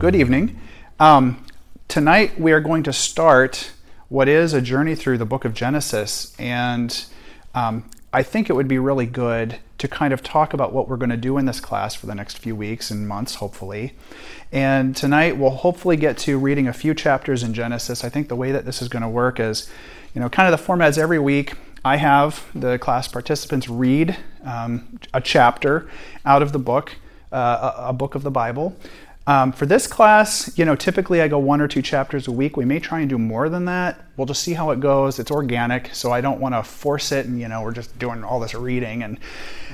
Good 0.00 0.16
evening. 0.16 0.58
Um, 0.98 1.44
tonight 1.86 2.40
we 2.40 2.52
are 2.52 2.60
going 2.60 2.84
to 2.84 2.92
start 2.92 3.72
what 4.08 4.30
is 4.30 4.54
a 4.54 4.62
journey 4.62 4.94
through 4.94 5.18
the 5.18 5.26
book 5.26 5.44
of 5.44 5.52
Genesis, 5.52 6.34
and 6.38 7.04
um, 7.54 7.84
I 8.10 8.22
think 8.22 8.48
it 8.48 8.54
would 8.54 8.66
be 8.66 8.78
really 8.78 9.04
good 9.04 9.58
to 9.76 9.88
kind 9.88 10.14
of 10.14 10.22
talk 10.22 10.54
about 10.54 10.72
what 10.72 10.88
we're 10.88 10.96
going 10.96 11.10
to 11.10 11.18
do 11.18 11.36
in 11.36 11.44
this 11.44 11.60
class 11.60 11.94
for 11.94 12.06
the 12.06 12.14
next 12.14 12.38
few 12.38 12.56
weeks 12.56 12.90
and 12.90 13.06
months, 13.06 13.34
hopefully. 13.34 13.92
And 14.50 14.96
tonight 14.96 15.36
we'll 15.36 15.50
hopefully 15.50 15.98
get 15.98 16.16
to 16.20 16.38
reading 16.38 16.66
a 16.66 16.72
few 16.72 16.94
chapters 16.94 17.42
in 17.42 17.52
Genesis. 17.52 18.02
I 18.02 18.08
think 18.08 18.28
the 18.28 18.36
way 18.36 18.52
that 18.52 18.64
this 18.64 18.80
is 18.80 18.88
going 18.88 19.02
to 19.02 19.08
work 19.08 19.38
is, 19.38 19.70
you 20.14 20.22
know, 20.22 20.30
kind 20.30 20.50
of 20.50 20.58
the 20.58 20.64
format 20.64 20.88
is 20.88 20.96
every 20.96 21.18
week. 21.18 21.52
I 21.84 21.96
have 21.96 22.46
the 22.54 22.78
class 22.78 23.06
participants 23.06 23.68
read 23.68 24.16
um, 24.46 24.98
a 25.12 25.20
chapter 25.20 25.90
out 26.24 26.40
of 26.40 26.52
the 26.52 26.58
book, 26.58 26.96
uh, 27.30 27.74
a, 27.76 27.88
a 27.88 27.92
book 27.92 28.14
of 28.14 28.22
the 28.22 28.30
Bible. 28.30 28.74
Um, 29.26 29.52
for 29.52 29.66
this 29.66 29.86
class, 29.86 30.56
you 30.58 30.64
know, 30.64 30.74
typically 30.74 31.20
I 31.20 31.28
go 31.28 31.38
one 31.38 31.60
or 31.60 31.68
two 31.68 31.82
chapters 31.82 32.26
a 32.26 32.32
week. 32.32 32.56
We 32.56 32.64
may 32.64 32.80
try 32.80 33.00
and 33.00 33.08
do 33.08 33.18
more 33.18 33.48
than 33.48 33.66
that. 33.66 34.00
We'll 34.16 34.26
just 34.26 34.42
see 34.42 34.54
how 34.54 34.70
it 34.70 34.80
goes. 34.80 35.18
It's 35.18 35.30
organic, 35.30 35.94
so 35.94 36.10
I 36.10 36.20
don't 36.20 36.40
want 36.40 36.54
to 36.54 36.62
force 36.62 37.12
it, 37.12 37.26
and 37.26 37.38
you 37.38 37.46
know, 37.46 37.62
we're 37.62 37.72
just 37.72 37.96
doing 37.98 38.24
all 38.24 38.40
this 38.40 38.54
reading, 38.54 39.02
and 39.02 39.18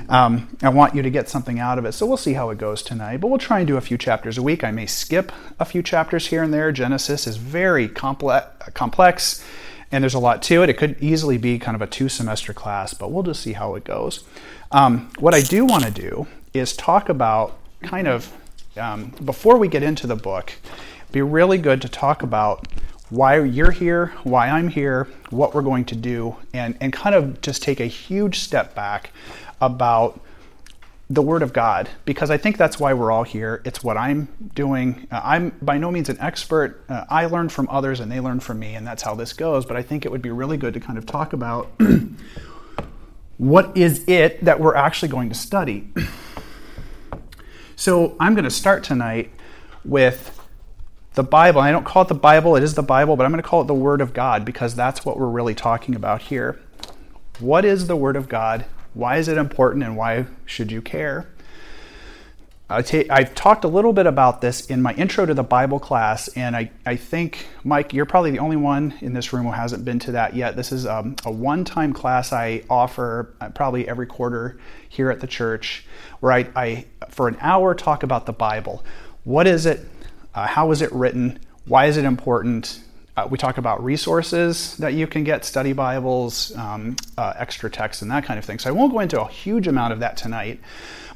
um, 0.09 0.55
I 0.61 0.69
want 0.69 0.95
you 0.95 1.01
to 1.01 1.09
get 1.09 1.29
something 1.29 1.59
out 1.59 1.79
of 1.79 1.85
it. 1.85 1.93
So 1.93 2.05
we'll 2.05 2.17
see 2.17 2.33
how 2.33 2.49
it 2.49 2.57
goes 2.57 2.81
tonight. 2.83 3.17
But 3.17 3.29
we'll 3.29 3.39
try 3.39 3.59
and 3.59 3.67
do 3.67 3.77
a 3.77 3.81
few 3.81 3.97
chapters 3.97 4.37
a 4.37 4.43
week. 4.43 4.63
I 4.63 4.71
may 4.71 4.85
skip 4.85 5.31
a 5.59 5.65
few 5.65 5.81
chapters 5.81 6.27
here 6.27 6.43
and 6.43 6.53
there. 6.53 6.71
Genesis 6.71 7.25
is 7.25 7.37
very 7.37 7.87
complex, 7.87 8.47
complex, 8.73 9.43
and 9.91 10.03
there's 10.03 10.13
a 10.13 10.19
lot 10.19 10.43
to 10.43 10.61
it. 10.61 10.69
It 10.69 10.77
could 10.77 11.01
easily 11.01 11.37
be 11.37 11.57
kind 11.57 11.73
of 11.73 11.81
a 11.81 11.87
two-semester 11.87 12.53
class, 12.53 12.93
but 12.93 13.11
we'll 13.11 13.23
just 13.23 13.41
see 13.41 13.53
how 13.53 13.75
it 13.75 13.85
goes. 13.85 14.25
Um, 14.71 15.09
what 15.19 15.33
I 15.33 15.41
do 15.41 15.65
want 15.65 15.85
to 15.85 15.91
do 15.91 16.27
is 16.53 16.75
talk 16.75 17.07
about 17.07 17.57
kind 17.81 18.07
of 18.07 18.31
um, 18.77 19.13
before 19.23 19.57
we 19.57 19.67
get 19.67 19.83
into 19.83 20.07
the 20.07 20.15
book, 20.15 20.53
be 21.11 21.21
really 21.21 21.57
good 21.57 21.81
to 21.81 21.89
talk 21.89 22.23
about 22.23 22.67
why 23.09 23.41
you're 23.41 23.71
here, 23.71 24.07
why 24.23 24.49
I'm 24.49 24.67
here, 24.67 25.07
what 25.29 25.55
we're 25.55 25.61
going 25.61 25.85
to 25.85 25.95
do, 25.95 26.35
and, 26.53 26.77
and 26.81 26.91
kind 26.91 27.15
of 27.15 27.41
just 27.41 27.63
take 27.63 27.79
a 27.79 27.85
huge 27.85 28.39
step 28.39 28.75
back 28.75 29.11
about 29.61 30.19
the 31.09 31.21
Word 31.21 31.41
of 31.41 31.53
God, 31.53 31.89
because 32.03 32.29
I 32.29 32.37
think 32.37 32.57
that's 32.57 32.81
why 32.81 32.93
we're 32.93 33.11
all 33.11 33.23
here. 33.23 33.61
It's 33.63 33.81
what 33.81 33.95
I'm 33.95 34.27
doing. 34.55 35.07
Uh, 35.09 35.21
I'm 35.23 35.49
by 35.61 35.77
no 35.77 35.89
means 35.89 36.09
an 36.09 36.17
expert. 36.19 36.83
Uh, 36.89 37.05
I 37.09 37.27
learn 37.27 37.47
from 37.47 37.69
others 37.71 38.01
and 38.01 38.11
they 38.11 38.19
learn 38.19 38.41
from 38.41 38.59
me, 38.59 38.75
and 38.75 38.85
that's 38.85 39.03
how 39.03 39.15
this 39.15 39.31
goes. 39.31 39.65
But 39.65 39.77
I 39.77 39.83
think 39.83 40.05
it 40.05 40.11
would 40.11 40.21
be 40.21 40.31
really 40.31 40.57
good 40.57 40.73
to 40.73 40.81
kind 40.81 40.97
of 40.97 41.05
talk 41.05 41.31
about 41.31 41.71
what 43.37 43.77
is 43.77 44.03
it 44.09 44.43
that 44.43 44.59
we're 44.59 44.75
actually 44.75 45.07
going 45.07 45.29
to 45.29 45.35
study. 45.35 45.87
So 47.79 48.15
I'm 48.19 48.33
going 48.33 48.43
to 48.43 48.49
start 48.49 48.83
tonight 48.83 49.29
with 49.85 50.35
the 51.13 51.21
Bible. 51.21 51.61
I 51.61 51.69
don't 51.69 51.85
call 51.85 52.01
it 52.01 52.07
the 52.07 52.15
Bible, 52.15 52.55
it 52.55 52.63
is 52.63 52.73
the 52.73 52.81
Bible, 52.81 53.15
but 53.15 53.23
I'm 53.23 53.31
going 53.31 53.41
to 53.41 53.47
call 53.47 53.61
it 53.61 53.67
the 53.67 53.75
Word 53.75 54.01
of 54.01 54.15
God 54.15 54.43
because 54.43 54.73
that's 54.73 55.05
what 55.05 55.19
we're 55.19 55.27
really 55.27 55.53
talking 55.53 55.93
about 55.93 56.23
here. 56.23 56.59
What 57.39 57.65
is 57.65 57.85
the 57.85 57.95
Word 57.95 58.15
of 58.15 58.27
God? 58.27 58.65
Why 58.95 59.17
is 59.17 59.27
it 59.27 59.37
important 59.37 59.83
and 59.83 59.95
why 59.95 60.25
should 60.43 60.71
you 60.71 60.81
care? 60.81 61.27
I've 62.69 63.33
talked 63.33 63.63
a 63.63 63.69
little 63.69 63.93
bit 63.93 64.07
about 64.07 64.41
this 64.41 64.65
in 64.65 64.81
my 64.81 64.93
intro 64.95 65.25
to 65.25 65.33
the 65.33 65.43
Bible 65.43 65.79
class, 65.79 66.27
and 66.29 66.53
I, 66.53 66.69
I 66.85 66.97
think, 66.97 67.47
Mike, 67.63 67.93
you're 67.93 68.05
probably 68.05 68.31
the 68.31 68.39
only 68.39 68.57
one 68.57 68.93
in 68.99 69.13
this 69.13 69.31
room 69.31 69.45
who 69.45 69.51
hasn't 69.51 69.85
been 69.85 69.99
to 69.99 70.11
that 70.13 70.35
yet. 70.35 70.57
This 70.57 70.73
is 70.73 70.85
um, 70.85 71.15
a 71.23 71.31
one 71.31 71.63
time 71.63 71.93
class 71.93 72.33
I 72.33 72.63
offer 72.69 73.33
uh, 73.39 73.49
probably 73.51 73.87
every 73.87 74.05
quarter 74.05 74.59
here 74.89 75.09
at 75.09 75.21
the 75.21 75.27
church, 75.27 75.85
where 76.19 76.33
I, 76.33 76.49
I 76.57 76.85
for 77.07 77.29
an 77.29 77.37
hour, 77.39 77.73
talk 77.73 78.03
about 78.03 78.25
the 78.25 78.33
Bible. 78.33 78.83
What 79.23 79.47
is 79.47 79.65
it? 79.65 79.85
Uh, 80.35 80.45
how 80.45 80.71
is 80.71 80.81
it 80.81 80.91
written? 80.91 81.39
Why 81.67 81.85
is 81.85 81.95
it 81.95 82.03
important? 82.03 82.81
Uh, 83.15 83.27
we 83.29 83.37
talk 83.37 83.57
about 83.57 83.81
resources 83.81 84.75
that 84.77 84.93
you 84.93 85.07
can 85.07 85.23
get, 85.23 85.45
study 85.45 85.71
Bibles, 85.73 86.55
um, 86.55 86.97
uh, 87.17 87.33
extra 87.37 87.69
texts, 87.69 88.01
and 88.01 88.11
that 88.11 88.25
kind 88.25 88.37
of 88.37 88.43
thing. 88.45 88.59
So 88.59 88.69
I 88.69 88.73
won't 88.73 88.91
go 88.91 88.99
into 88.99 89.21
a 89.21 89.27
huge 89.27 89.67
amount 89.67 89.93
of 89.93 90.01
that 90.01 90.17
tonight. 90.17 90.59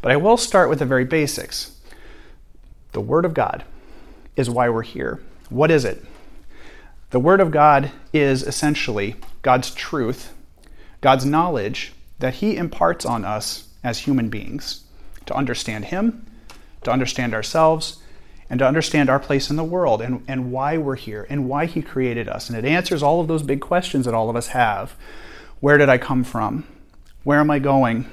But 0.02 0.12
I 0.12 0.18
will 0.18 0.38
start 0.38 0.70
with 0.70 0.80
the 0.80 0.86
very 0.86 1.06
basics. 1.06 1.78
The 2.92 3.02
Word 3.02 3.26
of 3.26 3.34
God 3.34 3.64
is 4.36 4.50
why 4.50 4.70
we're 4.70 4.82
here. 4.82 5.22
What 5.50 5.72
is 5.72 5.86
it? 5.86 6.04
The 7.12 7.20
Word 7.20 7.40
of 7.40 7.52
God 7.52 7.92
is 8.14 8.44
essentially 8.44 9.16
God's 9.42 9.72
truth, 9.74 10.34
God's 11.02 11.26
knowledge 11.26 11.94
that 12.20 12.36
He 12.36 12.56
imparts 12.56 13.06
on 13.06 13.26
us 13.26 13.68
as 13.84 14.00
human 14.00 14.30
beings 14.30 14.84
to 15.26 15.36
understand 15.36 15.86
Him, 15.86 16.26
to 16.84 16.92
understand 16.92 17.34
ourselves, 17.34 18.02
and 18.50 18.60
to 18.60 18.68
understand 18.68 19.10
our 19.10 19.20
place 19.20 19.50
in 19.50 19.56
the 19.56 19.64
world 19.64 20.02
and, 20.02 20.24
and 20.28 20.52
why 20.52 20.78
we're 20.78 20.96
here 20.96 21.26
and 21.30 21.48
why 21.48 21.66
He 21.66 21.82
created 21.82 22.28
us. 22.28 22.50
And 22.50 22.58
it 22.58 22.66
answers 22.66 23.04
all 23.04 23.22
of 23.22 23.28
those 23.28 23.44
big 23.44 23.62
questions 23.62 24.06
that 24.06 24.14
all 24.14 24.30
of 24.30 24.36
us 24.36 24.48
have. 24.48 24.96
Where 25.60 25.78
did 25.78 25.90
I 25.90 25.98
come 25.98 26.24
from? 26.24 26.68
Where 27.24 27.40
am 27.40 27.52
I 27.52 27.60
going? 27.60 28.10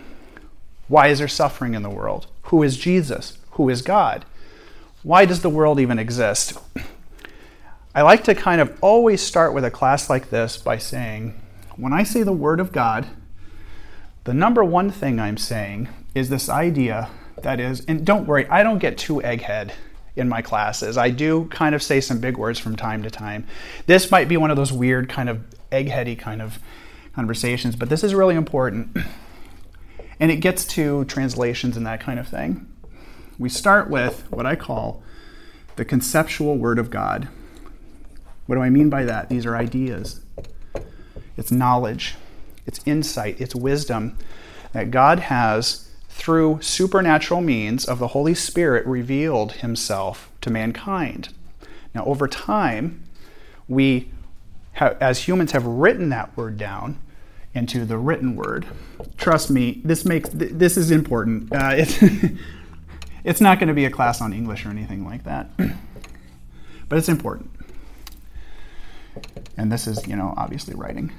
Why 0.89 1.09
is 1.09 1.19
there 1.19 1.29
suffering 1.29 1.75
in 1.75 1.83
the 1.83 1.91
world? 1.91 2.27
Who 2.45 2.63
is 2.63 2.77
Jesus? 2.77 3.39
Who 3.53 3.69
is 3.69 3.83
God? 3.83 4.25
Why 5.03 5.25
does 5.25 5.43
the 5.43 5.51
world 5.51 5.79
even 5.79 5.99
exist? 5.99 6.59
I 7.95 8.03
like 8.03 8.25
to 8.25 8.35
kind 8.35 8.61
of 8.61 8.77
always 8.81 9.21
start 9.21 9.55
with 9.55 9.65
a 9.65 9.71
class 9.71 10.11
like 10.11 10.31
this 10.31 10.57
by 10.57 10.79
saying, 10.79 11.41
when 11.77 11.93
I 11.93 12.03
say 12.03 12.23
the 12.23 12.33
Word 12.33 12.61
of 12.61 12.73
God, 12.73 13.07
the 14.25 14.35
number 14.35 14.65
one 14.65 14.91
thing 14.91 15.21
I'm 15.21 15.37
saying 15.37 15.89
is 16.15 16.29
this 16.29 16.49
idea 16.49 17.09
that 17.43 17.61
is, 17.61 17.85
and 17.87 18.05
don't 18.05 18.27
worry, 18.27 18.47
I 18.49 18.63
don't 18.63 18.79
get 18.79 18.99
too 18.99 19.17
egghead 19.17 19.73
in 20.17 20.29
my 20.29 20.43
classes. 20.43 20.99
I 20.99 21.11
do 21.11 21.47
kind 21.47 21.75
of 21.75 21.83
say 21.83 22.01
some 22.01 22.19
big 22.19 22.37
words 22.37 22.59
from 22.59 22.77
time 22.77 23.03
to 23.05 23.11
time. 23.11 23.47
This 23.87 24.11
might 24.11 24.29
be 24.29 24.37
one 24.37 24.51
of 24.51 24.57
those 24.57 24.73
weird, 24.73 25.09
kind 25.09 25.29
of 25.29 25.43
eggheady 25.71 26.19
kind 26.19 26.43
of 26.43 26.59
conversations, 27.15 27.77
but 27.77 27.89
this 27.89 28.03
is 28.03 28.15
really 28.15 28.35
important. 28.35 28.97
And 30.21 30.31
it 30.31 30.37
gets 30.37 30.65
to 30.67 31.05
translations 31.05 31.77
and 31.77 31.87
that 31.87 32.01
kind 32.01 32.19
of 32.19 32.29
thing. 32.29 32.67
We 33.39 33.49
start 33.49 33.89
with 33.89 34.25
what 34.31 34.47
I 34.47 34.57
call 34.57 35.03
the 35.77 35.85
conceptual 35.85 36.57
Word 36.57 36.79
of 36.79 36.91
God. 36.91 37.29
What 38.47 38.57
do 38.57 38.63
I 38.63 38.71
mean 38.71 38.91
by 38.91 39.05
that? 39.05 39.29
These 39.29 39.47
are 39.47 39.57
ideas, 39.57 40.21
it's 41.37 41.53
knowledge, 41.53 42.17
it's 42.67 42.81
insight, 42.85 43.41
it's 43.41 43.55
wisdom 43.55 44.19
that 44.73 44.91
God 44.91 45.21
has, 45.21 45.89
through 46.09 46.59
supernatural 46.63 47.41
means 47.41 47.85
of 47.85 48.01
the 48.01 48.09
Holy 48.09 48.35
Spirit, 48.35 48.85
revealed 48.87 49.53
Himself 49.53 50.33
to 50.41 50.51
mankind. 50.51 51.29
Now, 51.95 52.05
over 52.05 52.27
time, 52.27 53.05
we, 53.69 54.11
have, 54.73 54.97
as 55.01 55.29
humans, 55.29 55.53
have 55.53 55.65
written 55.65 56.09
that 56.09 56.37
word 56.37 56.59
down 56.59 56.99
into 57.55 57.85
the 57.85 57.99
written 57.99 58.37
word. 58.37 58.67
Trust 59.17 59.51
me, 59.51 59.81
this 59.85 60.05
makes 60.05 60.29
this 60.33 60.77
is 60.77 60.91
important. 60.91 61.53
Uh, 61.53 61.73
it's 61.75 61.99
it's 63.25 63.41
not 63.41 63.59
going 63.59 63.69
to 63.69 63.75
be 63.75 63.85
a 63.85 63.91
class 63.91 64.21
on 64.21 64.33
English 64.33 64.65
or 64.65 64.71
anything 64.71 65.05
like 65.05 65.25
that, 65.25 65.51
but 66.89 66.99
it's 66.99 67.09
important. 67.09 67.51
And 69.57 69.73
this 69.73 69.87
is, 69.87 70.07
you 70.07 70.15
know, 70.15 70.35
obviously 70.37 70.75
writing. 70.75 71.13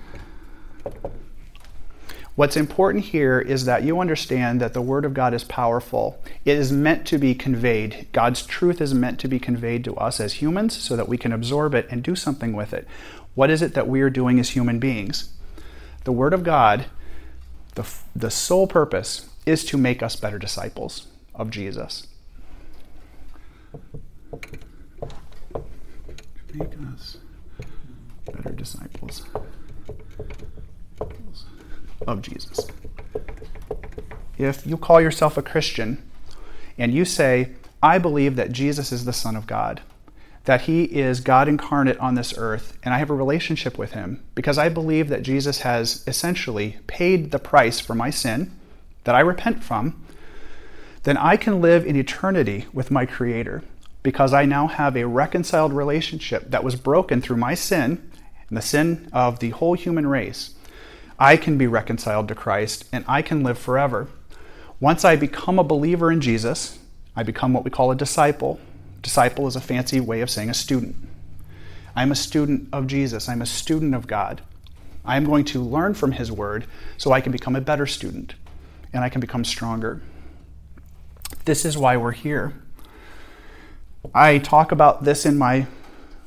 What's 2.35 2.55
important 2.55 3.03
here 3.03 3.37
is 3.41 3.65
that 3.65 3.83
you 3.83 3.99
understand 3.99 4.61
that 4.61 4.73
the 4.73 4.81
Word 4.81 5.03
of 5.03 5.13
God 5.13 5.33
is 5.33 5.43
powerful. 5.43 6.23
It 6.45 6.57
is 6.57 6.71
meant 6.71 7.05
to 7.07 7.17
be 7.17 7.35
conveyed. 7.35 8.07
God's 8.13 8.45
truth 8.45 8.79
is 8.79 8.93
meant 8.93 9.19
to 9.19 9.27
be 9.27 9.39
conveyed 9.39 9.83
to 9.83 9.95
us 9.97 10.21
as 10.21 10.35
humans 10.35 10.77
so 10.77 10.95
that 10.95 11.09
we 11.09 11.17
can 11.17 11.33
absorb 11.33 11.75
it 11.75 11.85
and 11.91 12.01
do 12.01 12.15
something 12.15 12.53
with 12.53 12.73
it. 12.73 12.87
What 13.35 13.49
is 13.49 13.61
it 13.61 13.73
that 13.73 13.89
we 13.89 13.99
are 13.99 14.09
doing 14.09 14.39
as 14.39 14.51
human 14.51 14.79
beings? 14.79 15.33
The 16.03 16.11
Word 16.11 16.33
of 16.33 16.43
God, 16.43 16.85
the, 17.75 17.87
the 18.15 18.31
sole 18.31 18.67
purpose 18.67 19.29
is 19.45 19.63
to 19.65 19.77
make 19.77 20.01
us 20.03 20.15
better 20.15 20.39
disciples 20.39 21.07
of 21.35 21.49
Jesus. 21.49 22.07
Make 26.53 26.73
us 26.93 27.17
better 28.25 28.51
disciples 28.51 29.23
of 32.07 32.21
Jesus. 32.21 32.67
If 34.37 34.65
you 34.65 34.77
call 34.77 35.01
yourself 35.01 35.37
a 35.37 35.41
Christian 35.41 36.03
and 36.77 36.93
you 36.93 37.05
say, 37.05 37.51
I 37.83 37.97
believe 37.97 38.35
that 38.35 38.51
Jesus 38.51 38.91
is 38.91 39.05
the 39.05 39.13
Son 39.13 39.35
of 39.35 39.47
God, 39.47 39.81
that 40.49 40.61
he 40.61 40.85
is 40.85 41.19
God 41.19 41.47
incarnate 41.47 41.99
on 41.99 42.15
this 42.15 42.33
earth, 42.35 42.75
and 42.81 42.91
I 42.91 42.97
have 42.97 43.11
a 43.11 43.13
relationship 43.13 43.77
with 43.77 43.91
him 43.91 44.23
because 44.33 44.57
I 44.57 44.67
believe 44.67 45.07
that 45.09 45.21
Jesus 45.21 45.59
has 45.59 46.03
essentially 46.07 46.77
paid 46.87 47.29
the 47.29 47.37
price 47.37 47.79
for 47.79 47.93
my 47.93 48.09
sin 48.09 48.51
that 49.03 49.13
I 49.13 49.19
repent 49.19 49.63
from, 49.63 50.03
then 51.03 51.17
I 51.17 51.37
can 51.37 51.61
live 51.61 51.85
in 51.85 51.95
eternity 51.95 52.65
with 52.73 52.89
my 52.89 53.05
Creator 53.05 53.61
because 54.01 54.33
I 54.33 54.45
now 54.45 54.65
have 54.65 54.97
a 54.97 55.05
reconciled 55.05 55.71
relationship 55.71 56.49
that 56.49 56.63
was 56.63 56.75
broken 56.75 57.21
through 57.21 57.37
my 57.37 57.53
sin 57.53 58.11
and 58.47 58.57
the 58.57 58.63
sin 58.63 59.07
of 59.13 59.37
the 59.37 59.51
whole 59.51 59.75
human 59.75 60.07
race. 60.07 60.55
I 61.19 61.37
can 61.37 61.59
be 61.59 61.67
reconciled 61.67 62.27
to 62.29 62.33
Christ 62.33 62.85
and 62.91 63.05
I 63.07 63.21
can 63.21 63.43
live 63.43 63.59
forever. 63.59 64.07
Once 64.79 65.05
I 65.05 65.15
become 65.15 65.59
a 65.59 65.63
believer 65.63 66.11
in 66.11 66.21
Jesus, 66.21 66.79
I 67.15 67.21
become 67.21 67.53
what 67.53 67.63
we 67.63 67.69
call 67.69 67.91
a 67.91 67.95
disciple 67.95 68.59
Disciple 69.01 69.47
is 69.47 69.55
a 69.55 69.61
fancy 69.61 69.99
way 69.99 70.21
of 70.21 70.29
saying 70.29 70.49
a 70.49 70.53
student. 70.53 70.95
I'm 71.95 72.11
a 72.11 72.15
student 72.15 72.69
of 72.71 72.87
Jesus. 72.87 73.27
I'm 73.27 73.41
a 73.41 73.45
student 73.45 73.95
of 73.95 74.07
God. 74.07 74.41
I'm 75.05 75.25
going 75.25 75.45
to 75.45 75.61
learn 75.61 75.93
from 75.93 76.13
His 76.13 76.31
Word 76.31 76.65
so 76.97 77.11
I 77.11 77.21
can 77.21 77.31
become 77.31 77.55
a 77.55 77.61
better 77.61 77.85
student 77.85 78.35
and 78.93 79.03
I 79.03 79.09
can 79.09 79.21
become 79.21 79.45
stronger. 79.45 80.01
This 81.45 81.65
is 81.65 81.77
why 81.77 81.97
we're 81.97 82.11
here. 82.11 82.53
I 84.13 84.37
talk 84.37 84.71
about 84.71 85.03
this 85.03 85.25
in 85.25 85.37
my, 85.37 85.67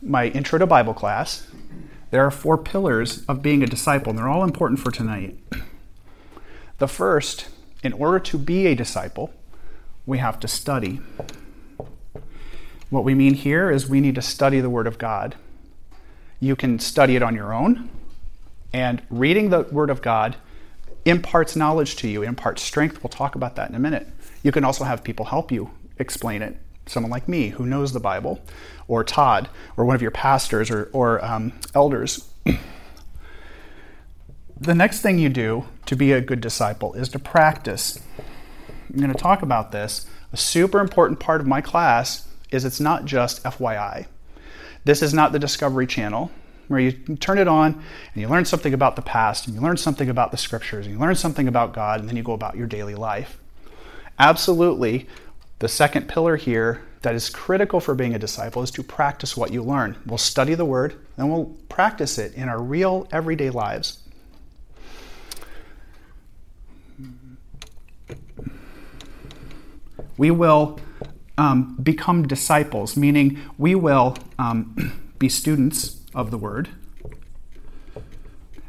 my 0.00 0.28
intro 0.28 0.58
to 0.58 0.66
Bible 0.66 0.94
class. 0.94 1.46
There 2.10 2.25
are 2.25 2.30
four 2.30 2.58
pillars 2.58 3.25
of 3.26 3.42
being 3.42 3.62
a 3.62 3.66
disciple, 3.66 4.10
and 4.10 4.18
they're 4.18 4.28
all 4.28 4.44
important 4.44 4.80
for 4.80 4.90
tonight. 4.90 5.38
The 6.78 6.88
first, 6.88 7.48
in 7.82 7.92
order 7.94 8.18
to 8.20 8.38
be 8.38 8.66
a 8.66 8.75
disciple, 8.75 9.32
we 10.04 10.18
have 10.18 10.38
to 10.40 10.48
study. 10.48 11.00
What 12.92 13.04
we 13.04 13.14
mean 13.14 13.32
here 13.32 13.70
is 13.70 13.88
we 13.88 14.02
need 14.02 14.16
to 14.16 14.22
study 14.22 14.60
the 14.60 14.68
Word 14.68 14.86
of 14.86 14.98
God. 14.98 15.34
You 16.40 16.54
can 16.54 16.78
study 16.78 17.16
it 17.16 17.22
on 17.22 17.34
your 17.34 17.54
own, 17.54 17.88
and 18.70 19.00
reading 19.08 19.48
the 19.48 19.62
Word 19.62 19.88
of 19.88 20.02
God 20.02 20.36
imparts 21.06 21.56
knowledge 21.56 21.96
to 21.96 22.08
you, 22.08 22.22
imparts 22.22 22.60
strength. 22.60 23.02
We'll 23.02 23.08
talk 23.08 23.34
about 23.34 23.56
that 23.56 23.70
in 23.70 23.74
a 23.74 23.78
minute. 23.78 24.08
You 24.42 24.52
can 24.52 24.62
also 24.62 24.84
have 24.84 25.02
people 25.02 25.24
help 25.24 25.50
you 25.50 25.70
explain 25.98 26.42
it. 26.42 26.58
Someone 26.84 27.10
like 27.10 27.28
me 27.28 27.48
who 27.48 27.64
knows 27.64 27.94
the 27.94 27.98
Bible, 27.98 28.42
or 28.86 29.02
Todd, 29.04 29.48
or 29.78 29.86
one 29.86 29.96
of 29.96 30.02
your 30.02 30.10
pastors 30.10 30.70
or, 30.70 30.90
or 30.92 31.24
um, 31.24 31.54
elders. 31.74 32.30
the 34.60 34.74
next 34.74 35.00
thing 35.00 35.18
you 35.18 35.30
do 35.30 35.64
to 35.86 35.96
be 35.96 36.12
a 36.12 36.20
good 36.20 36.42
disciple 36.42 36.92
is 36.92 37.08
to 37.08 37.18
practice. 37.18 37.98
I'm 38.92 39.00
going 39.00 39.10
to 39.10 39.18
talk 39.18 39.40
about 39.40 39.72
this. 39.72 40.06
A 40.30 40.36
super 40.36 40.78
important 40.78 41.20
part 41.20 41.40
of 41.40 41.46
my 41.46 41.62
class 41.62 42.28
is 42.52 42.64
it's 42.64 42.81
not 42.81 43.04
just 43.04 43.43
FYI. 43.44 44.06
This 44.84 45.02
is 45.02 45.14
not 45.14 45.32
the 45.32 45.38
Discovery 45.38 45.87
Channel 45.87 46.31
where 46.69 46.81
you 46.81 46.93
turn 47.16 47.38
it 47.38 47.49
on 47.49 47.75
and 47.75 48.22
you 48.22 48.28
learn 48.28 48.44
something 48.44 48.72
about 48.72 48.96
the 48.96 49.02
past 49.02 49.46
and 49.46 49.54
you 49.54 49.60
learn 49.60 49.76
something 49.76 50.08
about 50.08 50.31
the 50.31 50.37
scriptures 50.37 50.87
and 50.87 50.94
you 50.94 51.00
learn 51.00 51.14
something 51.14 51.46
about 51.46 51.75
God 51.75 52.00
and 52.00 52.08
then 52.08 52.16
you 52.16 52.22
go 52.22 52.32
about 52.32 52.56
your 52.56 52.66
daily 52.66 52.94
life. 52.94 53.38
Absolutely, 54.19 55.06
the 55.58 55.69
second 55.69 56.08
pillar 56.08 56.37
here 56.37 56.82
that 57.02 57.14
is 57.14 57.28
critical 57.28 57.81
for 57.81 57.94
being 57.94 58.14
a 58.14 58.19
disciple 58.19 58.62
is 58.62 58.70
to 58.70 58.82
practice 58.82 59.37
what 59.37 59.52
you 59.52 59.62
learn. 59.62 59.96
We'll 60.06 60.19
study 60.19 60.54
the 60.54 60.64
word 60.64 60.94
and 61.16 61.31
we'll 61.31 61.56
practice 61.69 62.19
it 62.19 62.34
in 62.34 62.49
our 62.49 62.60
real 62.60 63.06
everyday 63.12 63.50
lives. 63.50 63.99
We 70.16 70.31
will 70.31 70.78
um, 71.38 71.76
become 71.76 72.26
disciples, 72.26 72.96
meaning 72.96 73.40
we 73.58 73.75
will 73.75 74.17
um, 74.38 75.12
be 75.19 75.29
students 75.29 76.00
of 76.14 76.31
the 76.31 76.38
word. 76.38 76.69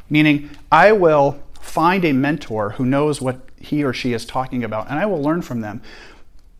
Meaning, 0.09 0.49
I 0.71 0.91
will 0.91 1.41
find 1.59 2.05
a 2.05 2.13
mentor 2.13 2.71
who 2.71 2.85
knows 2.85 3.21
what 3.21 3.49
he 3.59 3.83
or 3.83 3.93
she 3.93 4.13
is 4.13 4.25
talking 4.25 4.63
about, 4.63 4.89
and 4.89 4.99
I 4.99 5.05
will 5.05 5.21
learn 5.21 5.41
from 5.41 5.61
them. 5.61 5.81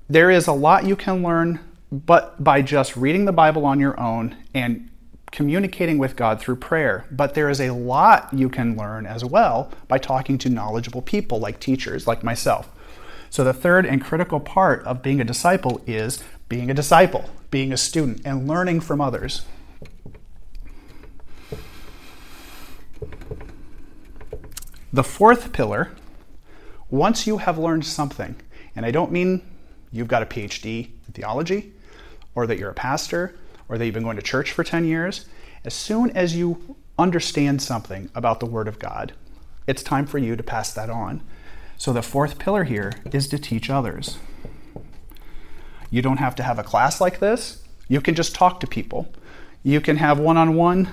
There 0.10 0.32
is 0.32 0.48
a 0.48 0.54
lot 0.54 0.86
you 0.86 0.96
can 0.96 1.24
learn, 1.24 1.60
but 1.92 2.44
by 2.44 2.62
just 2.62 2.96
reading 2.98 3.26
the 3.26 3.32
Bible 3.32 3.66
on 3.66 3.80
your 3.80 4.00
own 4.00 4.36
and 4.54 4.90
communicating 5.32 5.98
with 5.98 6.16
God 6.16 6.40
through 6.40 6.58
prayer. 6.58 7.06
But 7.12 7.34
there 7.34 7.50
is 7.50 7.60
a 7.60 7.72
lot 7.72 8.30
you 8.34 8.50
can 8.50 8.78
learn 8.78 9.06
as 9.06 9.26
well 9.26 9.72
by 9.88 9.98
talking 9.98 10.38
to 10.40 10.50
knowledgeable 10.50 11.02
people 11.02 11.40
like 11.40 11.60
teachers, 11.60 12.08
like 12.08 12.24
myself. 12.24 12.70
So, 13.34 13.44
the 13.44 13.52
third 13.52 13.88
and 13.88 14.00
critical 14.00 14.40
part 14.40 14.84
of 14.84 15.02
being 15.02 15.20
a 15.20 15.24
disciple 15.24 15.82
is 15.88 16.24
being 16.50 16.70
a 16.70 16.74
disciple, 16.76 17.32
being 17.50 17.74
a 17.74 17.78
student, 17.78 18.22
and 18.24 18.48
learning 18.48 18.82
from 18.82 19.02
others. 19.02 19.44
The 24.94 25.04
fourth 25.04 25.52
pillar, 25.52 25.90
once 26.92 27.26
you 27.26 27.40
have 27.40 27.58
learned 27.58 27.88
something, 27.88 28.36
and 28.76 28.86
I 28.86 28.92
don't 28.92 29.12
mean 29.12 29.42
you've 29.92 30.08
got 30.08 30.22
a 30.22 30.28
PhD 30.28 30.90
in 31.08 31.14
theology, 31.14 31.74
or 32.36 32.46
that 32.46 32.60
you're 32.60 32.70
a 32.70 32.76
pastor, 32.76 33.34
or 33.68 33.80
that 33.80 33.86
you've 33.86 33.96
been 33.96 34.04
going 34.04 34.18
to 34.18 34.22
church 34.22 34.52
for 34.52 34.64
10 34.64 34.86
years, 34.86 35.26
as 35.66 35.74
soon 35.74 36.12
as 36.12 36.36
you 36.36 36.76
understand 37.00 37.64
something 37.64 38.12
about 38.14 38.40
the 38.40 38.46
Word 38.46 38.68
of 38.68 38.78
God, 38.78 39.14
it's 39.66 39.82
time 39.82 40.06
for 40.06 40.20
you 40.20 40.36
to 40.36 40.44
pass 40.44 40.72
that 40.74 40.92
on. 40.92 41.24
So 41.84 41.92
the 41.92 42.02
fourth 42.02 42.40
pillar 42.40 42.64
here 42.64 42.94
is 43.12 43.28
to 43.28 43.38
teach 43.38 43.70
others. 43.70 44.18
You 45.90 46.02
don't 46.02 46.16
have 46.16 46.34
to 46.36 46.44
have 46.44 46.58
a 46.58 46.64
class 46.64 47.02
like 47.02 47.20
this. 47.20 47.62
You 47.90 48.00
can 48.00 48.16
just 48.16 48.34
talk 48.34 48.62
to 48.62 48.68
people. 48.68 49.12
You 49.64 49.82
can 49.82 49.98
have 49.98 50.18
one 50.18 50.38
on 50.38 50.56
one 50.56 50.88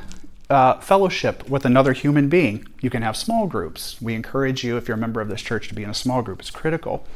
fellowship 0.48 1.48
with 1.48 1.64
another 1.64 1.92
human 1.92 2.28
being. 2.28 2.66
You 2.80 2.90
can 2.90 3.02
have 3.02 3.16
small 3.16 3.46
groups. 3.46 4.02
We 4.02 4.14
encourage 4.14 4.64
you, 4.64 4.76
if 4.78 4.88
you're 4.88 4.96
a 4.96 5.00
member 5.00 5.20
of 5.20 5.28
this 5.28 5.42
church, 5.42 5.68
to 5.68 5.76
be 5.76 5.84
in 5.84 5.90
a 5.90 5.94
small 5.94 6.22
group. 6.22 6.40
It's 6.40 6.50
critical. 6.50 7.06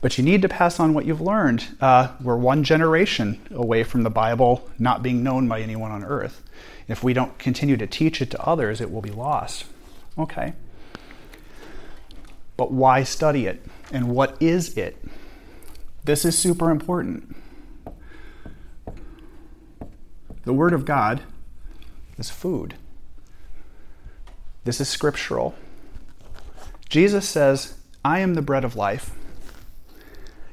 But 0.00 0.16
you 0.16 0.22
need 0.22 0.40
to 0.42 0.48
pass 0.48 0.78
on 0.78 0.94
what 0.94 1.04
you've 1.04 1.20
learned. 1.20 1.76
Uh, 1.80 2.12
we're 2.20 2.36
one 2.36 2.62
generation 2.62 3.40
away 3.50 3.82
from 3.82 4.04
the 4.04 4.10
Bible 4.10 4.70
not 4.78 5.02
being 5.02 5.24
known 5.24 5.48
by 5.48 5.60
anyone 5.60 5.90
on 5.90 6.04
earth. 6.04 6.40
If 6.86 7.02
we 7.02 7.14
don't 7.14 7.36
continue 7.40 7.76
to 7.78 7.86
teach 7.88 8.22
it 8.22 8.30
to 8.30 8.40
others, 8.46 8.80
it 8.80 8.92
will 8.92 9.02
be 9.02 9.10
lost. 9.10 9.64
Okay. 10.16 10.52
But 12.62 12.70
why 12.70 13.02
study 13.02 13.46
it? 13.46 13.60
And 13.90 14.14
what 14.14 14.40
is 14.40 14.78
it? 14.78 14.96
This 16.04 16.24
is 16.24 16.38
super 16.38 16.70
important. 16.70 17.34
The 20.44 20.52
Word 20.52 20.72
of 20.72 20.84
God 20.84 21.22
is 22.18 22.30
food. 22.30 22.76
This 24.62 24.80
is 24.80 24.88
scriptural. 24.88 25.56
Jesus 26.88 27.28
says, 27.28 27.74
I 28.04 28.20
am 28.20 28.34
the 28.34 28.42
bread 28.42 28.62
of 28.62 28.76
life. 28.76 29.10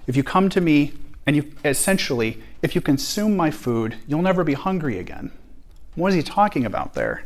If 0.07 0.17
you 0.17 0.23
come 0.23 0.49
to 0.49 0.59
me 0.59 0.93
and 1.27 1.35
you 1.35 1.53
essentially, 1.63 2.41
if 2.63 2.73
you 2.73 2.81
consume 2.81 3.37
my 3.37 3.51
food, 3.51 3.97
you'll 4.07 4.23
never 4.23 4.43
be 4.43 4.55
hungry 4.55 4.97
again. 4.97 5.31
What 5.93 6.07
is 6.07 6.15
he 6.15 6.23
talking 6.23 6.65
about 6.65 6.95
there? 6.95 7.23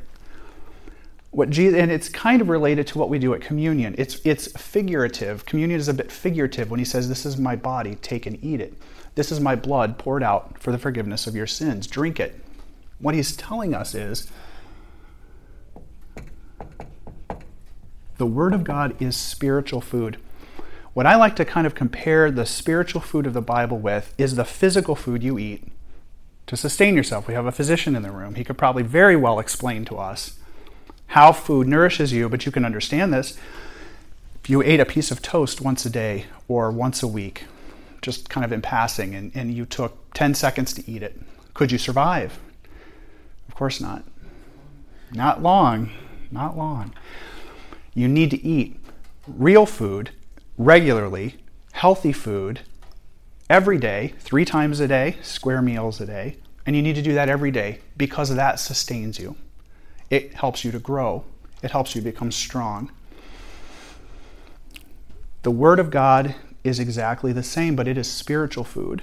What 1.33 1.50
Jesus, 1.50 1.80
and 1.80 1.91
it's 1.91 2.09
kind 2.09 2.44
of 2.44 2.50
related 2.50 2.85
to 2.88 3.00
what 3.00 3.09
we 3.09 3.18
do 3.18 3.33
at 3.33 3.41
communion. 3.41 3.95
It's, 3.97 4.21
it's 4.24 4.51
figurative. 4.51 5.47
Communion 5.47 5.80
is 5.80 5.88
a 5.88 5.94
bit 5.94 6.12
figurative 6.12 6.69
when 6.69 6.77
he 6.77 6.85
says, 6.85 7.09
This 7.09 7.25
is 7.25 7.39
my 7.39 7.56
body, 7.56 7.95
take 7.95 8.27
and 8.27 8.38
eat 8.44 8.62
it. 8.62 8.75
This 9.15 9.31
is 9.31 9.39
my 9.39 9.56
blood 9.56 9.98
poured 9.98 10.22
out 10.22 10.60
for 10.60 10.72
the 10.72 10.77
forgiveness 10.77 11.25
of 11.25 11.36
your 11.36 11.48
sins. 11.48 11.88
Drink 11.88 12.19
it. 12.19 12.39
What 13.00 13.15
he's 13.15 13.36
telling 13.36 13.74
us 13.74 13.96
is 13.96 14.27
the 18.17 18.27
Word 18.27 18.53
of 18.53 18.63
God 18.63 18.96
is 19.01 19.17
spiritual 19.17 19.81
food. 19.81 20.17
What 20.93 21.08
I 21.08 21.15
like 21.15 21.36
to 21.38 21.46
kind 21.46 21.65
of 21.65 21.74
compare 21.74 22.29
the 22.29 22.46
spiritual 22.46 23.01
food 23.01 23.25
of 23.25 23.34
the 23.34 23.41
Bible 23.41 23.79
with 23.79 24.13
is 24.19 24.36
the 24.36 24.46
physical 24.46 24.96
food 24.96 25.24
you 25.24 25.39
eat 25.39 25.63
to 26.46 26.55
sustain 26.55 26.96
yourself. 26.96 27.27
We 27.27 27.34
have 27.34 27.48
a 27.48 27.51
physician 27.51 27.96
in 27.96 28.03
the 28.03 28.12
room. 28.12 28.36
He 28.36 28.43
could 28.43 28.60
probably 28.60 28.84
very 28.84 29.15
well 29.15 29.39
explain 29.39 29.84
to 29.86 29.98
us 29.98 30.38
how 31.13 31.32
food 31.32 31.67
nourishes 31.67 32.12
you, 32.12 32.27
but 32.27 32.43
you 32.43 32.51
can 32.51 32.65
understand 32.65 33.13
this. 33.13 33.38
If 34.43 34.50
you 34.50 34.63
ate 34.63 34.79
a 34.79 34.86
piece 34.86 35.12
of 35.12 35.22
toast 35.22 35.62
once 35.62 35.86
a 35.86 35.89
day 35.91 36.25
or 36.48 36.72
once 36.72 37.03
a 37.03 37.08
week, 37.08 37.46
just 38.01 38.32
kind 38.32 38.43
of 38.43 38.51
in 38.51 38.63
passing, 38.63 39.13
and, 39.13 39.32
and 39.36 39.53
you 39.53 39.67
took 39.67 40.12
10 40.15 40.34
seconds 40.34 40.74
to 40.74 40.91
eat 40.91 41.03
it, 41.03 41.22
could 41.53 41.72
you 41.72 41.77
survive? 41.77 42.39
Of 43.48 43.53
course 43.53 43.79
not. 43.79 44.03
Not 45.12 45.43
long. 45.43 45.91
Not 46.32 46.58
long. 46.58 46.96
You 47.93 48.08
need 48.08 48.32
to 48.32 48.43
eat 48.43 48.79
real 49.27 49.67
food 49.67 50.10
regularly, 50.58 51.36
healthy 51.74 52.12
food 52.12 52.62
every 53.51 53.77
day, 53.77 54.15
three 54.17 54.46
times 54.46 54.79
a 54.79 54.88
day, 54.88 55.17
square 55.22 55.62
meals 55.62 56.01
a 56.01 56.08
day. 56.08 56.38
And 56.65 56.75
you 56.75 56.82
need 56.82 56.96
to 56.96 57.03
do 57.03 57.13
that 57.13 57.29
every 57.29 57.51
day 57.51 57.82
because 57.98 58.34
that 58.34 58.60
sustains 58.60 59.20
you. 59.20 59.36
It 60.13 60.36
helps 60.36 60.63
you 60.63 60.72
to 60.72 60.77
grow, 60.77 61.24
it 61.63 61.72
helps 61.72 61.96
you 61.96 62.01
become 62.03 62.32
strong. 62.32 62.91
The 65.41 65.50
Word 65.50 65.79
of 65.79 65.89
God 65.89 66.36
is 66.63 66.79
exactly 66.79 67.34
the 67.34 67.41
same, 67.41 67.75
but 67.75 67.88
it 67.88 67.98
is 67.98 68.12
spiritual 68.12 68.63
food. 68.63 69.01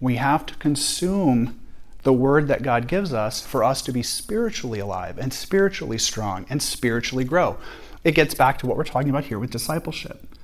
We 0.00 0.16
have 0.16 0.46
to 0.46 0.54
consume 0.54 1.60
the 2.02 2.14
word 2.14 2.48
that 2.48 2.62
God 2.62 2.88
gives 2.88 3.12
us 3.12 3.44
for 3.44 3.62
us 3.62 3.82
to 3.82 3.92
be 3.92 4.02
spiritually 4.02 4.78
alive 4.78 5.18
and 5.18 5.34
spiritually 5.34 5.98
strong 5.98 6.46
and 6.48 6.62
spiritually 6.62 7.24
grow. 7.24 7.58
It 8.02 8.12
gets 8.12 8.32
back 8.32 8.56
to 8.60 8.66
what 8.66 8.78
we're 8.78 8.84
talking 8.84 9.10
about 9.10 9.24
here 9.24 9.38
with 9.38 9.50
discipleship. 9.50 10.34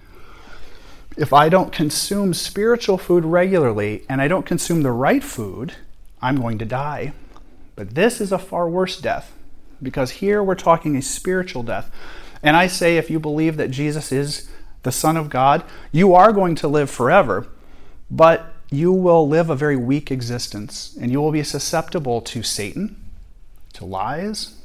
If 1.17 1.33
I 1.33 1.49
don't 1.49 1.73
consume 1.73 2.35
spiritual 2.35 2.99
food 2.99 3.25
regularly 3.25 4.05
and 4.07 4.21
I 4.21 4.29
don't 4.29 4.45
consume 4.45 4.83
the 4.83 4.93
right 4.93 5.25
food, 5.25 5.73
I'm 6.21 6.43
going 6.43 6.59
to 6.59 6.67
die. 6.67 7.15
But 7.75 7.95
this 7.95 8.21
is 8.21 8.33
a 8.33 8.39
far 8.39 8.69
worse 8.69 9.01
death 9.01 9.33
because 9.85 10.13
here 10.13 10.43
we're 10.43 10.55
talking 10.55 10.97
a 10.97 11.03
spiritual 11.03 11.63
death. 11.63 11.91
And 12.43 12.57
I 12.57 12.67
say, 12.67 12.97
if 12.97 13.11
you 13.11 13.21
believe 13.21 13.57
that 13.57 13.71
Jesus 13.71 14.11
is 14.11 14.51
the 14.83 14.93
Son 14.93 15.17
of 15.17 15.31
God, 15.31 15.63
you 15.93 16.15
are 16.15 16.33
going 16.33 16.55
to 16.57 16.69
live 16.69 16.91
forever, 16.91 17.47
but 18.11 18.55
you 18.71 18.93
will 18.93 19.29
live 19.29 19.51
a 19.51 19.57
very 19.57 19.77
weak 19.77 20.11
existence 20.11 20.97
and 21.01 21.11
you 21.11 21.21
will 21.21 21.33
be 21.33 21.43
susceptible 21.43 22.21
to 22.21 22.43
Satan, 22.43 22.97
to 23.75 23.85
lies, 23.85 24.57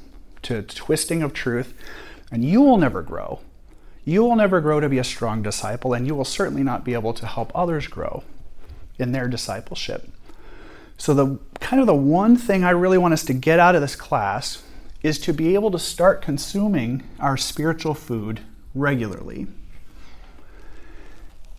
to 0.43 0.61
twisting 0.61 1.21
of 1.21 1.33
truth, 1.33 1.73
and 2.31 2.43
you 2.43 2.61
will 2.61 2.77
never 2.77 3.01
grow. 3.01 3.39
You 4.05 4.23
will 4.23 4.35
never 4.35 4.61
grow 4.61 4.79
to 4.79 4.89
be 4.89 4.97
a 4.97 5.03
strong 5.03 5.43
disciple, 5.43 5.93
and 5.93 6.07
you 6.07 6.15
will 6.15 6.25
certainly 6.25 6.63
not 6.63 6.83
be 6.83 6.93
able 6.93 7.13
to 7.13 7.27
help 7.27 7.51
others 7.53 7.87
grow 7.87 8.23
in 8.97 9.11
their 9.11 9.27
discipleship. 9.27 10.09
So, 10.97 11.13
the 11.13 11.39
kind 11.59 11.79
of 11.79 11.87
the 11.87 11.95
one 11.95 12.35
thing 12.35 12.63
I 12.63 12.71
really 12.71 12.97
want 12.97 13.13
us 13.13 13.23
to 13.25 13.33
get 13.33 13.59
out 13.59 13.75
of 13.75 13.81
this 13.81 13.95
class 13.95 14.63
is 15.01 15.19
to 15.19 15.33
be 15.33 15.53
able 15.53 15.71
to 15.71 15.79
start 15.79 16.21
consuming 16.21 17.03
our 17.19 17.37
spiritual 17.37 17.93
food 17.93 18.41
regularly. 18.75 19.47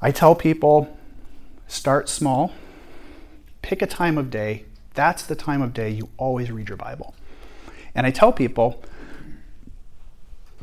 I 0.03 0.11
tell 0.11 0.35
people 0.35 0.97
start 1.69 2.09
small, 2.09 2.53
pick 3.63 3.83
a 3.83 3.87
time 3.87 4.19
of 4.19 4.31
day. 4.31 4.65
That's 4.95 5.23
the 5.23 5.35
time 5.35 5.63
of 5.63 5.73
day 5.73 5.91
you 5.91 6.09
always 6.17 6.51
read 6.51 6.69
your 6.69 6.77
Bible. 6.77 7.15
And 7.95 8.07
I 8.07 8.11
tell 8.11 8.33
people, 8.33 8.83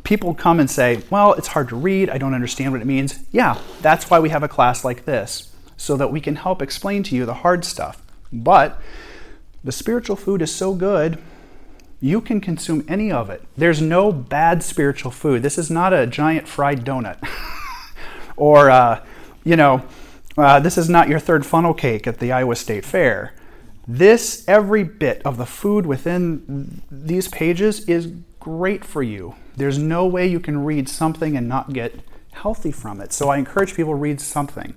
people 0.03 0.33
come 0.33 0.59
and 0.59 0.69
say, 0.69 1.03
Well, 1.09 1.33
it's 1.33 1.49
hard 1.49 1.69
to 1.69 1.75
read. 1.75 2.09
I 2.09 2.17
don't 2.17 2.33
understand 2.33 2.71
what 2.71 2.81
it 2.81 2.87
means. 2.87 3.19
Yeah, 3.31 3.59
that's 3.81 4.09
why 4.09 4.19
we 4.19 4.29
have 4.29 4.43
a 4.43 4.47
class 4.47 4.83
like 4.83 5.05
this, 5.05 5.53
so 5.77 5.97
that 5.97 6.11
we 6.11 6.21
can 6.21 6.35
help 6.35 6.61
explain 6.61 7.03
to 7.03 7.15
you 7.15 7.25
the 7.25 7.35
hard 7.35 7.65
stuff. 7.65 8.01
But 8.31 8.79
the 9.63 9.71
spiritual 9.71 10.15
food 10.15 10.41
is 10.41 10.53
so 10.53 10.73
good, 10.73 11.19
you 11.99 12.21
can 12.21 12.39
consume 12.39 12.85
any 12.87 13.11
of 13.11 13.29
it. 13.29 13.43
There's 13.55 13.81
no 13.81 14.11
bad 14.11 14.61
spiritual 14.63 15.11
food. 15.11 15.41
This 15.41 15.57
is 15.57 15.71
not 15.71 15.93
a 15.93 16.05
giant 16.05 16.47
fried 16.47 16.85
donut. 16.85 17.17
or, 18.37 18.69
uh, 18.69 19.03
you 19.43 19.55
know, 19.55 19.83
uh, 20.37 20.59
this 20.59 20.77
is 20.77 20.89
not 20.89 21.09
your 21.09 21.19
third 21.19 21.45
funnel 21.45 21.73
cake 21.73 22.05
at 22.05 22.19
the 22.19 22.31
Iowa 22.31 22.55
State 22.55 22.85
Fair. 22.85 23.33
This, 23.87 24.47
every 24.47 24.83
bit 24.83 25.21
of 25.25 25.37
the 25.37 25.45
food 25.45 25.85
within 25.85 26.83
these 26.91 27.27
pages 27.29 27.87
is 27.87 28.13
great 28.39 28.85
for 28.85 29.01
you. 29.01 29.35
There's 29.55 29.79
no 29.79 30.05
way 30.05 30.27
you 30.27 30.39
can 30.39 30.63
read 30.63 30.87
something 30.87 31.35
and 31.35 31.47
not 31.47 31.73
get 31.73 32.01
healthy 32.31 32.71
from 32.71 33.01
it. 33.01 33.11
So 33.11 33.29
I 33.29 33.37
encourage 33.37 33.73
people 33.73 33.95
read 33.95 34.21
something. 34.21 34.75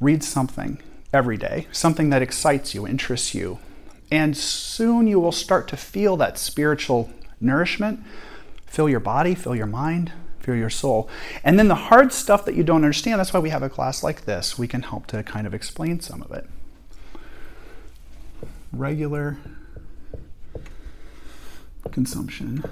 Read 0.00 0.24
something 0.24 0.80
every 1.12 1.36
day, 1.36 1.66
something 1.72 2.08
that 2.10 2.22
excites 2.22 2.74
you, 2.74 2.86
interests 2.86 3.34
you. 3.34 3.58
And 4.10 4.36
soon 4.36 5.06
you 5.06 5.20
will 5.20 5.32
start 5.32 5.68
to 5.68 5.76
feel 5.76 6.16
that 6.16 6.38
spiritual 6.38 7.10
nourishment 7.40 8.00
fill 8.66 8.88
your 8.88 9.00
body, 9.00 9.34
fill 9.34 9.56
your 9.56 9.66
mind, 9.66 10.12
fill 10.40 10.54
your 10.54 10.70
soul. 10.70 11.08
And 11.42 11.58
then 11.58 11.68
the 11.68 11.74
hard 11.74 12.12
stuff 12.12 12.44
that 12.44 12.54
you 12.54 12.62
don't 12.62 12.84
understand, 12.84 13.18
that's 13.18 13.32
why 13.32 13.40
we 13.40 13.50
have 13.50 13.62
a 13.62 13.70
class 13.70 14.02
like 14.02 14.24
this. 14.24 14.58
We 14.58 14.68
can 14.68 14.82
help 14.82 15.06
to 15.08 15.22
kind 15.22 15.46
of 15.46 15.54
explain 15.54 16.00
some 16.00 16.22
of 16.22 16.32
it. 16.32 16.46
Regular 18.72 19.38
consumption. 21.90 22.62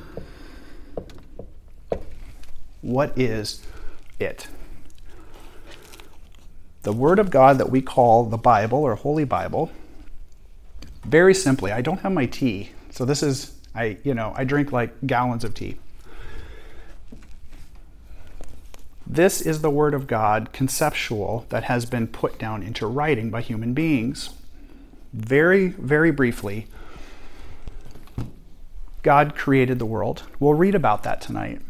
What 2.83 3.19
is 3.19 3.63
it? 4.21 4.49
the 6.87 6.93
Word 6.93 7.19
of 7.19 7.31
God 7.31 7.59
that 7.59 7.69
we 7.69 7.83
call 7.83 8.27
the 8.27 8.37
Bible 8.37 8.79
or 8.79 8.95
Holy 8.95 9.25
Bible, 9.25 9.73
very 11.07 11.35
simply, 11.35 11.73
I 11.73 11.81
don't 11.81 12.01
have 12.01 12.13
my 12.13 12.27
tea. 12.27 12.71
So 12.91 13.05
this 13.05 13.23
is, 13.23 13.53
I, 13.75 13.99
you 14.05 14.15
know, 14.15 14.33
I 14.37 14.45
drink 14.45 14.73
like 14.73 15.07
gallons 15.07 15.45
of 15.45 15.55
tea. 15.55 15.79
This 19.07 19.41
is 19.41 19.61
the 19.61 19.71
Word 19.71 19.95
of 19.95 20.09
God, 20.09 20.53
conceptual, 20.53 21.47
that 21.49 21.65
has 21.65 21.87
been 21.87 22.09
put 22.09 22.39
down 22.39 22.63
into 22.63 22.87
writing 22.87 23.31
by 23.31 23.41
human 23.41 23.73
beings. 23.73 24.31
Very, 25.13 25.69
very 25.69 26.11
briefly, 26.11 26.67
God 29.03 29.37
created 29.37 29.79
the 29.79 29.87
world. 29.87 30.25
We'll 30.41 30.55
read 30.55 30.75
about 30.75 31.05
that 31.05 31.21
tonight 31.21 31.63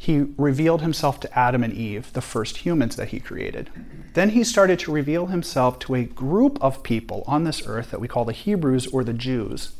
he 0.00 0.26
revealed 0.38 0.80
himself 0.80 1.18
to 1.20 1.38
Adam 1.38 1.64
and 1.64 1.74
Eve, 1.74 2.12
the 2.12 2.20
first 2.20 2.58
humans 2.58 2.94
that 2.94 3.08
he 3.08 3.18
created. 3.18 3.68
Then 4.14 4.30
he 4.30 4.44
started 4.44 4.78
to 4.80 4.92
reveal 4.92 5.26
himself 5.26 5.80
to 5.80 5.96
a 5.96 6.04
group 6.04 6.56
of 6.62 6.84
people 6.84 7.24
on 7.26 7.42
this 7.42 7.66
earth 7.66 7.90
that 7.90 8.00
we 8.00 8.06
call 8.06 8.24
the 8.24 8.32
Hebrews 8.32 8.86
or 8.86 9.02
the 9.02 9.12
Jews. 9.12 9.72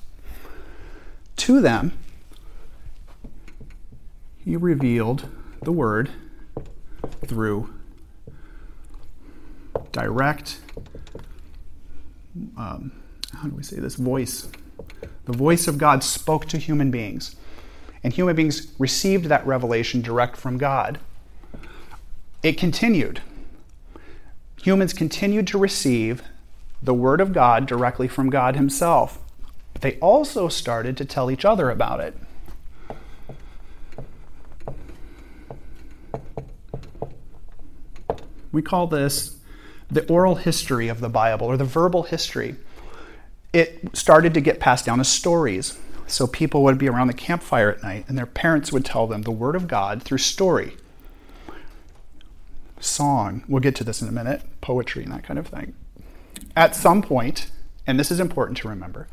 To 1.37 1.61
them, 1.61 1.93
he 4.45 4.57
revealed 4.57 5.29
the 5.63 5.73
word 5.73 6.11
through 7.25 7.73
direct, 9.93 10.59
um, 12.57 12.91
how 13.33 13.49
do 13.49 13.55
we 13.55 13.63
say 13.63 13.79
this, 13.79 13.95
voice. 13.95 14.49
The 15.27 15.33
voice 15.33 15.69
of 15.69 15.79
God 15.79 16.03
spoke 16.03 16.47
to 16.47 16.59
human 16.59 16.91
beings 16.91 17.37
and 18.02 18.12
human 18.12 18.37
beings 18.37 18.73
received 18.78 19.26
that 19.26 19.47
revelation 19.47 20.02
direct 20.02 20.37
from 20.37 20.59
God. 20.59 20.99
It 22.43 22.57
continued. 22.57 23.21
Humans 24.62 24.93
continued 24.93 25.47
to 25.49 25.59
receive 25.59 26.23
the 26.83 26.95
Word 26.95 27.21
of 27.21 27.33
God 27.33 27.67
directly 27.67 28.09
from 28.09 28.31
God 28.31 28.57
Himself. 28.57 29.21
But 29.73 29.83
they 29.83 29.99
also 30.00 30.49
started 30.49 30.97
to 30.97 31.05
tell 31.05 31.31
each 31.31 31.45
other 31.45 31.71
about 31.71 32.00
it. 32.00 32.17
We 38.52 38.62
call 38.62 38.87
this 38.87 39.38
the 39.90 40.07
oral 40.07 40.37
history 40.37 40.88
of 40.88 41.00
the 41.00 41.09
Bible 41.09 41.47
or 41.47 41.57
the 41.57 41.64
verbal 41.64 42.05
history. 42.05 42.57
It 43.52 43.90
started 43.95 44.35
to 44.35 44.40
get 44.40 44.61
passed 44.61 44.85
down 44.85 45.00
as 45.00 45.09
stories. 45.09 45.78
So 46.09 46.27
people 46.27 46.62
would 46.65 46.79
be 46.79 46.88
around 46.88 47.09
the 47.09 47.15
campfire 47.15 47.71
at 47.71 47.83
night 47.83 48.07
and 48.09 48.17
their 48.17 48.27
parents 48.27 48.73
would 48.73 48.85
tell 48.85 49.07
them 49.07 49.23
the 49.23 49.31
Word 49.31 49.55
of 49.55 49.69
God 49.69 50.03
through 50.03 50.19
story, 50.19 50.77
song. 52.81 53.45
We'll 53.47 53.61
get 53.61 53.77
to 53.77 53.85
this 53.85 54.00
in 54.00 54.09
a 54.09 54.12
minute, 54.12 54.43
poetry 54.61 55.05
and 55.05 55.12
that 55.12 55.23
kind 55.23 55.38
of 55.38 55.49
thing. 55.49 55.75
At 56.57 56.75
some 56.75 57.03
point, 57.03 57.50
and 57.87 58.00
this 58.00 58.11
is 58.11 58.21
important 58.21 58.59
to 58.59 58.69
remember, 58.69 59.07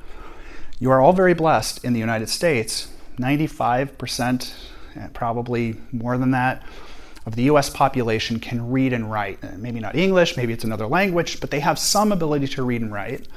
you 0.80 0.90
are 0.92 1.02
all 1.02 1.14
very 1.14 1.34
blessed 1.34 1.84
in 1.84 1.94
the 1.94 2.00
United 2.00 2.30
States. 2.30 2.92
95%, 3.18 4.54
and 4.96 5.04
eh, 5.04 5.08
probably 5.14 5.76
more 5.92 6.18
than 6.18 6.32
that, 6.32 6.64
of 7.26 7.36
the 7.36 7.44
US 7.44 7.70
population 7.70 8.40
can 8.40 8.70
read 8.72 8.94
and 8.94 9.12
write. 9.12 9.40
Eh, 9.44 9.52
maybe 9.58 9.80
not 9.80 9.96
English, 9.96 10.38
maybe 10.38 10.54
it's 10.54 10.64
another 10.64 10.88
language, 10.88 11.40
but 11.40 11.52
they 11.52 11.60
have 11.60 11.80
some 11.80 12.12
ability 12.12 12.48
to 12.48 12.64
read 12.64 12.82
and 12.82 12.92
write. 12.94 13.28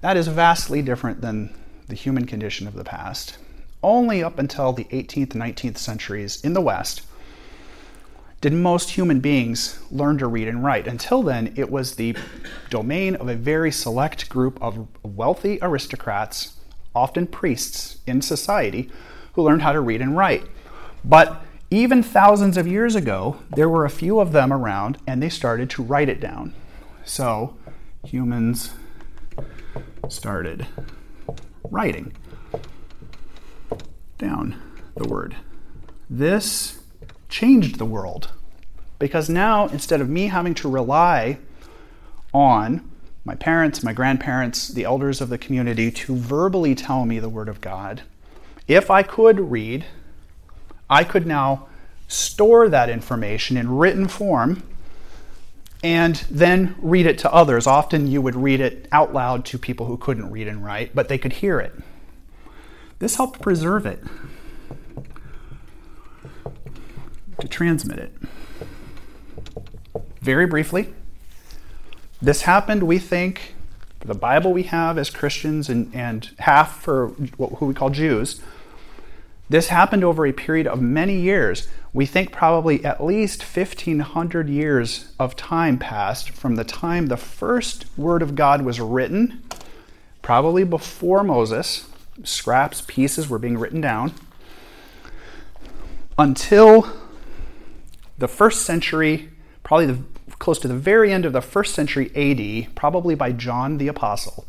That 0.00 0.16
is 0.16 0.28
vastly 0.28 0.82
different 0.82 1.20
than 1.20 1.52
the 1.88 1.94
human 1.94 2.26
condition 2.26 2.66
of 2.66 2.74
the 2.74 2.84
past. 2.84 3.38
Only 3.82 4.22
up 4.22 4.38
until 4.38 4.72
the 4.72 4.84
18th 4.84 5.34
and 5.34 5.42
19th 5.42 5.78
centuries 5.78 6.40
in 6.42 6.52
the 6.52 6.60
West 6.60 7.02
did 8.40 8.52
most 8.52 8.90
human 8.90 9.18
beings 9.18 9.80
learn 9.90 10.18
to 10.18 10.26
read 10.26 10.46
and 10.46 10.62
write. 10.62 10.86
Until 10.86 11.22
then, 11.22 11.52
it 11.56 11.70
was 11.70 11.96
the 11.96 12.16
domain 12.70 13.16
of 13.16 13.28
a 13.28 13.34
very 13.34 13.72
select 13.72 14.28
group 14.28 14.60
of 14.62 14.86
wealthy 15.02 15.58
aristocrats, 15.60 16.60
often 16.94 17.26
priests 17.26 17.98
in 18.06 18.22
society, 18.22 18.90
who 19.32 19.42
learned 19.42 19.62
how 19.62 19.72
to 19.72 19.80
read 19.80 20.00
and 20.00 20.16
write. 20.16 20.44
But 21.04 21.42
even 21.70 22.02
thousands 22.02 22.56
of 22.56 22.66
years 22.66 22.94
ago, 22.94 23.38
there 23.54 23.68
were 23.68 23.84
a 23.84 23.90
few 23.90 24.20
of 24.20 24.32
them 24.32 24.52
around 24.52 24.98
and 25.06 25.22
they 25.22 25.28
started 25.28 25.68
to 25.70 25.82
write 25.82 26.08
it 26.08 26.20
down. 26.20 26.54
So 27.04 27.56
humans 28.04 28.70
started 30.08 30.66
writing 31.70 32.12
down 34.18 34.60
the 34.96 35.08
word. 35.08 35.36
This 36.10 36.80
changed 37.28 37.78
the 37.78 37.84
world 37.84 38.32
because 38.98 39.28
now 39.28 39.68
instead 39.68 40.00
of 40.00 40.08
me 40.08 40.26
having 40.28 40.54
to 40.54 40.68
rely 40.68 41.38
on 42.32 42.88
my 43.24 43.34
parents, 43.34 43.82
my 43.82 43.92
grandparents, 43.92 44.68
the 44.68 44.84
elders 44.84 45.20
of 45.20 45.28
the 45.28 45.38
community 45.38 45.90
to 45.90 46.16
verbally 46.16 46.74
tell 46.74 47.04
me 47.04 47.18
the 47.18 47.28
Word 47.28 47.48
of 47.48 47.60
God, 47.60 48.02
if 48.66 48.90
I 48.90 49.02
could 49.02 49.50
read, 49.50 49.84
I 50.88 51.04
could 51.04 51.26
now 51.26 51.68
store 52.06 52.70
that 52.70 52.88
information 52.88 53.58
in 53.58 53.76
written 53.76 54.08
form 54.08 54.62
and 55.82 56.16
then 56.30 56.74
read 56.78 57.06
it 57.06 57.18
to 57.18 57.32
others. 57.32 57.66
Often 57.66 58.08
you 58.08 58.20
would 58.20 58.34
read 58.34 58.60
it 58.60 58.88
out 58.90 59.12
loud 59.12 59.44
to 59.46 59.58
people 59.58 59.86
who 59.86 59.96
couldn't 59.96 60.30
read 60.30 60.48
and 60.48 60.64
write, 60.64 60.94
but 60.94 61.08
they 61.08 61.18
could 61.18 61.34
hear 61.34 61.60
it. 61.60 61.72
This 62.98 63.14
helped 63.14 63.40
preserve 63.40 63.86
it, 63.86 64.02
to 67.38 67.46
transmit 67.46 67.98
it. 67.98 68.12
Very 70.20 70.46
briefly, 70.46 70.92
this 72.20 72.42
happened, 72.42 72.82
we 72.82 72.98
think, 72.98 73.54
the 74.00 74.14
Bible 74.14 74.52
we 74.52 74.64
have 74.64 74.98
as 74.98 75.10
Christians 75.10 75.68
and, 75.68 75.94
and 75.94 76.30
half 76.40 76.82
for 76.82 77.08
what, 77.36 77.52
who 77.54 77.66
we 77.66 77.74
call 77.74 77.90
Jews, 77.90 78.40
This 79.50 79.68
happened 79.68 80.04
over 80.04 80.26
a 80.26 80.32
period 80.32 80.66
of 80.66 80.82
many 80.82 81.18
years. 81.18 81.68
We 81.92 82.04
think 82.04 82.32
probably 82.32 82.84
at 82.84 83.02
least 83.02 83.42
1500 83.42 84.48
years 84.48 85.12
of 85.18 85.36
time 85.36 85.78
passed 85.78 86.30
from 86.30 86.56
the 86.56 86.64
time 86.64 87.06
the 87.06 87.16
first 87.16 87.86
word 87.96 88.20
of 88.20 88.34
God 88.34 88.62
was 88.62 88.78
written, 88.78 89.42
probably 90.20 90.64
before 90.64 91.24
Moses. 91.24 91.88
Scraps, 92.24 92.82
pieces 92.86 93.28
were 93.28 93.38
being 93.38 93.56
written 93.56 93.80
down, 93.80 94.12
until 96.18 96.92
the 98.18 98.28
first 98.28 98.66
century, 98.66 99.30
probably 99.62 99.86
the, 99.86 100.02
close 100.38 100.58
to 100.58 100.68
the 100.68 100.74
very 100.74 101.12
end 101.12 101.24
of 101.24 101.32
the 101.32 101.40
first 101.40 101.74
century 101.74 102.10
AD, 102.14 102.74
probably 102.74 103.14
by 103.14 103.32
John 103.32 103.78
the 103.78 103.88
Apostle 103.88 104.44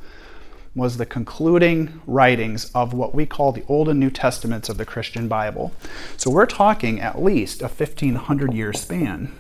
was 0.76 0.98
the 0.98 1.06
concluding 1.06 2.02
writings 2.06 2.72
of 2.74 2.94
what 2.94 3.16
we 3.16 3.26
call 3.26 3.52
the 3.52 3.64
Old 3.68 3.90
and 3.90 4.00
New 4.00 4.10
Testaments 4.10 4.70
of 4.70 4.78
the 4.78 4.86
Christian 4.86 5.28
Bible. 5.28 5.74
So 6.18 6.30
we're 6.30 6.46
talking 6.46 7.00
at 7.00 7.22
least 7.22 7.62
a 7.62 7.66
1500 7.66 8.54
year 8.54 8.74
span. 8.74 9.34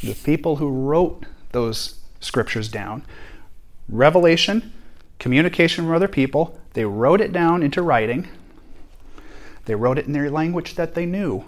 The 0.00 0.14
people 0.14 0.56
who 0.56 0.68
wrote 0.68 1.24
those 1.52 2.00
scriptures 2.20 2.68
down, 2.68 3.04
revelation, 3.88 4.72
communication 5.18 5.86
with 5.86 5.96
other 5.96 6.08
people, 6.08 6.58
they 6.74 6.84
wrote 6.84 7.20
it 7.20 7.32
down 7.32 7.62
into 7.62 7.82
writing. 7.82 8.28
They 9.64 9.74
wrote 9.74 9.98
it 9.98 10.06
in 10.06 10.12
their 10.12 10.30
language 10.30 10.74
that 10.74 10.94
they 10.94 11.06
knew. 11.06 11.44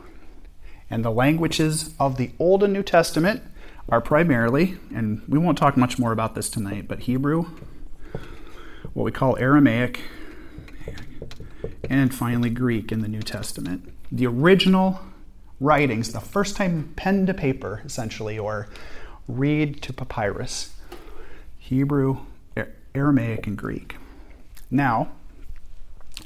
And 0.90 1.04
the 1.04 1.12
languages 1.12 1.94
of 2.00 2.16
the 2.16 2.32
Old 2.38 2.62
and 2.64 2.72
New 2.72 2.82
Testament 2.82 3.42
are 3.90 4.00
primarily, 4.00 4.78
and 4.94 5.23
we 5.28 5.38
won't 5.38 5.59
talk 5.59 5.76
much 5.76 5.99
more 5.99 6.12
about 6.12 6.35
this 6.35 6.49
tonight, 6.49 6.87
but 6.87 7.00
Hebrew, 7.00 7.47
what 8.92 9.04
we 9.04 9.11
call 9.11 9.37
Aramaic, 9.37 10.00
and 11.88 12.14
finally 12.14 12.50
Greek 12.50 12.92
in 12.92 13.00
the 13.00 13.09
New 13.09 13.23
Testament. 13.23 13.92
The 14.12 14.26
original 14.26 15.00
writings, 15.59 16.12
the 16.12 16.20
first 16.20 16.56
time 16.56 16.92
pen 16.94 17.26
to 17.26 17.35
paper, 17.35 17.82
essentially, 17.85 18.38
or 18.38 18.68
reed 19.26 19.82
to 19.82 19.92
papyrus, 19.92 20.75
Hebrew, 21.59 22.18
Aramaic, 22.94 23.47
and 23.47 23.56
Greek. 23.56 23.97
Now, 24.70 25.11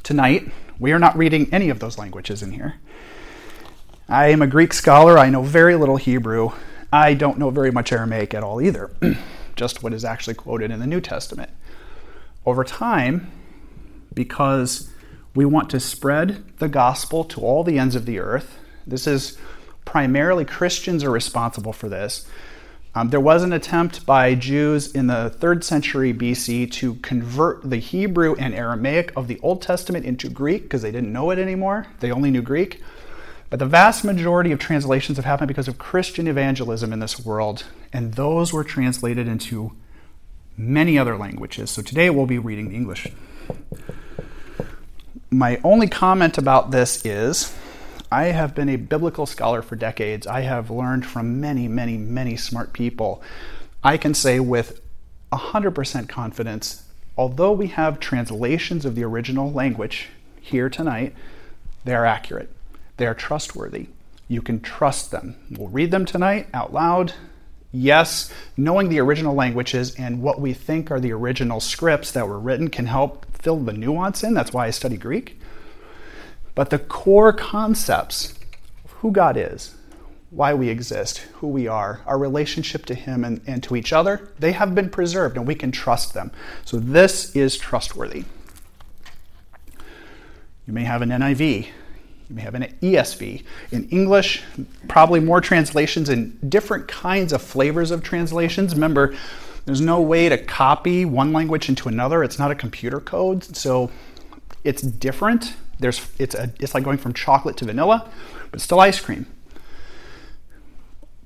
tonight, 0.02 0.52
we 0.78 0.92
are 0.92 0.99
not 0.99 1.16
reading 1.16 1.49
any 1.52 1.71
of 1.71 1.78
those 1.78 1.97
languages 1.97 2.42
in 2.42 2.52
here. 2.52 2.75
I 4.06 4.28
am 4.28 4.42
a 4.42 4.47
Greek 4.47 4.75
scholar. 4.75 5.18
I 5.18 5.30
know 5.30 5.42
very 5.42 5.76
little 5.76 5.97
Hebrew. 5.97 6.50
I 6.94 7.14
don't 7.14 7.38
know 7.38 7.50
very 7.50 7.72
much 7.72 7.90
Aramaic 7.90 8.34
at 8.34 8.44
all 8.44 8.62
either, 8.62 8.88
just 9.56 9.82
what 9.82 9.92
is 9.92 10.04
actually 10.04 10.34
quoted 10.34 10.70
in 10.70 10.78
the 10.78 10.86
New 10.86 11.00
Testament. 11.00 11.50
Over 12.46 12.62
time, 12.62 13.32
because 14.14 14.92
we 15.34 15.44
want 15.44 15.70
to 15.70 15.80
spread 15.80 16.44
the 16.58 16.68
gospel 16.68 17.24
to 17.24 17.40
all 17.40 17.64
the 17.64 17.80
ends 17.80 17.96
of 17.96 18.06
the 18.06 18.20
earth, 18.20 18.60
this 18.86 19.08
is 19.08 19.36
primarily 19.84 20.44
Christians 20.44 21.02
are 21.02 21.10
responsible 21.10 21.72
for 21.72 21.88
this. 21.88 22.28
Um, 22.94 23.10
there 23.10 23.18
was 23.18 23.42
an 23.42 23.52
attempt 23.52 24.06
by 24.06 24.36
Jews 24.36 24.94
in 24.94 25.08
the 25.08 25.30
third 25.30 25.64
century 25.64 26.14
BC 26.14 26.70
to 26.74 26.94
convert 26.96 27.68
the 27.68 27.78
Hebrew 27.78 28.36
and 28.36 28.54
Aramaic 28.54 29.12
of 29.16 29.26
the 29.26 29.40
Old 29.40 29.62
Testament 29.62 30.04
into 30.04 30.28
Greek 30.30 30.62
because 30.62 30.82
they 30.82 30.92
didn't 30.92 31.12
know 31.12 31.30
it 31.30 31.40
anymore. 31.40 31.88
They 31.98 32.12
only 32.12 32.30
knew 32.30 32.42
Greek. 32.42 32.80
But 33.54 33.61
the 33.61 33.66
vast 33.66 34.02
majority 34.02 34.50
of 34.50 34.58
translations 34.58 35.16
have 35.16 35.26
happened 35.26 35.46
because 35.46 35.68
of 35.68 35.78
Christian 35.78 36.26
evangelism 36.26 36.92
in 36.92 36.99
this 36.99 37.25
world, 37.25 37.62
and 37.92 38.14
those 38.14 38.52
were 38.52 38.64
translated 38.64 39.28
into 39.28 39.70
many 40.56 40.99
other 40.99 41.16
languages. 41.16 41.70
So 41.70 41.80
today 41.80 42.11
we'll 42.11 42.26
be 42.26 42.40
reading 42.40 42.70
the 42.70 42.75
English. 42.75 43.06
My 45.30 45.61
only 45.62 45.87
comment 45.87 46.37
about 46.37 46.73
this 46.73 47.06
is 47.06 47.54
I 48.11 48.25
have 48.25 48.56
been 48.56 48.68
a 48.68 48.75
biblical 48.75 49.25
scholar 49.25 49.62
for 49.62 49.76
decades. 49.76 50.26
I 50.26 50.40
have 50.40 50.68
learned 50.68 51.06
from 51.06 51.40
many, 51.40 51.68
many, 51.68 51.96
many 51.96 52.37
smart 52.37 52.73
people. 52.73 53.22
I 53.85 53.98
can 53.98 54.14
say 54.14 54.40
with 54.40 54.81
100% 55.31 56.09
confidence, 56.09 56.83
although 57.16 57.52
we 57.52 57.68
have 57.68 58.00
translations 58.00 58.85
of 58.85 58.96
the 58.96 59.05
original 59.05 59.52
language 59.52 60.09
here 60.40 60.68
tonight, 60.68 61.14
they 61.85 61.94
are 61.94 62.05
accurate. 62.05 62.50
They 62.96 63.07
are 63.07 63.14
trustworthy. 63.14 63.88
You 64.28 64.40
can 64.42 64.61
trust 64.61 65.11
them. 65.11 65.37
We'll 65.50 65.68
read 65.68 65.90
them 65.90 66.04
tonight 66.04 66.48
out 66.54 66.72
loud. 66.72 67.12
Yes, 67.72 68.33
knowing 68.57 68.88
the 68.88 69.00
original 69.00 69.35
languages 69.35 69.94
and 69.96 70.22
what 70.22 70.40
we 70.40 70.52
think 70.52 70.90
are 70.90 71.00
the 71.00 71.12
original 71.12 71.61
scripts 71.61 72.12
that 72.12 72.28
were 72.28 72.38
written 72.38 72.70
can 72.70 72.87
help 72.87 73.26
fill 73.37 73.59
the 73.59 73.72
nuance 73.72 74.22
in. 74.22 74.33
That's 74.33 74.52
why 74.52 74.66
I 74.66 74.70
study 74.70 74.96
Greek. 74.96 75.40
But 76.54 76.70
the 76.70 76.78
core 76.78 77.33
concepts 77.33 78.33
of 78.85 78.92
who 78.92 79.11
God 79.11 79.37
is, 79.37 79.74
why 80.30 80.54
we 80.54 80.68
exist, 80.68 81.18
who 81.35 81.48
we 81.48 81.66
are, 81.66 82.00
our 82.07 82.16
relationship 82.16 82.87
to 82.87 82.94
Him 82.94 83.24
and, 83.24 83.40
and 83.46 83.62
to 83.64 83.74
each 83.74 83.92
other, 83.92 84.30
they 84.38 84.52
have 84.52 84.74
been 84.74 84.88
preserved 84.88 85.37
and 85.37 85.46
we 85.46 85.57
can 85.57 85.72
trust 85.72 86.14
them. 86.14 86.30
So 86.64 86.78
this 86.78 87.35
is 87.35 87.59
trustworthy. 87.59 88.24
You 90.66 90.72
may 90.72 90.85
have 90.85 91.02
an 91.02 91.11
NIV 91.11 91.68
you 92.28 92.37
may 92.37 92.42
have 92.42 92.54
an 92.54 92.62
ESV. 92.82 93.42
In 93.70 93.88
English, 93.90 94.42
probably 94.88 95.20
more 95.20 95.40
translations 95.40 96.08
and 96.08 96.50
different 96.50 96.88
kinds 96.88 97.32
of 97.32 97.42
flavors 97.42 97.90
of 97.90 98.02
translations. 98.02 98.74
Remember, 98.74 99.14
there's 99.66 99.80
no 99.80 100.00
way 100.00 100.28
to 100.28 100.38
copy 100.38 101.04
one 101.04 101.32
language 101.32 101.68
into 101.68 101.88
another. 101.88 102.22
It's 102.22 102.38
not 102.38 102.50
a 102.50 102.54
computer 102.54 103.00
code, 103.00 103.44
so 103.56 103.90
it's 104.62 104.82
different. 104.82 105.54
There's, 105.78 106.06
it's, 106.18 106.34
a, 106.34 106.52
it's 106.58 106.74
like 106.74 106.84
going 106.84 106.98
from 106.98 107.12
chocolate 107.12 107.56
to 107.58 107.66
vanilla, 107.66 108.08
but 108.50 108.60
still 108.60 108.80
ice 108.80 109.00
cream. 109.00 109.26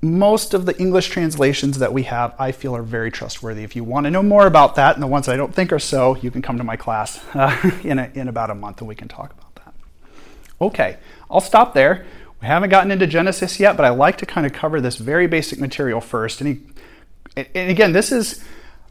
Most 0.01 0.53
of 0.53 0.65
the 0.65 0.77
English 0.79 1.09
translations 1.09 1.79
that 1.79 1.91
we 1.91 2.03
have, 2.03 2.33
I 2.39 2.53
feel, 2.53 2.73
are 2.75 2.83
very 2.83 3.11
trustworthy. 3.11 3.63
If 3.63 3.75
you 3.75 3.83
want 3.83 4.05
to 4.05 4.11
know 4.11 4.23
more 4.23 4.47
about 4.47 4.75
that 4.75 4.95
and 4.95 5.03
the 5.03 5.07
ones 5.07 5.27
I 5.27 5.35
don't 5.35 5.53
think 5.53 5.73
are 5.73 5.79
so, 5.79 6.15
you 6.17 6.31
can 6.31 6.41
come 6.41 6.57
to 6.57 6.63
my 6.63 6.77
class 6.77 7.23
uh, 7.33 7.71
in, 7.83 7.99
a, 7.99 8.09
in 8.13 8.27
about 8.27 8.49
a 8.49 8.55
month 8.55 8.79
and 8.79 8.87
we 8.87 8.95
can 8.95 9.07
talk 9.07 9.31
about 9.33 9.38
Okay, 10.61 10.97
I'll 11.29 11.41
stop 11.41 11.73
there. 11.73 12.05
We 12.41 12.47
haven't 12.47 12.69
gotten 12.69 12.91
into 12.91 13.07
Genesis 13.07 13.59
yet, 13.59 13.75
but 13.75 13.85
I 13.85 13.89
like 13.89 14.17
to 14.19 14.25
kind 14.25 14.45
of 14.45 14.53
cover 14.53 14.79
this 14.79 14.97
very 14.97 15.27
basic 15.27 15.59
material 15.59 16.01
first. 16.01 16.41
And, 16.41 16.73
he, 17.35 17.45
and 17.55 17.69
again, 17.69 17.91
this 17.91 18.11
is 18.11 18.43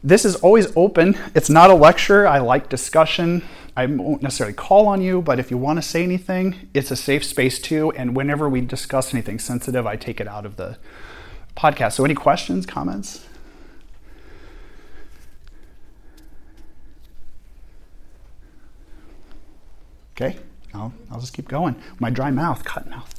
this 0.03 0.23
is 0.23 0.37
always 0.37 0.67
open. 0.77 1.17
It's 1.35 1.49
not 1.49 1.69
a 1.69 1.73
lecture. 1.73 2.25
I 2.25 2.39
like 2.39 2.69
discussion. 2.69 3.43
I 3.75 3.85
won't 3.85 4.21
necessarily 4.21 4.53
call 4.53 4.87
on 4.87 5.01
you, 5.01 5.21
but 5.21 5.39
if 5.39 5.51
you 5.51 5.57
want 5.57 5.77
to 5.77 5.81
say 5.81 6.03
anything, 6.03 6.69
it's 6.73 6.89
a 6.89 6.95
safe 6.95 7.25
space 7.25 7.59
too. 7.59 7.91
And 7.91 8.15
whenever 8.15 8.47
we 8.47 8.61
discuss 8.61 9.13
anything 9.13 9.39
sensitive, 9.39 9.85
I 9.85 9.97
take 9.97 10.21
it 10.21 10.27
out 10.27 10.45
of 10.45 10.55
the 10.55 10.77
podcast. 11.57 11.93
So, 11.93 12.05
any 12.05 12.15
questions, 12.15 12.65
comments? 12.65 13.25
Okay. 20.13 20.37
I'll, 20.73 20.93
I'll 21.11 21.19
just 21.19 21.33
keep 21.33 21.47
going. 21.47 21.75
My 21.99 22.09
dry 22.09 22.31
mouth, 22.31 22.63
cut 22.63 22.89
mouth. 22.89 23.15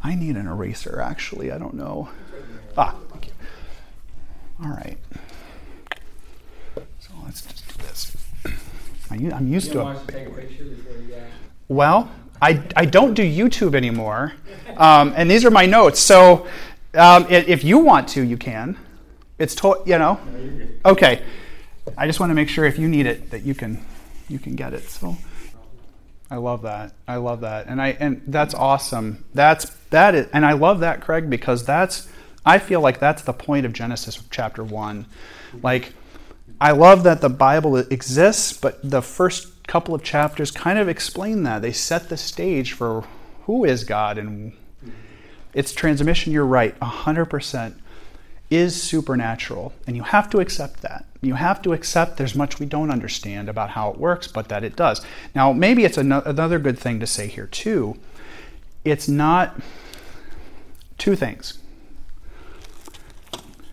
I 0.00 0.14
need 0.14 0.36
an 0.36 0.46
eraser, 0.46 1.00
actually. 1.00 1.50
I 1.50 1.58
don't 1.58 1.74
know. 1.74 2.08
Ah, 2.76 2.94
thank 3.10 3.26
you. 3.26 3.32
All 4.64 4.70
right. 4.70 4.96
So 7.00 7.10
let's 7.24 7.42
just 7.42 7.66
do 7.68 7.84
this. 7.84 8.16
I'm 9.10 9.48
used 9.48 9.72
to 9.72 9.96
it. 10.08 11.22
Well, 11.68 12.10
I, 12.40 12.62
I 12.76 12.84
don't 12.84 13.14
do 13.14 13.22
YouTube 13.22 13.74
anymore. 13.74 14.34
Um, 14.76 15.12
and 15.16 15.30
these 15.30 15.44
are 15.44 15.50
my 15.50 15.66
notes. 15.66 16.00
So 16.00 16.46
um, 16.94 17.26
if 17.28 17.64
you 17.64 17.78
want 17.78 18.08
to, 18.08 18.22
you 18.22 18.36
can. 18.36 18.76
It's 19.38 19.54
to, 19.56 19.82
you 19.84 19.98
know. 19.98 20.20
Okay. 20.84 21.22
I 21.96 22.06
just 22.06 22.20
want 22.20 22.30
to 22.30 22.34
make 22.34 22.48
sure 22.48 22.64
if 22.64 22.78
you 22.78 22.88
need 22.88 23.06
it 23.06 23.30
that 23.30 23.42
you 23.42 23.54
can 23.54 23.84
you 24.28 24.38
can 24.38 24.56
get 24.56 24.74
it. 24.74 24.88
So 24.88 25.16
I 26.30 26.36
love 26.36 26.62
that. 26.62 26.92
I 27.06 27.16
love 27.16 27.40
that. 27.40 27.66
And 27.66 27.80
I 27.80 27.96
and 28.00 28.22
that's 28.26 28.54
awesome. 28.54 29.24
That's 29.34 29.70
that 29.90 30.14
is 30.14 30.28
and 30.32 30.44
I 30.44 30.52
love 30.52 30.80
that 30.80 31.00
Craig 31.00 31.30
because 31.30 31.64
that's 31.64 32.08
I 32.44 32.58
feel 32.58 32.80
like 32.80 32.98
that's 32.98 33.22
the 33.22 33.32
point 33.32 33.66
of 33.66 33.72
Genesis 33.72 34.22
chapter 34.30 34.62
1. 34.62 35.06
Like 35.62 35.92
I 36.60 36.72
love 36.72 37.04
that 37.04 37.20
the 37.20 37.30
Bible 37.30 37.76
exists, 37.76 38.52
but 38.52 38.78
the 38.88 39.02
first 39.02 39.66
couple 39.66 39.94
of 39.94 40.02
chapters 40.02 40.50
kind 40.50 40.78
of 40.78 40.88
explain 40.88 41.44
that. 41.44 41.62
They 41.62 41.72
set 41.72 42.08
the 42.08 42.16
stage 42.16 42.72
for 42.72 43.04
who 43.44 43.64
is 43.64 43.84
God 43.84 44.18
and 44.18 44.54
its 45.54 45.72
transmission, 45.72 46.32
you're 46.32 46.44
right, 46.44 46.78
100% 46.80 47.74
is 48.50 48.80
supernatural. 48.82 49.72
And 49.86 49.96
you 49.96 50.02
have 50.04 50.30
to 50.30 50.40
accept 50.40 50.82
that. 50.82 51.04
You 51.20 51.34
have 51.34 51.60
to 51.62 51.72
accept 51.72 52.16
there's 52.16 52.34
much 52.34 52.58
we 52.60 52.66
don't 52.66 52.90
understand 52.90 53.48
about 53.48 53.70
how 53.70 53.90
it 53.90 53.98
works, 53.98 54.26
but 54.28 54.48
that 54.48 54.64
it 54.64 54.76
does. 54.76 55.04
Now, 55.34 55.52
maybe 55.52 55.84
it's 55.84 55.98
another 55.98 56.58
good 56.58 56.78
thing 56.78 57.00
to 57.00 57.06
say 57.06 57.26
here, 57.26 57.46
too. 57.46 57.96
It's 58.84 59.08
not 59.08 59.60
two 60.96 61.16
things. 61.16 61.58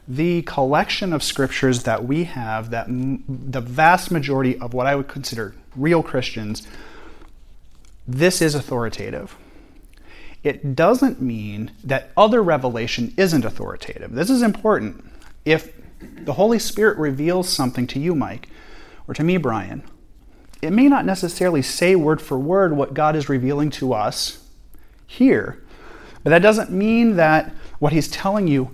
the 0.07 0.41
collection 0.43 1.13
of 1.13 1.23
scriptures 1.23 1.83
that 1.83 2.05
we 2.05 2.25
have, 2.25 2.69
that 2.69 2.88
m- 2.88 3.23
the 3.27 3.61
vast 3.61 4.11
majority 4.11 4.57
of 4.59 4.73
what 4.73 4.85
I 4.88 4.95
would 4.95 5.07
consider 5.07 5.55
real 5.75 6.03
Christians, 6.03 6.67
this 8.07 8.41
is 8.41 8.53
authoritative. 8.55 9.35
It 10.45 10.75
doesn't 10.75 11.19
mean 11.19 11.71
that 11.84 12.12
other 12.15 12.43
revelation 12.43 13.15
isn't 13.17 13.43
authoritative. 13.43 14.13
This 14.13 14.29
is 14.29 14.43
important. 14.43 15.03
If 15.43 15.73
the 15.99 16.34
Holy 16.34 16.60
Spirit 16.60 16.99
reveals 16.99 17.49
something 17.49 17.88
to 17.88 17.99
you, 17.99 18.13
Mike, 18.13 18.47
or 19.08 19.15
to 19.15 19.23
me, 19.23 19.38
Brian, 19.38 19.81
it 20.62 20.69
may 20.69 20.88
not 20.88 21.03
necessarily 21.03 21.63
say 21.63 21.95
word 21.95 22.21
for 22.21 22.38
word 22.38 22.77
what 22.77 22.93
God 22.93 23.15
is 23.15 23.27
revealing 23.27 23.71
to 23.71 23.93
us 23.93 24.47
here, 25.08 25.63
but 26.23 26.29
that 26.29 26.43
doesn't 26.43 26.69
mean 26.69 27.15
that 27.15 27.51
what 27.79 27.93
He's 27.93 28.08
telling 28.08 28.47
you 28.47 28.69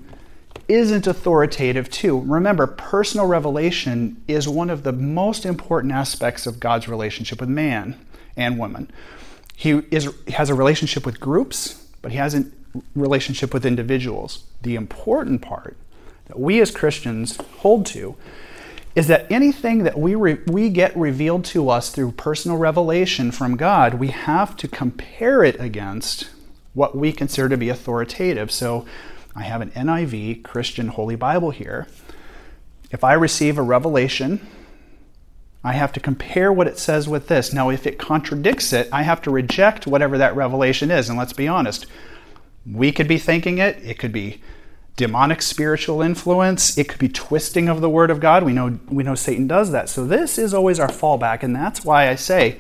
isn't 0.68 1.08
authoritative 1.08 1.90
too. 1.90 2.20
Remember, 2.20 2.68
personal 2.68 3.28
revelation 3.28 4.22
is 4.28 4.46
one 4.46 4.70
of 4.70 4.84
the 4.84 4.92
most 4.92 5.46
important 5.46 5.94
aspects 5.94 6.46
of 6.46 6.60
God's 6.60 6.90
relationship 6.90 7.40
with 7.40 7.50
man 7.50 7.98
and 8.36 8.60
woman. 8.60 8.92
He 9.62 9.74
is, 9.92 10.12
has 10.30 10.50
a 10.50 10.56
relationship 10.56 11.06
with 11.06 11.20
groups, 11.20 11.86
but 12.02 12.12
he 12.12 12.18
has 12.18 12.34
a 12.34 12.46
relationship 12.96 13.54
with 13.54 13.64
individuals. 13.64 14.44
The 14.64 14.74
important 14.74 15.44
part 15.44 15.78
that 16.26 16.40
we 16.40 16.60
as 16.62 16.72
Christians 16.72 17.38
hold 17.60 17.86
to 17.86 18.16
is 18.96 19.06
that 19.06 19.32
anything 19.32 19.84
that 19.84 20.00
we, 20.00 20.16
re- 20.16 20.40
we 20.48 20.70
get 20.70 20.98
revealed 20.98 21.46
to 21.46 21.70
us 21.70 21.92
through 21.92 22.14
personal 22.14 22.58
revelation 22.58 23.30
from 23.30 23.56
God, 23.56 23.94
we 23.94 24.08
have 24.08 24.58
to 24.58 24.68
compare 24.68 25.44
it 25.44 25.60
against 25.60 26.32
what 26.74 26.98
we 26.98 27.14
consider 27.14 27.48
to 27.50 27.58
be 27.58 27.70
authoritative. 27.70 28.52
So 28.52 28.88
I 29.36 29.44
have 29.44 29.62
an 29.62 29.70
NIV 29.70 30.42
Christian 30.42 30.88
Holy 30.88 31.16
Bible 31.16 31.52
here. 31.52 31.88
If 32.90 33.04
I 33.04 33.14
receive 33.14 33.60
a 33.60 33.62
revelation, 33.62 34.42
I 35.64 35.74
have 35.74 35.94
to 35.94 36.00
compare 36.00 36.52
what 36.52 36.68
it 36.68 36.80
says 36.80 37.08
with 37.08 37.28
this. 37.28 37.54
Now, 37.54 37.70
if 37.70 37.86
it 37.86 38.00
contradicts 38.00 38.74
it, 38.74 38.90
I 38.92 39.04
have 39.04 39.22
to 39.24 39.32
reject 39.32 39.86
whatever 39.86 40.18
that 40.18 40.36
revelation 40.36 40.90
is. 40.90 41.08
And 41.08 41.18
let's 41.18 41.34
be 41.34 41.48
honest, 41.48 41.86
we 42.66 42.92
could 42.92 43.08
be 43.08 43.20
thinking 43.20 43.60
it, 43.60 43.78
it 43.84 44.00
could 44.00 44.12
be 44.12 44.42
demonic 44.96 45.42
spiritual 45.42 46.02
influence, 46.02 46.78
it 46.78 46.88
could 46.88 47.00
be 47.00 47.10
twisting 47.10 47.70
of 47.70 47.82
the 47.82 47.90
word 47.90 48.10
of 48.10 48.20
God. 48.20 48.44
We 48.44 48.54
know 48.54 48.80
we 48.90 49.04
know 49.04 49.16
Satan 49.16 49.48
does 49.48 49.72
that. 49.72 49.90
So 49.90 50.06
this 50.06 50.38
is 50.38 50.54
always 50.54 50.80
our 50.80 50.90
fallback, 50.90 51.44
and 51.44 51.56
that's 51.56 51.86
why 51.86 52.10
I 52.10 52.16
say 52.16 52.58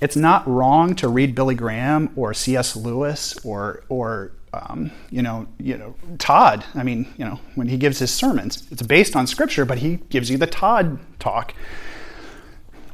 it's 0.00 0.16
not 0.16 0.46
wrong 0.46 0.94
to 0.96 1.08
read 1.08 1.34
Billy 1.34 1.54
Graham 1.54 2.10
or 2.16 2.34
C.S. 2.34 2.76
Lewis 2.76 3.36
or 3.44 3.82
or 3.88 4.32
um, 4.52 4.90
you 5.10 5.22
know, 5.22 5.46
you 5.58 5.76
know, 5.76 5.94
Todd. 6.18 6.64
I 6.74 6.82
mean, 6.82 7.12
you 7.18 7.24
know, 7.24 7.40
when 7.56 7.68
he 7.68 7.76
gives 7.76 7.98
his 7.98 8.12
sermons, 8.12 8.66
it's 8.70 8.82
based 8.82 9.14
on 9.16 9.26
Scripture, 9.26 9.64
but 9.64 9.78
he 9.78 9.96
gives 10.08 10.30
you 10.30 10.38
the 10.38 10.46
Todd 10.46 10.98
talk. 11.18 11.54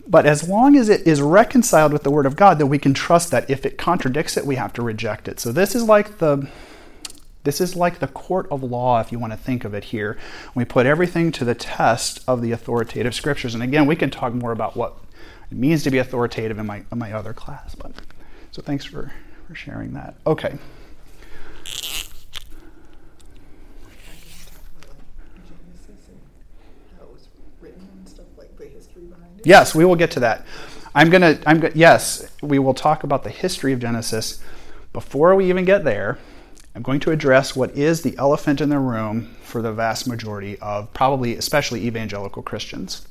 But 0.07 0.27
as 0.27 0.49
long 0.49 0.77
as 0.77 0.89
it 0.89 1.07
is 1.07 1.21
reconciled 1.21 1.93
with 1.93 2.03
the 2.03 2.11
Word 2.11 2.27
of 2.27 2.37
God, 2.37 2.59
then 2.59 2.69
we 2.69 2.79
can 2.79 2.93
trust 2.93 3.31
that 3.31 3.49
if 3.49 3.65
it 3.65 3.79
contradicts 3.79 4.37
it, 4.37 4.47
we 4.47 4.57
have 4.57 4.73
to 4.75 4.83
reject 4.83 5.29
it. 5.29 5.39
So 5.39 5.53
this 5.53 5.75
is 5.75 5.85
like 5.85 6.19
the 6.19 6.49
this 7.45 7.61
is 7.61 7.75
like 7.75 7.99
the 7.99 8.07
court 8.07 8.47
of 8.51 8.63
law, 8.63 9.01
if 9.01 9.11
you 9.11 9.19
want 9.19 9.33
to 9.33 9.37
think 9.37 9.65
of 9.65 9.75
it 9.75 9.85
here. 9.85 10.17
We 10.55 10.65
put 10.65 10.87
everything 10.87 11.33
to 11.33 11.45
the 11.45 11.55
test 11.55 12.23
of 12.29 12.41
the 12.41 12.53
authoritative 12.53 13.15
scriptures. 13.15 13.55
And 13.55 13.63
again, 13.63 13.87
we 13.87 13.97
can 13.97 14.11
talk 14.11 14.33
more 14.33 14.53
about 14.53 14.77
what 14.77 14.97
it 15.51 15.57
means 15.57 15.83
to 15.83 15.91
be 15.91 15.99
authoritative 15.99 16.59
in 16.59 16.67
my, 16.67 16.85
in 16.93 16.99
my 16.99 17.13
other 17.13 17.33
class. 17.33 17.75
But 17.75 17.93
so 18.53 18.63
thanks 18.63 18.85
for, 18.85 19.13
for 19.49 19.55
sharing 19.55 19.93
that. 19.95 20.15
Okay. 20.25 20.57
Yes, 29.45 29.75
we 29.75 29.85
will 29.85 29.97
get 29.97 30.11
to 30.13 30.21
that. 30.21 30.47
I'm 30.95 31.11
gonna. 31.11 31.39
I'm 31.47 31.71
yes, 31.75 32.31
we 32.43 32.59
will 32.59 32.75
talk 32.75 33.03
about 33.03 33.25
the 33.25 33.31
history 33.31 33.73
of 33.73 33.81
Genesis. 33.81 34.43
Before 34.93 35.35
we 35.35 35.49
even 35.49 35.65
get 35.65 35.85
there, 35.85 36.19
I'm 36.75 36.83
going 36.83 37.01
to 37.01 37.11
address 37.11 37.57
what 37.57 37.71
is 37.77 38.03
the 38.03 38.17
elephant 38.19 38.61
in 38.61 38.69
the 38.69 38.79
room 38.79 39.35
for 39.43 39.63
the 39.63 39.73
vast 39.73 40.07
majority 40.07 40.59
of 40.61 40.93
probably, 40.93 41.37
especially 41.37 41.87
evangelical 41.87 42.43
Christians. 42.43 43.07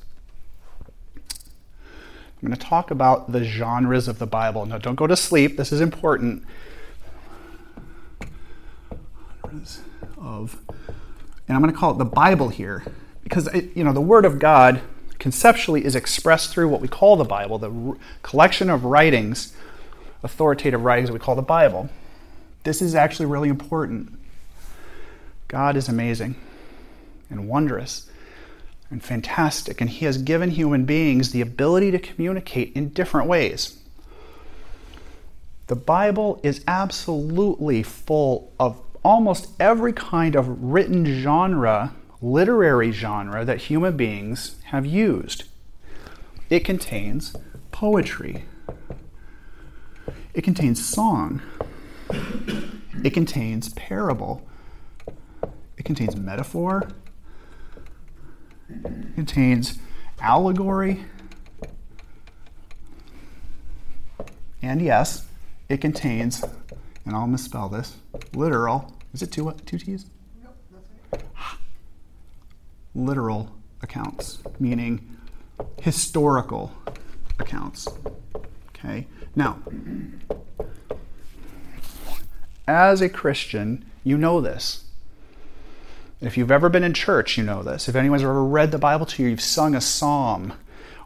I'm 2.41 2.47
going 2.47 2.57
to 2.57 2.65
talk 2.65 2.89
about 2.89 3.31
the 3.31 3.43
genres 3.43 4.07
of 4.07 4.17
the 4.17 4.25
Bible. 4.25 4.65
Now, 4.65 4.79
don't 4.79 4.95
go 4.95 5.05
to 5.05 5.15
sleep. 5.15 5.57
This 5.57 5.71
is 5.71 5.79
important. 5.79 6.43
Of, 10.17 10.59
and 11.47 11.55
I'm 11.55 11.61
going 11.61 11.73
to 11.73 11.77
call 11.77 11.91
it 11.91 11.97
the 11.97 12.05
Bible 12.05 12.49
here 12.49 12.83
because 13.23 13.47
it, 13.47 13.75
you 13.75 13.83
know 13.83 13.93
the 13.93 14.01
Word 14.01 14.25
of 14.25 14.39
God 14.39 14.81
conceptually 15.21 15.85
is 15.85 15.95
expressed 15.95 16.49
through 16.49 16.67
what 16.67 16.81
we 16.81 16.87
call 16.87 17.15
the 17.15 17.23
Bible, 17.23 17.59
the 17.59 17.71
r- 17.71 17.95
collection 18.23 18.71
of 18.71 18.83
writings, 18.83 19.55
authoritative 20.23 20.83
writings 20.83 21.09
that 21.09 21.13
we 21.13 21.19
call 21.19 21.35
the 21.35 21.43
Bible. 21.43 21.91
This 22.63 22.81
is 22.81 22.95
actually 22.95 23.27
really 23.27 23.47
important. 23.47 24.17
God 25.47 25.77
is 25.77 25.87
amazing 25.87 26.35
and 27.29 27.47
wondrous 27.47 28.09
and 28.89 29.03
fantastic, 29.03 29.79
and 29.79 29.91
He 29.91 30.05
has 30.05 30.17
given 30.17 30.49
human 30.49 30.85
beings 30.85 31.31
the 31.31 31.41
ability 31.41 31.91
to 31.91 31.99
communicate 31.99 32.73
in 32.73 32.89
different 32.89 33.27
ways. 33.27 33.77
The 35.67 35.75
Bible 35.75 36.39
is 36.41 36.63
absolutely 36.67 37.83
full 37.83 38.51
of 38.59 38.81
almost 39.03 39.49
every 39.59 39.93
kind 39.93 40.35
of 40.35 40.63
written 40.63 41.05
genre 41.05 41.93
literary 42.21 42.91
genre 42.91 43.43
that 43.43 43.57
human 43.63 43.97
beings 43.97 44.55
have 44.65 44.85
used. 44.85 45.45
It 46.49 46.63
contains 46.63 47.35
poetry, 47.71 48.45
it 50.33 50.43
contains 50.43 50.83
song, 50.85 51.41
it 53.03 53.11
contains 53.11 53.73
parable, 53.73 54.47
it 55.77 55.83
contains 55.83 56.15
metaphor, 56.15 56.89
it 58.69 59.15
contains 59.15 59.79
allegory, 60.19 61.05
and 64.61 64.81
yes, 64.81 65.25
it 65.69 65.77
contains, 65.81 66.43
and 67.05 67.15
I'll 67.15 67.27
misspell 67.27 67.69
this, 67.69 67.95
literal. 68.33 68.93
Is 69.13 69.21
it 69.21 69.31
two, 69.31 69.51
two 69.65 69.77
T's? 69.77 70.05
Literal 72.95 73.51
accounts, 73.81 74.39
meaning 74.59 75.17
historical 75.81 76.71
accounts. 77.39 77.87
Okay? 78.69 79.07
Now, 79.35 79.59
as 82.67 83.01
a 83.01 83.09
Christian, 83.09 83.85
you 84.03 84.17
know 84.17 84.41
this. 84.41 84.85
If 86.19 86.37
you've 86.37 86.51
ever 86.51 86.69
been 86.69 86.83
in 86.83 86.93
church, 86.93 87.37
you 87.37 87.43
know 87.43 87.63
this. 87.63 87.89
If 87.89 87.95
anyone's 87.95 88.21
ever 88.21 88.43
read 88.43 88.71
the 88.71 88.77
Bible 88.77 89.05
to 89.07 89.23
you, 89.23 89.29
you've 89.29 89.41
sung 89.41 89.73
a 89.73 89.81
psalm 89.81 90.53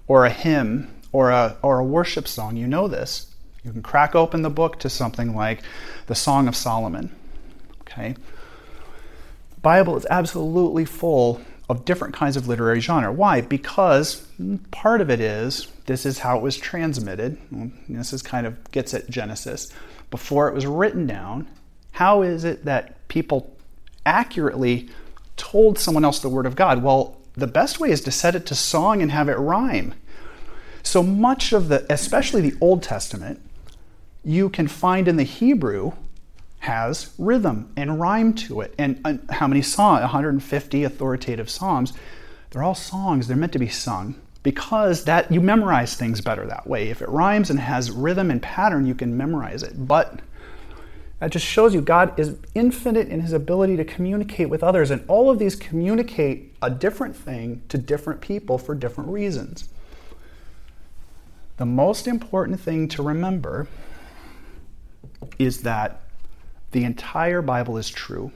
or 0.07 0.25
a 0.25 0.29
hymn 0.29 0.93
or 1.11 1.29
a, 1.29 1.57
or 1.61 1.79
a 1.79 1.85
worship 1.85 2.27
song, 2.27 2.57
you 2.57 2.67
know 2.67 2.87
this. 2.87 3.33
You 3.63 3.71
can 3.71 3.81
crack 3.81 4.13
open 4.13 4.41
the 4.41 4.49
book 4.49 4.79
to 4.79 4.89
something 4.89 5.35
like 5.35 5.61
the 6.07 6.15
Song 6.15 6.47
of 6.47 6.55
Solomon. 6.55 7.15
Okay? 7.81 8.15
The 9.53 9.61
Bible 9.61 9.95
is 9.95 10.05
absolutely 10.09 10.85
full 10.85 11.41
of 11.67 11.85
different 11.85 12.13
kinds 12.13 12.37
of 12.37 12.47
literary 12.47 12.79
genre. 12.79 13.11
Why? 13.11 13.41
Because 13.41 14.27
part 14.71 15.01
of 15.01 15.09
it 15.09 15.19
is 15.19 15.67
this 15.87 16.05
is 16.05 16.19
how 16.19 16.37
it 16.37 16.41
was 16.41 16.57
transmitted. 16.57 17.37
This 17.89 18.13
is 18.13 18.21
kind 18.21 18.45
of 18.45 18.71
gets 18.71 18.93
at 18.93 19.09
Genesis. 19.09 19.71
Before 20.11 20.47
it 20.47 20.53
was 20.53 20.65
written 20.65 21.07
down, 21.07 21.47
how 21.93 22.21
is 22.21 22.43
it 22.43 22.65
that 22.65 23.07
people 23.07 23.55
accurately 24.05 24.89
told 25.37 25.79
someone 25.79 26.05
else 26.05 26.19
the 26.19 26.29
word 26.29 26.45
of 26.45 26.55
God? 26.55 26.83
Well, 26.83 27.17
the 27.33 27.47
best 27.47 27.79
way 27.79 27.89
is 27.89 28.01
to 28.01 28.11
set 28.11 28.35
it 28.35 28.45
to 28.45 28.55
song 28.55 29.01
and 29.01 29.11
have 29.11 29.27
it 29.27 29.33
rhyme. 29.33 29.95
So 30.83 31.01
much 31.01 31.51
of 31.51 31.67
the, 31.67 31.85
especially 31.91 32.41
the 32.41 32.57
Old 32.61 32.83
Testament, 32.83 33.41
you 34.23 34.49
can 34.49 34.67
find 34.67 35.07
in 35.07 35.17
the 35.17 35.23
Hebrew 35.23 35.93
has 36.65 37.13
rhythm 37.19 37.71
and 37.77 37.99
rhyme 37.99 38.33
to 38.33 38.61
it. 38.61 38.73
And, 38.77 38.99
how 39.29 39.47
many 39.47 39.61
songs? 39.61 40.01
150 40.01 40.83
authoritative 40.83 41.49
psalms. 41.49 41.93
They're 42.49 42.63
all 42.63 42.75
songs. 42.75 43.27
They're 43.27 43.37
meant 43.37 43.53
to 43.53 43.59
be 43.59 43.69
sung 43.69 44.15
because 44.41 45.05
that 45.05 45.31
you 45.31 45.41
memorize 45.41 45.95
things 45.95 46.21
better 46.21 46.45
that 46.47 46.67
way. 46.67 46.89
If 46.89 47.01
it 47.01 47.09
rhymes 47.09 47.49
and 47.49 47.59
has 47.59 47.91
rhythm 47.91 48.31
and 48.31 48.41
pattern, 48.41 48.87
you 48.87 48.95
can 48.95 49.15
memorize 49.15 49.61
it. 49.63 49.87
But 49.87 50.19
that 51.19 51.31
just 51.31 51.45
shows 51.45 51.73
you 51.73 51.81
God 51.81 52.19
is 52.19 52.37
infinite 52.55 53.09
in 53.09 53.21
his 53.21 53.33
ability 53.33 53.77
to 53.77 53.85
communicate 53.85 54.49
with 54.49 54.63
others, 54.63 54.91
and 54.91 55.03
all 55.07 55.29
of 55.29 55.39
these 55.39 55.55
communicate 55.55 56.55
a 56.61 56.69
different 56.69 57.15
thing 57.15 57.61
to 57.69 57.77
different 57.77 58.21
people 58.21 58.57
for 58.57 58.75
different 58.75 59.09
reasons. 59.11 59.69
The 61.57 61.65
most 61.65 62.07
important 62.07 62.59
thing 62.59 62.87
to 62.89 63.03
remember 63.03 63.67
is 65.39 65.61
that 65.61 66.01
the 66.75 66.83
entire 66.83 67.41
Bible 67.41 67.77
is 67.77 67.89
true. 67.89 68.33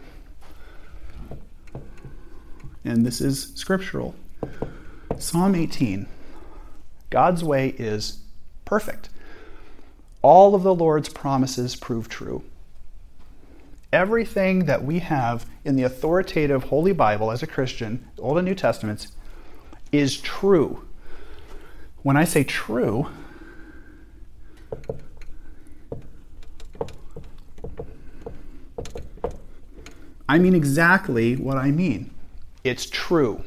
and 2.86 3.06
this 3.06 3.19
is 3.19 3.52
scriptural. 3.56 4.15
Psalm 5.17 5.56
18 5.56 6.08
God's 7.10 7.43
way 7.43 7.75
is 7.78 8.19
perfect. 8.63 9.10
All 10.21 10.56
of 10.56 10.63
the 10.63 10.73
Lord's 10.73 11.10
promises 11.10 11.75
prove 11.75 12.08
true. 12.08 12.41
Everything 13.91 14.67
that 14.67 14.86
we 14.86 14.99
have 14.99 15.45
in 15.65 15.75
the 15.75 15.84
authoritative 15.84 16.63
Holy 16.63 16.93
Bible 16.93 17.32
as 17.32 17.43
a 17.43 17.47
Christian, 17.47 18.08
Old 18.17 18.38
and 18.38 18.47
New 18.47 18.56
Testaments, 18.56 19.10
is 19.91 20.17
true. 20.17 20.88
When 22.04 22.15
I 22.15 22.23
say 22.23 22.45
true, 22.45 23.10
I 30.30 30.38
mean 30.38 30.54
exactly 30.54 31.36
what 31.36 31.58
I 31.58 31.72
mean. 31.72 32.12
It's 32.63 32.86
true. 32.88 33.44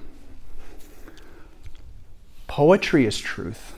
Poetry 2.48 3.06
is 3.06 3.16
truth. 3.18 3.74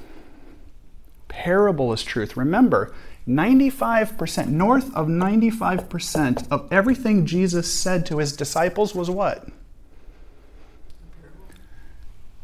Parable 1.28 1.92
is 1.92 2.02
truth. 2.02 2.34
Remember, 2.34 2.94
95%, 3.28 4.48
north 4.48 4.86
of 4.96 5.06
95% 5.06 6.50
of 6.50 6.66
everything 6.72 7.26
Jesus 7.26 7.72
said 7.72 8.06
to 8.06 8.18
his 8.18 8.34
disciples 8.34 8.94
was 8.94 9.10
what? 9.10 9.48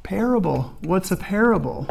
Parable. 0.02 0.74
What's 0.82 1.10
a 1.10 1.16
parable? 1.16 1.86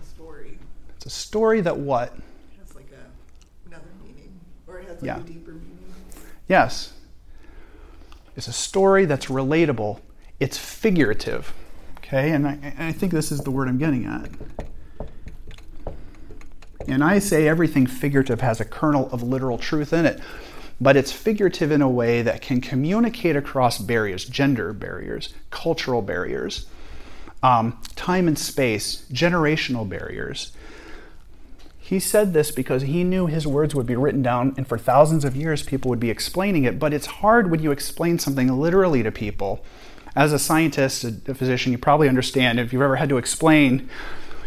A 0.00 0.04
story. 0.06 0.58
It's 0.96 1.06
a 1.06 1.10
story 1.10 1.60
that 1.62 1.76
what? 1.78 2.14
It 2.14 2.60
has 2.60 2.74
like 2.76 2.90
a, 2.92 3.68
another 3.68 3.84
meaning, 4.04 4.38
or 4.68 4.78
it 4.78 4.86
has 4.88 4.96
like 5.02 5.06
Yeah. 5.06 5.18
a 5.18 5.22
deeper 5.22 5.52
meaning. 5.52 5.94
Yes. 6.48 6.92
It's 8.36 8.48
a 8.48 8.52
story 8.52 9.06
that's 9.06 9.26
relatable. 9.26 10.00
It's 10.38 10.58
figurative. 10.58 11.54
Okay? 11.98 12.32
And 12.32 12.46
I, 12.46 12.74
I 12.78 12.92
think 12.92 13.12
this 13.12 13.32
is 13.32 13.40
the 13.40 13.50
word 13.50 13.68
I'm 13.68 13.78
getting 13.78 14.04
at. 14.04 14.30
And 16.88 17.02
I 17.02 17.18
say 17.18 17.48
everything 17.48 17.86
figurative 17.86 18.40
has 18.42 18.60
a 18.60 18.64
kernel 18.64 19.08
of 19.10 19.22
literal 19.22 19.58
truth 19.58 19.92
in 19.92 20.06
it, 20.06 20.20
but 20.80 20.96
it's 20.96 21.10
figurative 21.10 21.72
in 21.72 21.82
a 21.82 21.88
way 21.88 22.22
that 22.22 22.42
can 22.42 22.60
communicate 22.60 23.34
across 23.34 23.78
barriers, 23.78 24.24
gender 24.24 24.72
barriers, 24.72 25.34
cultural 25.50 26.00
barriers, 26.00 26.66
um, 27.42 27.80
time 27.96 28.28
and 28.28 28.38
space, 28.38 29.04
generational 29.12 29.88
barriers. 29.88 30.52
He 31.86 32.00
said 32.00 32.32
this 32.32 32.50
because 32.50 32.82
he 32.82 33.04
knew 33.04 33.28
his 33.28 33.46
words 33.46 33.72
would 33.72 33.86
be 33.86 33.94
written 33.94 34.20
down, 34.20 34.54
and 34.56 34.66
for 34.66 34.76
thousands 34.76 35.24
of 35.24 35.36
years, 35.36 35.62
people 35.62 35.88
would 35.88 36.00
be 36.00 36.10
explaining 36.10 36.64
it. 36.64 36.80
But 36.80 36.92
it's 36.92 37.06
hard 37.06 37.48
when 37.48 37.62
you 37.62 37.70
explain 37.70 38.18
something 38.18 38.48
literally 38.48 39.04
to 39.04 39.12
people. 39.12 39.64
As 40.16 40.32
a 40.32 40.38
scientist, 40.40 41.04
a 41.04 41.32
physician, 41.32 41.70
you 41.70 41.78
probably 41.78 42.08
understand 42.08 42.58
if 42.58 42.72
you've 42.72 42.82
ever 42.82 42.96
had 42.96 43.08
to 43.10 43.18
explain, 43.18 43.88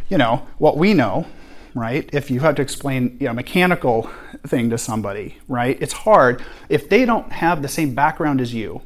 you 0.09 0.17
know, 0.17 0.45
what 0.57 0.75
we 0.75 0.93
know, 0.93 1.27
right? 1.73 2.09
If 2.11 2.29
you 2.29 2.41
have 2.41 2.55
to 2.55 2.61
explain 2.61 3.15
you 3.21 3.27
know, 3.27 3.31
a 3.31 3.35
mechanical 3.35 4.11
thing 4.45 4.69
to 4.71 4.77
somebody, 4.77 5.37
right? 5.47 5.77
It's 5.79 5.93
hard. 5.93 6.43
If 6.67 6.89
they 6.89 7.05
don't 7.05 7.31
have 7.31 7.61
the 7.61 7.69
same 7.69 7.95
background 7.95 8.41
as 8.41 8.53
you, 8.53 8.81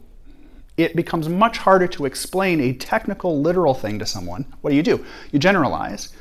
it 0.78 0.96
becomes 0.96 1.28
much 1.28 1.58
harder 1.58 1.88
to 1.88 2.06
explain 2.06 2.62
a 2.62 2.74
technical, 2.74 3.42
literal 3.42 3.74
thing 3.74 3.98
to 3.98 4.06
someone. 4.06 4.46
What 4.62 4.70
do 4.70 4.76
you 4.76 4.84
do? 4.84 5.04
You 5.32 5.40
generalize 5.40 6.14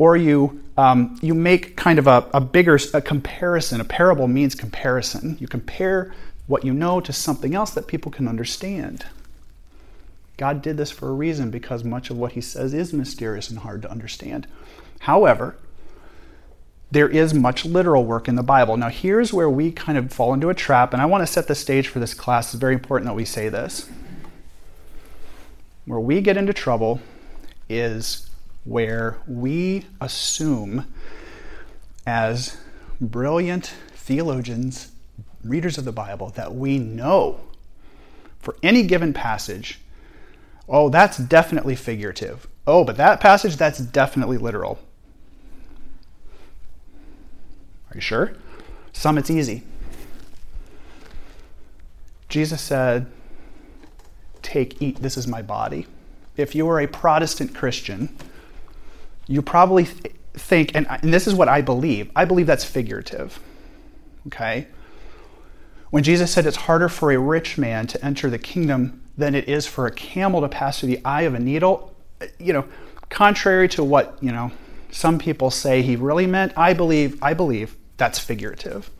or 0.00 0.16
you 0.16 0.64
um, 0.78 1.18
you 1.20 1.34
make 1.34 1.76
kind 1.76 1.98
of 1.98 2.06
a, 2.06 2.26
a 2.32 2.40
bigger 2.40 2.78
a 2.94 3.02
comparison. 3.02 3.82
A 3.82 3.84
parable 3.84 4.26
means 4.26 4.54
comparison. 4.54 5.36
You 5.38 5.46
compare 5.46 6.14
what 6.46 6.64
you 6.64 6.72
know 6.72 7.02
to 7.02 7.12
something 7.12 7.54
else 7.54 7.72
that 7.72 7.86
people 7.86 8.10
can 8.10 8.26
understand. 8.26 9.04
God 10.38 10.62
did 10.62 10.78
this 10.78 10.90
for 10.90 11.10
a 11.10 11.12
reason 11.12 11.50
because 11.50 11.84
much 11.84 12.08
of 12.08 12.16
what 12.16 12.32
He 12.32 12.40
says 12.40 12.72
is 12.72 12.94
mysterious 12.94 13.50
and 13.50 13.58
hard 13.58 13.82
to 13.82 13.90
understand. 13.90 14.46
However, 15.00 15.56
there 16.90 17.08
is 17.08 17.34
much 17.34 17.66
literal 17.66 18.06
work 18.06 18.26
in 18.26 18.36
the 18.36 18.42
Bible. 18.42 18.78
Now, 18.78 18.88
here's 18.88 19.34
where 19.34 19.50
we 19.50 19.70
kind 19.70 19.98
of 19.98 20.10
fall 20.10 20.32
into 20.32 20.48
a 20.48 20.54
trap, 20.54 20.94
and 20.94 21.02
I 21.02 21.06
want 21.06 21.22
to 21.26 21.26
set 21.26 21.46
the 21.46 21.54
stage 21.54 21.88
for 21.88 22.00
this 22.00 22.14
class. 22.14 22.54
It's 22.54 22.58
very 22.58 22.72
important 22.72 23.06
that 23.06 23.14
we 23.14 23.26
say 23.26 23.50
this. 23.50 23.86
Where 25.84 26.00
we 26.00 26.22
get 26.22 26.38
into 26.38 26.54
trouble 26.54 27.02
is 27.68 28.29
where 28.64 29.18
we 29.26 29.86
assume, 30.00 30.86
as 32.06 32.56
brilliant 33.00 33.72
theologians, 33.94 34.92
readers 35.42 35.78
of 35.78 35.84
the 35.84 35.92
Bible, 35.92 36.30
that 36.30 36.54
we 36.54 36.78
know 36.78 37.40
for 38.40 38.56
any 38.62 38.82
given 38.82 39.12
passage, 39.12 39.80
oh, 40.68 40.88
that's 40.88 41.18
definitely 41.18 41.76
figurative. 41.76 42.46
Oh, 42.66 42.84
but 42.84 42.96
that 42.96 43.20
passage, 43.20 43.56
that's 43.56 43.78
definitely 43.78 44.38
literal. 44.38 44.78
Are 47.90 47.96
you 47.96 48.00
sure? 48.00 48.34
Some 48.92 49.18
it's 49.18 49.30
easy. 49.30 49.62
Jesus 52.28 52.60
said, 52.60 53.06
Take, 54.42 54.80
eat, 54.80 54.96
this 55.02 55.16
is 55.16 55.26
my 55.26 55.42
body. 55.42 55.86
If 56.36 56.54
you 56.54 56.68
are 56.68 56.80
a 56.80 56.86
Protestant 56.86 57.54
Christian, 57.54 58.16
you 59.30 59.42
probably 59.42 59.84
th- 59.84 60.12
think, 60.34 60.72
and, 60.74 60.88
and 60.88 61.14
this 61.14 61.28
is 61.28 61.34
what 61.34 61.48
I 61.48 61.62
believe, 61.62 62.10
I 62.16 62.24
believe 62.24 62.48
that's 62.48 62.64
figurative. 62.64 63.38
Okay? 64.26 64.66
When 65.90 66.02
Jesus 66.02 66.32
said 66.32 66.46
it's 66.46 66.56
harder 66.56 66.88
for 66.88 67.12
a 67.12 67.18
rich 67.18 67.56
man 67.56 67.86
to 67.86 68.04
enter 68.04 68.28
the 68.28 68.38
kingdom 68.38 69.02
than 69.16 69.36
it 69.36 69.48
is 69.48 69.66
for 69.66 69.86
a 69.86 69.92
camel 69.92 70.40
to 70.40 70.48
pass 70.48 70.80
through 70.80 70.88
the 70.88 71.04
eye 71.04 71.22
of 71.22 71.34
a 71.34 71.38
needle, 71.38 71.94
uh, 72.20 72.26
you 72.40 72.52
know, 72.52 72.64
contrary 73.08 73.68
to 73.68 73.84
what, 73.84 74.18
you 74.20 74.32
know, 74.32 74.50
some 74.90 75.16
people 75.16 75.52
say 75.52 75.80
he 75.80 75.94
really 75.94 76.26
meant, 76.26 76.52
I 76.56 76.74
believe, 76.74 77.16
I 77.22 77.32
believe 77.32 77.76
that's 77.98 78.18
figurative. 78.18 78.90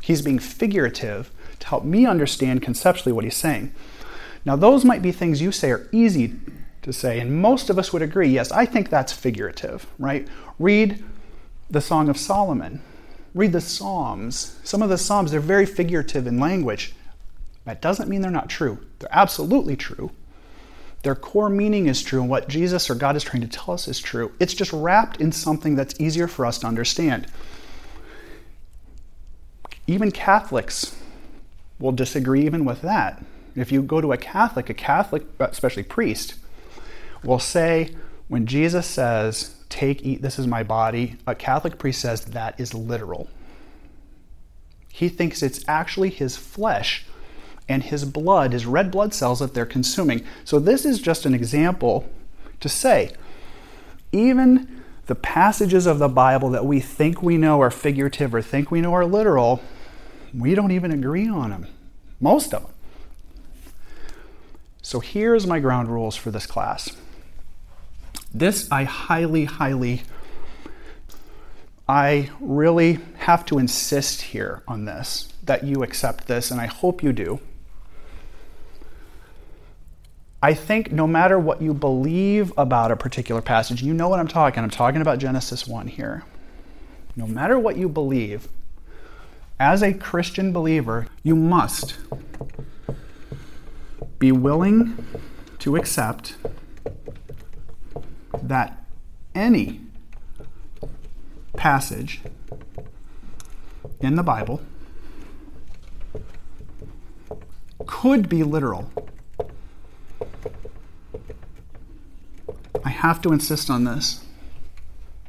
He's 0.00 0.20
being 0.20 0.40
figurative 0.40 1.30
to 1.60 1.66
help 1.68 1.84
me 1.84 2.06
understand 2.06 2.60
conceptually 2.60 3.12
what 3.12 3.22
he's 3.22 3.36
saying. 3.36 3.72
Now, 4.44 4.56
those 4.56 4.84
might 4.84 5.02
be 5.02 5.12
things 5.12 5.40
you 5.40 5.52
say 5.52 5.70
are 5.70 5.88
easy 5.92 6.34
to 6.86 6.92
say, 6.92 7.18
and 7.18 7.42
most 7.42 7.68
of 7.68 7.80
us 7.80 7.92
would 7.92 8.00
agree, 8.00 8.28
yes, 8.28 8.52
I 8.52 8.64
think 8.64 8.88
that's 8.88 9.12
figurative, 9.12 9.88
right? 9.98 10.26
Read 10.60 11.04
the 11.68 11.80
Song 11.80 12.08
of 12.08 12.16
Solomon, 12.16 12.80
read 13.34 13.50
the 13.50 13.60
Psalms. 13.60 14.56
Some 14.62 14.82
of 14.82 14.88
the 14.88 14.96
Psalms, 14.96 15.32
they're 15.32 15.40
very 15.40 15.66
figurative 15.66 16.28
in 16.28 16.38
language. 16.38 16.94
That 17.64 17.82
doesn't 17.82 18.08
mean 18.08 18.20
they're 18.20 18.30
not 18.30 18.48
true. 18.48 18.78
They're 19.00 19.08
absolutely 19.10 19.74
true. 19.74 20.12
Their 21.02 21.16
core 21.16 21.50
meaning 21.50 21.88
is 21.88 22.02
true, 22.02 22.20
and 22.20 22.30
what 22.30 22.48
Jesus 22.48 22.88
or 22.88 22.94
God 22.94 23.16
is 23.16 23.24
trying 23.24 23.42
to 23.42 23.48
tell 23.48 23.74
us 23.74 23.88
is 23.88 23.98
true. 23.98 24.30
It's 24.38 24.54
just 24.54 24.72
wrapped 24.72 25.20
in 25.20 25.32
something 25.32 25.74
that's 25.74 26.00
easier 26.00 26.28
for 26.28 26.46
us 26.46 26.58
to 26.60 26.68
understand. 26.68 27.26
Even 29.88 30.12
Catholics 30.12 30.96
will 31.80 31.90
disagree 31.90 32.46
even 32.46 32.64
with 32.64 32.82
that. 32.82 33.24
If 33.56 33.72
you 33.72 33.82
go 33.82 34.00
to 34.00 34.12
a 34.12 34.16
Catholic, 34.16 34.70
a 34.70 34.74
Catholic, 34.74 35.24
especially 35.40 35.82
priest, 35.82 36.36
will 37.26 37.38
say, 37.38 37.94
when 38.28 38.46
Jesus 38.46 38.86
says, 38.86 39.52
Take, 39.68 40.02
eat, 40.04 40.22
this 40.22 40.38
is 40.38 40.46
my 40.46 40.62
body, 40.62 41.16
a 41.26 41.34
Catholic 41.34 41.76
priest 41.78 42.00
says 42.00 42.24
that 42.26 42.58
is 42.58 42.72
literal. 42.72 43.28
He 44.88 45.08
thinks 45.08 45.42
it's 45.42 45.64
actually 45.68 46.10
his 46.10 46.36
flesh 46.36 47.04
and 47.68 47.82
his 47.82 48.04
blood, 48.04 48.52
his 48.52 48.64
red 48.64 48.90
blood 48.90 49.12
cells 49.12 49.40
that 49.40 49.54
they're 49.54 49.66
consuming. 49.66 50.24
So, 50.44 50.58
this 50.58 50.86
is 50.86 51.00
just 51.00 51.26
an 51.26 51.34
example 51.34 52.08
to 52.60 52.68
say, 52.68 53.12
even 54.12 54.82
the 55.06 55.14
passages 55.14 55.86
of 55.86 55.98
the 55.98 56.08
Bible 56.08 56.50
that 56.50 56.64
we 56.64 56.80
think 56.80 57.22
we 57.22 57.36
know 57.36 57.60
are 57.60 57.70
figurative 57.70 58.34
or 58.34 58.40
think 58.40 58.70
we 58.70 58.80
know 58.80 58.94
are 58.94 59.04
literal, 59.04 59.62
we 60.32 60.54
don't 60.54 60.72
even 60.72 60.92
agree 60.92 61.28
on 61.28 61.50
them. 61.50 61.66
Most 62.20 62.54
of 62.54 62.62
them. 62.62 62.72
So 64.80 65.00
here's 65.00 65.46
my 65.46 65.58
ground 65.58 65.88
rules 65.88 66.16
for 66.16 66.30
this 66.30 66.46
class. 66.46 66.90
This 68.38 68.70
I 68.70 68.84
highly, 68.84 69.46
highly, 69.46 70.02
I 71.88 72.28
really 72.38 72.98
have 73.16 73.46
to 73.46 73.58
insist 73.58 74.20
here 74.20 74.62
on 74.68 74.84
this, 74.84 75.32
that 75.44 75.64
you 75.64 75.82
accept 75.82 76.26
this, 76.26 76.50
and 76.50 76.60
I 76.60 76.66
hope 76.66 77.02
you 77.02 77.14
do. 77.14 77.40
I 80.42 80.52
think 80.52 80.92
no 80.92 81.06
matter 81.06 81.38
what 81.38 81.62
you 81.62 81.72
believe 81.72 82.52
about 82.58 82.90
a 82.90 82.96
particular 82.96 83.40
passage, 83.40 83.82
you 83.82 83.94
know 83.94 84.06
what 84.06 84.20
I'm 84.20 84.28
talking. 84.28 84.62
I'm 84.62 84.68
talking 84.68 85.00
about 85.00 85.18
Genesis 85.18 85.66
1 85.66 85.86
here. 85.86 86.22
No 87.16 87.26
matter 87.26 87.58
what 87.58 87.78
you 87.78 87.88
believe, 87.88 88.48
as 89.58 89.82
a 89.82 89.94
Christian 89.94 90.52
believer, 90.52 91.06
you 91.22 91.34
must 91.34 91.96
be 94.18 94.30
willing 94.30 95.06
to 95.60 95.76
accept 95.76 96.36
that 98.48 98.84
any 99.34 99.80
passage 101.56 102.20
in 104.00 104.16
the 104.16 104.22
Bible 104.22 104.60
could 107.86 108.28
be 108.28 108.42
literal. 108.42 108.90
I 112.84 112.90
have 112.90 113.20
to 113.22 113.32
insist 113.32 113.70
on 113.70 113.84
this. 113.84 114.24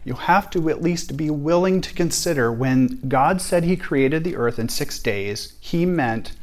You 0.04 0.14
have 0.14 0.50
to 0.52 0.70
at 0.70 0.82
least 0.82 1.18
be 1.18 1.30
willing 1.30 1.82
to 1.82 1.94
consider 1.94 2.52
when 2.52 3.02
God 3.08 3.42
said 3.42 3.64
He 3.64 3.76
created 3.76 4.24
the 4.24 4.36
earth 4.36 4.58
in 4.58 4.70
six 4.70 5.00
days, 5.00 5.54
He 5.60 5.86
meant 5.86 6.34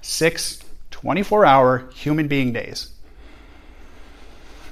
six 0.00 0.60
24 0.90 1.44
hour 1.44 1.90
human 1.94 2.28
being 2.28 2.52
days. 2.52 2.92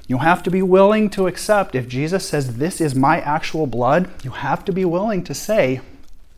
You 0.09 0.17
have 0.17 0.41
to 0.41 0.49
be 0.49 0.63
willing 0.63 1.11
to 1.11 1.27
accept 1.27 1.75
if 1.75 1.87
Jesus 1.87 2.27
says, 2.27 2.57
This 2.57 2.81
is 2.81 2.95
my 2.95 3.21
actual 3.21 3.67
blood, 3.67 4.09
you 4.23 4.31
have 4.31 4.65
to 4.65 4.73
be 4.73 4.83
willing 4.83 5.23
to 5.25 5.35
say, 5.35 5.81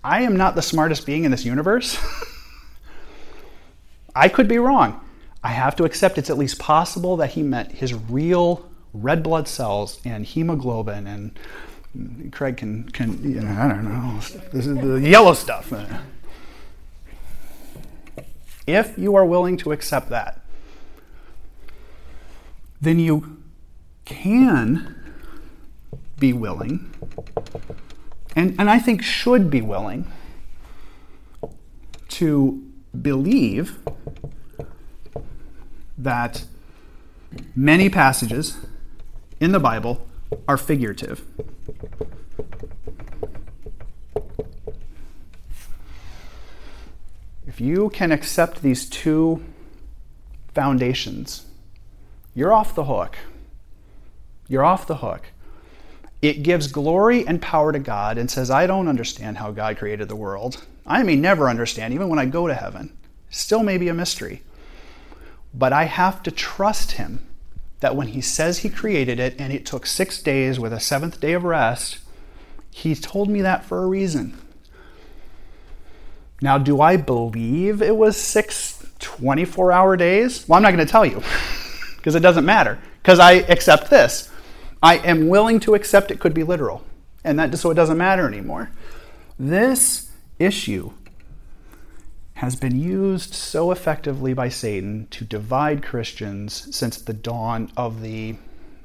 I 0.04 0.24
am 0.24 0.36
not 0.36 0.56
the 0.56 0.62
smartest 0.62 1.06
being 1.06 1.24
in 1.24 1.32
this 1.32 1.46
universe. 1.46 1.98
I 4.16 4.28
could 4.28 4.50
be 4.50 4.58
wrong. 4.58 5.00
I 5.42 5.54
have 5.54 5.78
to 5.78 5.86
accept 5.86 6.18
it's 6.18 6.30
at 6.30 6.38
least 6.38 6.60
possible 6.60 7.16
that 7.16 7.32
he 7.32 7.44
meant 7.44 7.72
his 7.72 7.94
real 7.94 8.70
red 8.94 9.24
blood 9.24 9.48
cells 9.48 10.02
and 10.04 10.26
hemoglobin 10.26 11.08
and 11.08 12.34
Craig 12.34 12.58
can, 12.58 12.90
can 12.90 13.24
you 13.24 13.40
know, 13.40 13.52
I 13.52 13.70
don't 13.70 13.86
know, 13.86 14.20
this 14.52 14.68
is 14.68 14.76
the 14.76 15.00
yellow 15.00 15.34
stuff. 15.34 15.74
If 18.68 18.98
you 18.98 19.16
are 19.16 19.26
willing 19.26 19.56
to 19.58 19.72
accept 19.72 20.10
that, 20.10 20.42
then 22.82 23.00
you 23.00 23.41
can 24.06 24.96
be 26.20 26.34
willing, 26.34 26.94
and, 28.36 28.56
and 28.60 28.70
I 28.70 28.80
think 28.80 29.02
should 29.02 29.50
be 29.50 29.62
willing, 29.62 30.12
to 32.10 32.62
believe 33.02 33.80
that 35.98 36.46
many 37.56 37.90
passages 37.90 38.58
in 39.40 39.52
the 39.52 39.60
Bible 39.60 40.08
are 40.48 40.58
figurative. 40.58 41.24
If 47.48 47.60
you 47.60 47.90
can 47.90 48.12
accept 48.12 48.62
these 48.62 48.88
two 48.88 49.44
foundations, 50.54 51.46
you're 52.34 52.54
off 52.54 52.76
the 52.76 52.86
hook. 52.86 53.18
You're 54.52 54.66
off 54.66 54.86
the 54.86 54.98
hook. 54.98 55.28
It 56.22 56.44
gives 56.44 56.68
glory 56.68 57.26
and 57.26 57.42
power 57.42 57.72
to 57.72 57.80
God 57.80 58.18
and 58.18 58.30
says, 58.30 58.52
I 58.52 58.68
don't 58.68 58.90
understand 58.90 59.38
how 59.38 59.52
God 59.52 59.78
created 59.78 60.10
the 60.10 60.16
world. 60.18 60.66
I 60.86 61.04
may 61.04 61.16
never 61.16 61.48
understand, 61.50 61.94
even 61.94 62.10
when 62.10 62.20
I 62.20 62.26
go 62.26 62.50
to 62.50 62.54
heaven. 62.54 62.92
Still 63.30 63.64
may 63.64 63.78
be 63.78 63.88
a 63.88 63.94
mystery. 63.94 64.44
But 65.54 65.72
I 65.72 65.86
have 65.86 66.22
to 66.24 66.32
trust 66.32 66.94
Him 66.94 67.26
that 67.80 67.96
when 67.96 68.08
He 68.08 68.20
says 68.20 68.58
He 68.58 68.70
created 68.70 69.22
it 69.22 69.40
and 69.40 69.54
it 69.54 69.66
took 69.66 69.86
six 69.86 70.22
days 70.22 70.60
with 70.60 70.74
a 70.74 70.82
seventh 70.82 71.22
day 71.22 71.32
of 71.32 71.46
rest, 71.46 72.00
He 72.72 72.94
told 72.94 73.30
me 73.30 73.42
that 73.44 73.64
for 73.64 73.82
a 73.82 73.88
reason. 73.88 74.38
Now, 76.42 76.58
do 76.58 76.82
I 76.82 76.98
believe 76.98 77.82
it 77.82 77.96
was 77.96 78.18
six 78.18 78.86
24 79.00 79.72
hour 79.72 79.96
days? 79.96 80.46
Well, 80.46 80.58
I'm 80.58 80.64
not 80.64 80.74
going 80.74 80.86
to 80.86 80.92
tell 80.92 81.06
you 81.06 81.24
because 81.96 82.16
it 82.16 82.20
doesn't 82.20 82.46
matter 82.46 82.80
because 83.02 83.18
I 83.18 83.32
accept 83.32 83.90
this. 83.90 84.28
I 84.82 84.98
am 84.98 85.28
willing 85.28 85.60
to 85.62 85.76
accept 85.76 86.12
it 86.12 86.20
could 86.20 86.34
be 86.34 86.44
literal, 86.44 86.84
and 87.24 87.38
that 87.40 87.56
so 87.58 87.70
it 87.72 87.76
doesn't 87.76 87.98
matter 87.98 88.28
anymore. 88.28 88.72
This 89.38 90.12
issue 90.40 90.92
has 92.36 92.56
been 92.56 92.80
used 92.80 93.36
so 93.36 93.72
effectively 93.72 94.34
by 94.34 94.50
Satan 94.50 95.08
to 95.12 95.24
divide 95.24 95.84
Christians 95.84 96.76
since 96.76 97.00
the 97.00 97.14
dawn 97.14 97.72
of 97.78 98.02
the 98.02 98.36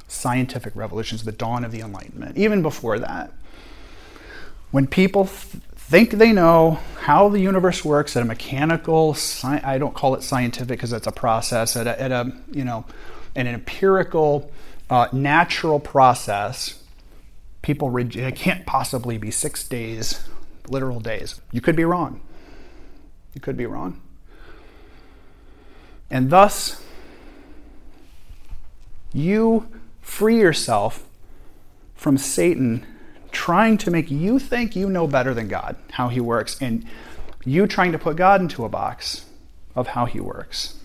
scientific 0.08 0.76
revolutions, 0.76 1.24
the 1.24 1.32
dawn 1.32 1.64
of 1.64 1.72
the 1.72 1.80
Enlightenment, 1.80 2.36
even 2.36 2.60
before 2.60 2.98
that. 2.98 3.32
When 4.72 4.86
people 4.86 5.24
th- 5.24 5.62
think 5.74 6.10
they 6.10 6.32
know 6.32 6.80
how 7.00 7.30
the 7.30 7.40
universe 7.40 7.82
works 7.84 8.14
at 8.16 8.22
a 8.22 8.26
mechanical, 8.26 9.14
sci- 9.14 9.62
I 9.64 9.78
don't 9.78 9.94
call 9.94 10.14
it 10.14 10.22
scientific 10.22 10.78
because 10.78 10.92
it's 10.92 11.06
a 11.06 11.12
process, 11.12 11.76
at 11.76 11.86
a, 11.86 12.00
at 12.00 12.12
a 12.12 12.32
you 12.52 12.64
know, 12.64 12.84
an 13.34 13.46
empirical, 13.46 14.50
uh, 14.88 15.08
natural 15.12 15.80
process, 15.80 16.82
people, 17.62 17.96
it 17.96 18.36
can't 18.36 18.66
possibly 18.66 19.18
be 19.18 19.30
six 19.30 19.66
days, 19.66 20.28
literal 20.68 21.00
days. 21.00 21.40
You 21.52 21.60
could 21.60 21.76
be 21.76 21.84
wrong. 21.84 22.20
You 23.34 23.40
could 23.40 23.56
be 23.56 23.66
wrong. 23.66 24.00
And 26.10 26.30
thus, 26.30 26.82
you 29.12 29.68
free 30.00 30.38
yourself 30.38 31.04
from 31.94 32.16
Satan 32.16 32.86
trying 33.32 33.76
to 33.78 33.90
make 33.90 34.10
you 34.10 34.38
think 34.38 34.76
you 34.76 34.88
know 34.88 35.06
better 35.06 35.34
than 35.34 35.48
God 35.48 35.76
how 35.92 36.08
he 36.08 36.20
works, 36.20 36.56
and 36.60 36.86
you 37.44 37.66
trying 37.66 37.92
to 37.92 37.98
put 37.98 38.16
God 38.16 38.40
into 38.40 38.64
a 38.64 38.68
box 38.68 39.26
of 39.74 39.88
how 39.88 40.06
he 40.06 40.20
works. 40.20 40.78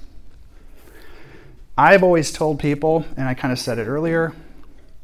I've 1.82 2.04
always 2.04 2.32
told 2.32 2.60
people, 2.60 3.06
and 3.17 3.28
I 3.28 3.34
kind 3.34 3.52
of 3.52 3.58
said 3.58 3.80
it 3.80 3.88
earlier, 3.88 4.34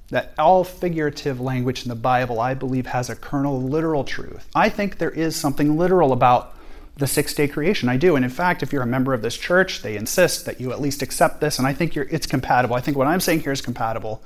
that 0.10 0.36
all 0.38 0.64
figurative 0.64 1.42
language 1.42 1.82
in 1.82 1.90
the 1.90 1.96
Bible, 1.96 2.40
I 2.40 2.54
believe, 2.54 2.86
has 2.86 3.10
a 3.10 3.16
kernel 3.16 3.58
of 3.58 3.64
literal 3.64 4.04
truth. 4.04 4.48
I 4.54 4.70
think 4.70 5.00
there 5.00 5.10
is 5.10 5.36
something 5.36 5.76
literal 5.76 6.14
about 6.14 6.56
the 6.98 7.08
six 7.08 7.34
day 7.34 7.48
creation. 7.48 7.90
I 7.90 7.98
do. 7.98 8.16
And 8.16 8.24
in 8.24 8.30
fact, 8.30 8.62
if 8.62 8.72
you're 8.72 8.84
a 8.84 8.88
member 8.88 9.16
of 9.16 9.24
this 9.24 9.36
church, 9.36 9.82
they 9.82 9.98
insist 9.98 10.46
that 10.46 10.62
you 10.62 10.72
at 10.72 10.80
least 10.80 11.02
accept 11.02 11.42
this. 11.42 11.58
And 11.58 11.68
I 11.68 11.74
think 11.74 11.98
it's 11.98 12.28
compatible. 12.28 12.76
I 12.76 12.82
think 12.82 12.96
what 12.96 13.08
I'm 13.08 13.22
saying 13.22 13.40
here 13.40 13.52
is 13.52 13.60
compatible 13.60 14.22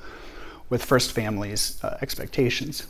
with 0.68 0.84
First 0.84 1.12
Family's 1.12 1.82
uh, 1.82 1.96
expectations. 2.02 2.86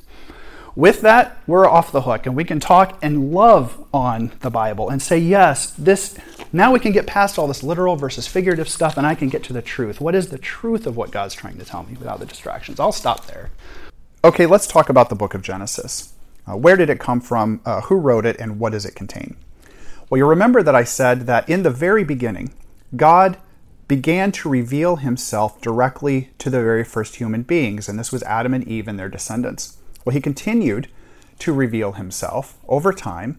With 0.74 1.02
that, 1.02 1.36
we're 1.46 1.68
off 1.68 1.92
the 1.92 2.02
hook 2.02 2.24
and 2.24 2.34
we 2.34 2.44
can 2.44 2.58
talk 2.58 2.98
and 3.02 3.30
love 3.32 3.84
on 3.92 4.32
the 4.40 4.50
Bible 4.50 4.88
and 4.88 5.02
say, 5.02 5.18
yes, 5.18 5.70
this, 5.72 6.16
now 6.50 6.72
we 6.72 6.80
can 6.80 6.92
get 6.92 7.06
past 7.06 7.38
all 7.38 7.46
this 7.46 7.62
literal 7.62 7.96
versus 7.96 8.26
figurative 8.26 8.70
stuff 8.70 8.96
and 8.96 9.06
I 9.06 9.14
can 9.14 9.28
get 9.28 9.42
to 9.44 9.52
the 9.52 9.60
truth. 9.60 10.00
What 10.00 10.14
is 10.14 10.28
the 10.28 10.38
truth 10.38 10.86
of 10.86 10.96
what 10.96 11.10
God's 11.10 11.34
trying 11.34 11.58
to 11.58 11.64
tell 11.64 11.82
me 11.82 11.94
without 11.98 12.20
the 12.20 12.26
distractions? 12.26 12.80
I'll 12.80 12.90
stop 12.92 13.26
there. 13.26 13.50
Okay, 14.24 14.46
let's 14.46 14.66
talk 14.66 14.88
about 14.88 15.10
the 15.10 15.14
book 15.14 15.34
of 15.34 15.42
Genesis. 15.42 16.14
Uh, 16.50 16.56
where 16.56 16.76
did 16.76 16.88
it 16.88 16.98
come 16.98 17.20
from? 17.20 17.60
Uh, 17.66 17.82
who 17.82 17.96
wrote 17.96 18.24
it? 18.24 18.36
And 18.38 18.58
what 18.58 18.72
does 18.72 18.86
it 18.86 18.94
contain? 18.94 19.36
Well, 20.08 20.18
you 20.18 20.26
remember 20.26 20.62
that 20.62 20.74
I 20.74 20.84
said 20.84 21.26
that 21.26 21.48
in 21.48 21.64
the 21.64 21.70
very 21.70 22.02
beginning, 22.02 22.54
God 22.96 23.36
began 23.88 24.32
to 24.32 24.48
reveal 24.48 24.96
himself 24.96 25.60
directly 25.60 26.30
to 26.38 26.48
the 26.48 26.62
very 26.62 26.84
first 26.84 27.16
human 27.16 27.42
beings, 27.42 27.88
and 27.88 27.98
this 27.98 28.10
was 28.10 28.22
Adam 28.22 28.54
and 28.54 28.66
Eve 28.66 28.88
and 28.88 28.98
their 28.98 29.08
descendants. 29.08 29.76
Well, 30.04 30.14
he 30.14 30.20
continued 30.20 30.88
to 31.40 31.52
reveal 31.52 31.92
himself 31.92 32.58
over 32.68 32.92
time, 32.92 33.38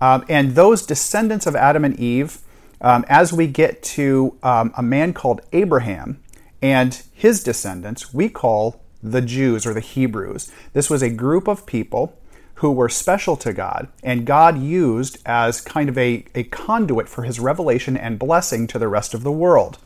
um, 0.00 0.24
and 0.28 0.54
those 0.54 0.84
descendants 0.84 1.46
of 1.46 1.56
Adam 1.56 1.84
and 1.84 1.98
Eve, 1.98 2.38
um, 2.80 3.04
as 3.08 3.32
we 3.32 3.46
get 3.46 3.82
to 3.82 4.36
um, 4.42 4.72
a 4.76 4.82
man 4.82 5.12
called 5.12 5.40
Abraham 5.52 6.22
and 6.60 7.02
his 7.12 7.42
descendants, 7.42 8.12
we 8.12 8.28
call 8.28 8.82
the 9.02 9.22
Jews 9.22 9.66
or 9.66 9.72
the 9.72 9.80
Hebrews. 9.80 10.52
This 10.72 10.90
was 10.90 11.02
a 11.02 11.10
group 11.10 11.48
of 11.48 11.66
people 11.66 12.18
who 12.56 12.72
were 12.72 12.88
special 12.88 13.36
to 13.36 13.52
God, 13.52 13.88
and 14.02 14.24
God 14.26 14.58
used 14.58 15.18
as 15.26 15.60
kind 15.60 15.88
of 15.88 15.98
a, 15.98 16.24
a 16.34 16.44
conduit 16.44 17.08
for 17.08 17.24
his 17.24 17.38
revelation 17.38 17.96
and 17.96 18.18
blessing 18.18 18.66
to 18.68 18.78
the 18.78 18.88
rest 18.88 19.12
of 19.12 19.22
the 19.22 19.32
world. 19.32 19.78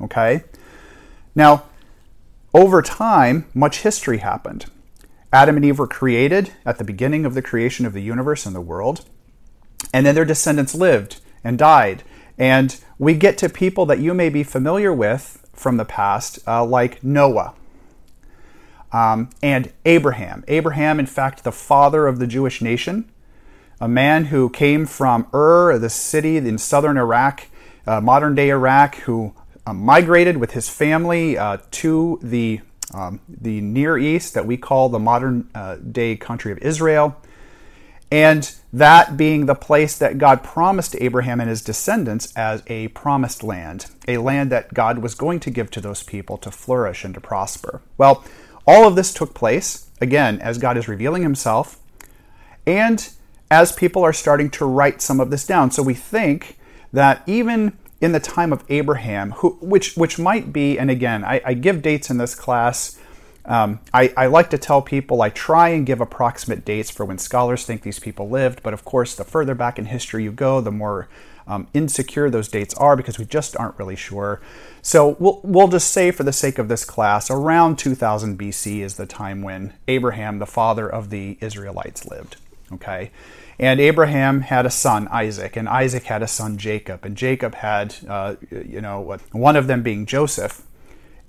Okay? 0.00 0.42
Now, 1.34 1.64
over 2.52 2.82
time, 2.82 3.46
much 3.54 3.82
history 3.82 4.18
happened. 4.18 4.66
Adam 5.36 5.56
and 5.56 5.66
Eve 5.66 5.78
were 5.78 5.86
created 5.86 6.54
at 6.64 6.78
the 6.78 6.84
beginning 6.84 7.26
of 7.26 7.34
the 7.34 7.42
creation 7.42 7.84
of 7.84 7.92
the 7.92 8.00
universe 8.00 8.46
and 8.46 8.56
the 8.56 8.60
world, 8.62 9.04
and 9.92 10.06
then 10.06 10.14
their 10.14 10.24
descendants 10.24 10.74
lived 10.74 11.20
and 11.44 11.58
died. 11.58 12.02
And 12.38 12.74
we 12.98 13.12
get 13.12 13.36
to 13.38 13.50
people 13.50 13.84
that 13.84 13.98
you 13.98 14.14
may 14.14 14.30
be 14.30 14.42
familiar 14.42 14.94
with 14.94 15.46
from 15.52 15.76
the 15.76 15.84
past, 15.84 16.38
uh, 16.48 16.64
like 16.64 17.04
Noah 17.04 17.52
um, 18.92 19.28
and 19.42 19.70
Abraham. 19.84 20.42
Abraham, 20.48 20.98
in 20.98 21.04
fact, 21.04 21.44
the 21.44 21.52
father 21.52 22.06
of 22.06 22.18
the 22.18 22.26
Jewish 22.26 22.62
nation, 22.62 23.04
a 23.78 23.88
man 23.88 24.26
who 24.26 24.48
came 24.48 24.86
from 24.86 25.26
Ur, 25.34 25.78
the 25.78 25.90
city 25.90 26.38
in 26.38 26.56
southern 26.56 26.96
Iraq, 26.96 27.48
uh, 27.86 28.00
modern 28.00 28.34
day 28.34 28.48
Iraq, 28.48 28.94
who 29.00 29.34
uh, 29.66 29.74
migrated 29.74 30.38
with 30.38 30.52
his 30.52 30.70
family 30.70 31.36
uh, 31.36 31.58
to 31.72 32.18
the, 32.22 32.62
um, 32.94 33.20
the 33.28 33.60
Near 33.60 33.98
East 33.98 34.34
that 34.34 34.46
we 34.46 34.56
call 34.56 34.88
the 34.88 34.98
modern 34.98 35.48
uh, 35.54 35.76
day 35.76 36.16
country 36.16 36.52
of 36.52 36.58
Israel. 36.58 37.16
And 38.10 38.54
that 38.72 39.16
being 39.16 39.46
the 39.46 39.56
place 39.56 39.98
that 39.98 40.18
God 40.18 40.44
promised 40.44 40.94
Abraham 41.00 41.40
and 41.40 41.50
his 41.50 41.62
descendants 41.62 42.32
as 42.36 42.62
a 42.68 42.88
promised 42.88 43.42
land, 43.42 43.86
a 44.06 44.18
land 44.18 44.52
that 44.52 44.72
God 44.72 44.98
was 44.98 45.14
going 45.14 45.40
to 45.40 45.50
give 45.50 45.70
to 45.72 45.80
those 45.80 46.04
people 46.04 46.36
to 46.38 46.50
flourish 46.52 47.04
and 47.04 47.12
to 47.14 47.20
prosper. 47.20 47.82
Well, 47.98 48.24
all 48.64 48.86
of 48.86 48.94
this 48.94 49.12
took 49.12 49.34
place, 49.34 49.90
again, 50.00 50.40
as 50.40 50.58
God 50.58 50.76
is 50.76 50.86
revealing 50.86 51.22
himself 51.22 51.80
and 52.66 53.08
as 53.50 53.72
people 53.72 54.02
are 54.02 54.12
starting 54.12 54.50
to 54.50 54.64
write 54.64 55.00
some 55.00 55.20
of 55.20 55.30
this 55.30 55.46
down. 55.46 55.70
So 55.70 55.82
we 55.82 55.94
think 55.94 56.58
that 56.92 57.22
even 57.26 57.76
in 58.00 58.12
the 58.12 58.20
time 58.20 58.52
of 58.52 58.62
Abraham, 58.68 59.32
who, 59.32 59.50
which, 59.60 59.96
which 59.96 60.18
might 60.18 60.52
be, 60.52 60.78
and 60.78 60.90
again, 60.90 61.24
I, 61.24 61.40
I 61.44 61.54
give 61.54 61.82
dates 61.82 62.10
in 62.10 62.18
this 62.18 62.34
class 62.34 62.98
Um, 63.46 63.78
I, 63.94 64.12
I, 64.16 64.26
like 64.26 64.50
to 64.50 64.58
tell 64.58 64.82
people 64.82 65.22
I 65.22 65.30
try 65.30 65.68
and 65.68 65.86
give 65.86 66.00
approximate 66.00 66.64
dates 66.64 66.90
for 66.90 67.04
when 67.04 67.16
scholars 67.16 67.64
think 67.64 67.82
these 67.82 68.00
people 68.00 68.28
lived, 68.28 68.60
but 68.64 68.74
of 68.74 68.84
course, 68.84 69.14
the 69.14 69.22
further 69.22 69.54
back 69.54 69.78
in 69.78 69.86
history 69.86 70.24
you 70.24 70.32
go, 70.32 70.60
the 70.60 70.72
more 70.72 71.08
um, 71.46 71.68
insecure 71.72 72.28
those 72.28 72.48
dates 72.48 72.74
are 72.74 72.96
because 72.96 73.18
we 73.20 73.24
just 73.24 73.56
aren't 73.56 73.78
really 73.78 73.94
sure. 73.94 74.40
So 74.82 75.16
we'll, 75.20 75.40
we'll 75.44 75.68
just 75.68 75.92
say, 75.92 76.10
for 76.10 76.24
the 76.24 76.32
sake 76.32 76.58
of 76.58 76.66
this 76.66 76.84
class, 76.84 77.30
around 77.30 77.78
2000 77.78 78.36
BC 78.36 78.80
is 78.80 78.96
the 78.96 79.06
time 79.06 79.42
when 79.42 79.74
Abraham, 79.86 80.40
the 80.40 80.46
father 80.46 80.88
of 80.88 81.10
the 81.10 81.38
Israelites, 81.40 82.04
lived. 82.04 82.36
Okay? 82.72 83.12
And 83.58 83.80
Abraham 83.80 84.42
had 84.42 84.66
a 84.66 84.70
son, 84.70 85.08
Isaac, 85.08 85.56
and 85.56 85.68
Isaac 85.68 86.04
had 86.04 86.22
a 86.22 86.28
son, 86.28 86.58
Jacob, 86.58 87.04
and 87.04 87.16
Jacob 87.16 87.54
had, 87.56 87.96
uh, 88.06 88.36
you 88.50 88.80
know, 88.80 89.18
one 89.32 89.56
of 89.56 89.66
them 89.66 89.82
being 89.82 90.04
Joseph. 90.04 90.62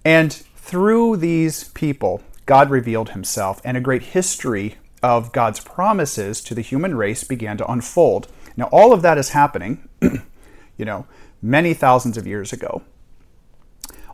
And 0.03 0.33
through 0.33 1.17
these 1.17 1.65
people, 1.69 2.21
God 2.45 2.69
revealed 2.69 3.11
himself, 3.11 3.61
and 3.63 3.77
a 3.77 3.81
great 3.81 4.03
history 4.03 4.75
of 5.01 5.31
God's 5.31 5.59
promises 5.59 6.41
to 6.41 6.55
the 6.55 6.61
human 6.61 6.95
race 6.95 7.23
began 7.23 7.57
to 7.57 7.71
unfold. 7.71 8.27
Now, 8.57 8.65
all 8.71 8.91
of 8.91 9.01
that 9.03 9.17
is 9.17 9.29
happening, 9.29 9.87
you 10.01 10.85
know, 10.85 11.05
many 11.41 11.73
thousands 11.73 12.17
of 12.17 12.27
years 12.27 12.51
ago. 12.51 12.81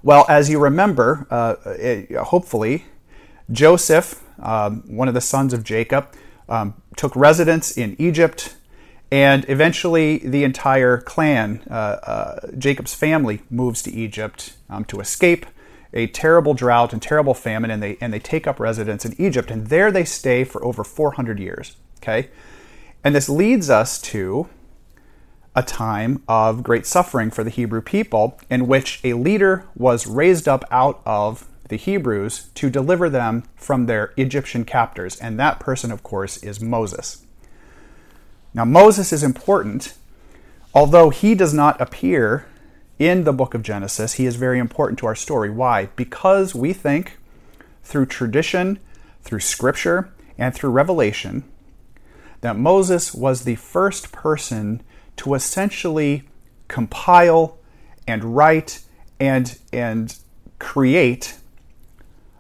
Well, 0.04 0.26
as 0.28 0.50
you 0.50 0.60
remember, 0.60 1.26
uh, 1.32 1.56
it, 1.66 2.16
hopefully, 2.16 2.86
Joseph, 3.52 4.22
um, 4.40 4.84
one 4.86 5.08
of 5.08 5.14
the 5.14 5.22
sons 5.22 5.54
of 5.54 5.64
Jacob, 5.64 6.10
um, 6.50 6.76
took 6.98 7.16
residence 7.16 7.78
in 7.78 7.96
Egypt, 8.00 8.56
and 9.12 9.46
eventually 9.48 10.18
the 10.20 10.44
entire 10.44 10.98
clan, 10.98 11.64
uh, 11.70 11.74
uh, 11.74 12.48
Jacob's 12.58 12.94
family, 12.94 13.42
moves 13.50 13.82
to 13.84 13.92
Egypt 13.92 14.56
um, 14.70 14.86
to 14.86 15.00
escape 15.00 15.46
a 15.94 16.08
terrible 16.08 16.54
drought 16.54 16.92
and 16.94 17.02
terrible 17.02 17.34
famine, 17.34 17.70
and 17.70 17.82
they 17.82 17.98
and 18.02 18.12
they 18.12 18.20
take 18.20 18.48
up 18.48 18.60
residence 18.60 19.06
in 19.06 19.16
Egypt, 19.20 19.52
and 19.52 19.68
there 19.68 19.92
they 19.92 20.04
stay 20.04 20.44
for 20.44 20.64
over 20.66 20.84
400 20.84 21.40
years. 21.40 21.78
Okay, 21.98 22.30
and 23.04 23.16
this 23.16 23.30
leads 23.30 23.70
us 23.70 24.02
to 24.02 24.50
a 25.56 25.62
time 25.62 26.24
of 26.28 26.64
great 26.64 26.86
suffering 26.86 27.30
for 27.30 27.44
the 27.44 27.50
Hebrew 27.50 27.82
people, 27.82 28.40
in 28.50 28.68
which 28.68 29.00
a 29.04 29.14
leader 29.14 29.66
was 29.76 30.08
raised 30.08 30.48
up 30.48 30.66
out 30.72 31.02
of 31.06 31.48
the 31.70 31.78
Hebrews 31.78 32.50
to 32.56 32.70
deliver 32.70 33.10
them 33.10 33.44
from 33.56 33.86
their 33.86 34.14
Egyptian 34.18 34.66
captors. 34.66 35.20
And 35.20 35.40
that 35.40 35.60
person, 35.60 35.92
of 35.92 36.04
course, 36.04 36.38
is 36.38 36.62
Moses. 36.62 37.26
Now, 38.54 38.66
Moses 38.66 39.12
is 39.14 39.24
important. 39.24 39.94
Although 40.74 41.10
he 41.10 41.36
does 41.36 41.54
not 41.54 41.80
appear 41.80 42.46
in 43.00 43.24
the 43.24 43.34
book 43.34 43.54
of 43.54 43.64
Genesis, 43.64 44.14
he 44.14 44.26
is 44.26 44.36
very 44.36 44.60
important 44.60 45.00
to 45.00 45.06
our 45.06 45.16
story. 45.16 45.50
Why? 45.50 45.88
Because 45.96 46.54
we 46.54 46.74
think 46.74 47.18
through 47.84 48.08
tradition, 48.08 48.80
through 49.22 49.40
scripture, 49.40 50.12
and 50.38 50.54
through 50.54 50.72
revelation 50.72 51.44
that 52.44 52.58
Moses 52.58 53.14
was 53.14 53.46
the 53.46 53.56
first 53.56 54.12
person 54.12 54.82
to 55.16 55.34
essentially 55.34 56.24
compile 56.68 57.58
and 58.06 58.36
write 58.36 58.82
and, 59.18 59.58
and 59.72 60.18
create 60.60 61.38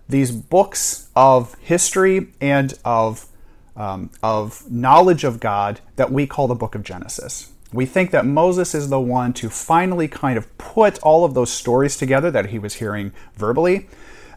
these 0.07 0.31
books 0.31 1.09
of 1.15 1.55
history 1.55 2.27
and 2.41 2.73
of, 2.83 3.27
um, 3.75 4.09
of 4.21 4.69
knowledge 4.71 5.23
of 5.23 5.39
God 5.39 5.79
that 5.95 6.11
we 6.11 6.27
call 6.27 6.47
the 6.47 6.55
book 6.55 6.75
of 6.75 6.83
Genesis. 6.83 7.51
We 7.71 7.85
think 7.87 8.11
that 8.11 8.25
Moses 8.25 8.75
is 8.75 8.89
the 8.89 8.99
one 8.99 9.33
to 9.33 9.49
finally 9.49 10.07
kind 10.07 10.37
of 10.37 10.57
put 10.57 10.99
all 10.99 11.25
of 11.25 11.33
those 11.33 11.51
stories 11.51 11.97
together 11.97 12.29
that 12.29 12.47
he 12.47 12.59
was 12.59 12.75
hearing 12.75 13.11
verbally, 13.35 13.87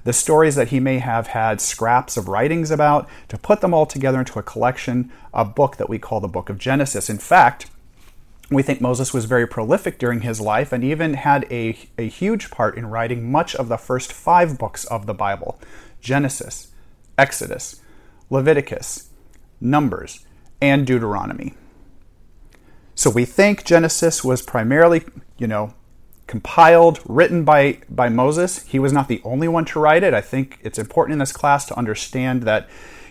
the 0.05 0.13
stories 0.13 0.55
that 0.55 0.69
he 0.69 0.81
may 0.81 0.99
have 0.99 1.29
had 1.29 1.61
scraps 1.61 2.17
of 2.17 2.29
writings 2.29 2.71
about, 2.71 3.09
to 3.29 3.37
put 3.37 3.61
them 3.61 3.75
all 3.75 3.85
together 3.85 4.21
into 4.21 4.39
a 4.39 4.43
collection, 4.43 5.13
a 5.35 5.45
book 5.45 5.77
that 5.77 5.91
we 5.91 5.99
call 5.99 6.21
the 6.21 6.29
book 6.29 6.49
of 6.49 6.59
Genesis. 6.59 7.11
In 7.11 7.19
fact, 7.19 7.67
we 8.51 8.63
think 8.63 8.81
Moses 8.81 9.13
was 9.13 9.25
very 9.25 9.47
prolific 9.47 9.99
during 9.99 10.21
his 10.21 10.41
life 10.41 10.73
and 10.73 10.85
even 10.85 11.15
had 11.15 11.45
a, 11.51 11.77
a 11.99 12.09
huge 12.09 12.51
part 12.51 12.77
in 12.77 12.87
writing 12.87 13.31
much 13.31 13.55
of 13.57 13.69
the 13.69 13.77
first 13.77 14.13
five 14.13 14.59
books 14.59 14.85
of 14.85 15.07
the 15.07 15.15
Bible 15.15 15.61
Genesis, 16.01 16.69
Exodus, 17.19 17.81
Leviticus, 18.31 19.11
Numbers, 19.61 20.25
and 20.61 20.87
Deuteronomy. 20.87 21.55
So 22.95 23.11
we 23.11 23.25
think 23.25 23.65
Genesis 23.65 24.23
was 24.23 24.41
primarily, 24.41 25.05
you 25.37 25.47
know, 25.47 25.75
compiled, 26.27 27.01
written 27.07 27.45
by, 27.45 27.81
by 27.89 28.09
Moses. 28.09 28.63
He 28.63 28.79
was 28.79 28.93
not 28.93 29.09
the 29.09 29.21
only 29.25 29.49
one 29.49 29.65
to 29.67 29.81
write 29.81 30.03
it. 30.03 30.15
I 30.15 30.21
think 30.21 30.59
it's 30.63 30.79
important 30.79 31.15
in 31.15 31.19
this 31.19 31.33
class 31.33 31.67
to 31.67 31.77
understand 31.77 32.45
that 32.45 32.69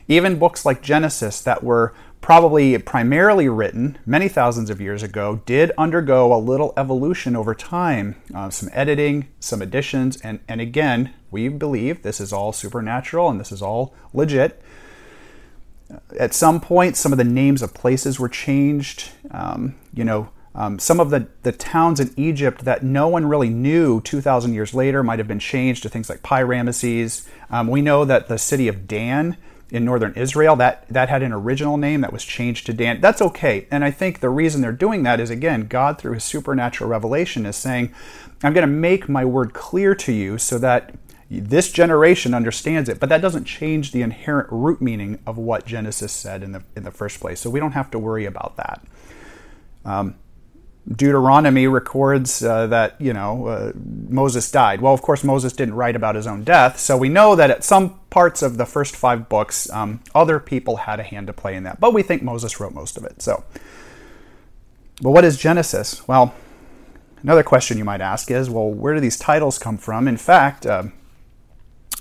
even 0.07 0.39
books 0.39 0.65
like 0.65 0.81
Genesis 0.81 1.41
that 1.41 1.63
were 1.63 1.93
probably 2.25 2.75
primarily 2.79 3.47
written 3.47 3.99
many 4.03 4.27
thousands 4.27 4.71
of 4.71 4.81
years 4.81 5.03
ago, 5.03 5.43
did 5.45 5.71
undergo 5.77 6.33
a 6.33 6.41
little 6.41 6.73
evolution 6.75 7.35
over 7.35 7.53
time, 7.53 8.15
uh, 8.33 8.49
some 8.49 8.67
editing, 8.73 9.27
some 9.39 9.61
additions, 9.61 10.19
and, 10.21 10.39
and 10.47 10.59
again, 10.59 11.13
we 11.29 11.47
believe 11.47 12.01
this 12.01 12.19
is 12.19 12.33
all 12.33 12.51
supernatural 12.51 13.29
and 13.29 13.39
this 13.39 13.51
is 13.51 13.61
all 13.61 13.93
legit. 14.11 14.59
At 16.19 16.33
some 16.33 16.59
point, 16.59 16.97
some 16.97 17.11
of 17.11 17.19
the 17.19 17.23
names 17.23 17.61
of 17.61 17.75
places 17.75 18.19
were 18.19 18.27
changed. 18.27 19.11
Um, 19.29 19.75
you 19.93 20.03
know, 20.03 20.29
um, 20.55 20.79
some 20.79 20.99
of 20.99 21.11
the, 21.11 21.27
the 21.43 21.51
towns 21.51 21.99
in 21.99 22.11
Egypt 22.17 22.65
that 22.65 22.81
no 22.81 23.07
one 23.07 23.27
really 23.27 23.49
knew 23.49 24.01
2,000 24.01 24.51
years 24.51 24.73
later 24.73 25.03
might 25.03 25.19
have 25.19 25.27
been 25.27 25.37
changed 25.37 25.83
to 25.83 25.89
things 25.89 26.09
like 26.09 26.23
Pi 26.23 26.41
Ramesses. 26.41 27.27
Um, 27.51 27.67
we 27.67 27.83
know 27.83 28.03
that 28.03 28.29
the 28.29 28.39
city 28.39 28.67
of 28.67 28.87
Dan 28.87 29.37
in 29.69 29.83
northern 29.85 30.13
Israel. 30.13 30.55
That 30.55 30.87
that 30.89 31.09
had 31.09 31.23
an 31.23 31.33
original 31.33 31.77
name 31.77 32.01
that 32.01 32.13
was 32.13 32.23
changed 32.23 32.65
to 32.67 32.73
Dan. 32.73 33.01
That's 33.01 33.21
okay. 33.21 33.67
And 33.71 33.83
I 33.83 33.91
think 33.91 34.19
the 34.19 34.29
reason 34.29 34.61
they're 34.61 34.71
doing 34.71 35.03
that 35.03 35.19
is 35.19 35.29
again, 35.29 35.67
God 35.67 35.97
through 35.97 36.13
his 36.13 36.23
supernatural 36.23 36.89
revelation 36.89 37.45
is 37.45 37.55
saying, 37.55 37.93
I'm 38.43 38.53
going 38.53 38.67
to 38.67 38.73
make 38.73 39.09
my 39.09 39.25
word 39.25 39.53
clear 39.53 39.95
to 39.95 40.11
you 40.11 40.37
so 40.37 40.57
that 40.59 40.93
this 41.29 41.71
generation 41.71 42.33
understands 42.33 42.87
it, 42.87 42.99
but 42.99 43.09
that 43.09 43.21
doesn't 43.21 43.45
change 43.45 43.91
the 43.91 44.03
inherent 44.03 44.47
root 44.51 44.81
meaning 44.81 45.19
of 45.25 45.37
what 45.37 45.65
Genesis 45.65 46.11
said 46.11 46.43
in 46.43 46.51
the 46.51 46.63
in 46.75 46.83
the 46.83 46.91
first 46.91 47.19
place. 47.19 47.39
So 47.39 47.49
we 47.49 47.59
don't 47.59 47.71
have 47.71 47.89
to 47.91 47.99
worry 47.99 48.25
about 48.25 48.57
that. 48.57 48.85
Um, 49.83 50.15
Deuteronomy 50.93 51.65
records 51.67 52.43
uh, 52.43 52.67
that 52.67 52.99
you 52.99 53.11
know 53.11 53.47
uh, 53.47 53.71
Moses 53.75 54.49
died. 54.51 54.81
Well, 54.81 54.93
of 54.93 55.01
course, 55.01 55.23
Moses 55.23 55.53
didn't 55.53 55.73
write 55.73 55.95
about 55.95 56.15
his 56.15 56.27
own 56.27 56.43
death, 56.43 56.79
so 56.79 56.95
we 56.95 57.09
know 57.09 57.35
that 57.35 57.49
at 57.49 57.63
some 57.63 57.99
parts 58.11 58.43
of 58.43 58.57
the 58.57 58.65
first 58.65 58.95
five 58.95 59.27
books, 59.27 59.69
um, 59.71 60.01
other 60.13 60.39
people 60.39 60.77
had 60.77 60.99
a 60.99 61.03
hand 61.03 61.27
to 61.27 61.33
play 61.33 61.55
in 61.55 61.63
that. 61.63 61.79
But 61.79 61.93
we 61.93 62.03
think 62.03 62.21
Moses 62.21 62.59
wrote 62.59 62.73
most 62.73 62.97
of 62.97 63.03
it. 63.03 63.21
So, 63.21 63.43
but 65.01 65.09
what 65.11 65.25
is 65.25 65.37
Genesis? 65.37 66.07
Well, 66.07 66.35
another 67.23 67.43
question 67.43 67.79
you 67.79 67.85
might 67.85 68.01
ask 68.01 68.29
is, 68.29 68.49
well, 68.49 68.69
where 68.69 68.93
do 68.93 68.99
these 68.99 69.17
titles 69.17 69.57
come 69.57 69.77
from? 69.77 70.07
In 70.07 70.17
fact. 70.17 70.65
Uh, 70.65 70.85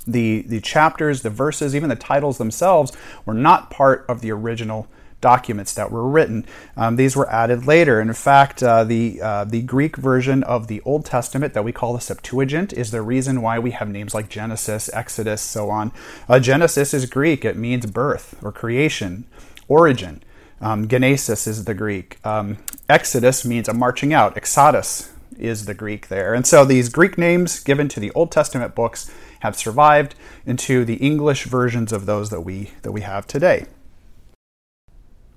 the, 0.06 0.42
the 0.42 0.60
chapters, 0.60 1.22
the 1.22 1.30
verses, 1.30 1.74
even 1.74 1.88
the 1.88 1.96
titles 1.96 2.36
themselves 2.36 2.92
were 3.24 3.32
not 3.32 3.70
part 3.70 4.04
of 4.06 4.20
the 4.20 4.30
original 4.32 4.86
documents 5.24 5.72
that 5.72 5.90
were 5.90 6.06
written. 6.06 6.44
Um, 6.76 6.96
these 6.96 7.16
were 7.16 7.30
added 7.30 7.66
later. 7.66 7.98
In 7.98 8.12
fact, 8.12 8.62
uh, 8.62 8.84
the, 8.84 9.22
uh, 9.22 9.44
the 9.44 9.62
Greek 9.62 9.96
version 9.96 10.42
of 10.44 10.66
the 10.66 10.82
Old 10.82 11.06
Testament 11.06 11.54
that 11.54 11.64
we 11.64 11.72
call 11.72 11.94
the 11.94 12.00
Septuagint 12.00 12.74
is 12.74 12.90
the 12.90 13.00
reason 13.00 13.40
why 13.40 13.58
we 13.58 13.70
have 13.70 13.88
names 13.88 14.12
like 14.12 14.28
Genesis, 14.28 14.90
Exodus, 14.92 15.40
so 15.40 15.70
on. 15.70 15.92
Uh, 16.28 16.38
Genesis 16.38 16.92
is 16.92 17.06
Greek, 17.06 17.42
it 17.42 17.56
means 17.56 17.86
birth 17.86 18.36
or 18.44 18.52
creation, 18.52 19.24
origin. 19.66 20.22
Um, 20.60 20.88
Genesis 20.88 21.46
is 21.46 21.64
the 21.64 21.74
Greek. 21.74 22.18
Um, 22.22 22.58
Exodus 22.86 23.46
means 23.46 23.66
a 23.66 23.72
marching 23.72 24.12
out. 24.12 24.36
Exodus 24.36 25.10
is 25.38 25.64
the 25.64 25.74
Greek 25.74 26.08
there. 26.08 26.34
And 26.34 26.46
so 26.46 26.66
these 26.66 26.90
Greek 26.90 27.16
names 27.16 27.60
given 27.60 27.88
to 27.88 27.98
the 27.98 28.12
Old 28.12 28.30
Testament 28.30 28.74
books 28.74 29.10
have 29.40 29.56
survived 29.56 30.14
into 30.44 30.84
the 30.84 30.96
English 30.96 31.44
versions 31.44 31.92
of 31.92 32.04
those 32.04 32.28
that 32.28 32.42
we 32.42 32.70
that 32.82 32.92
we 32.92 33.00
have 33.00 33.26
today. 33.26 33.66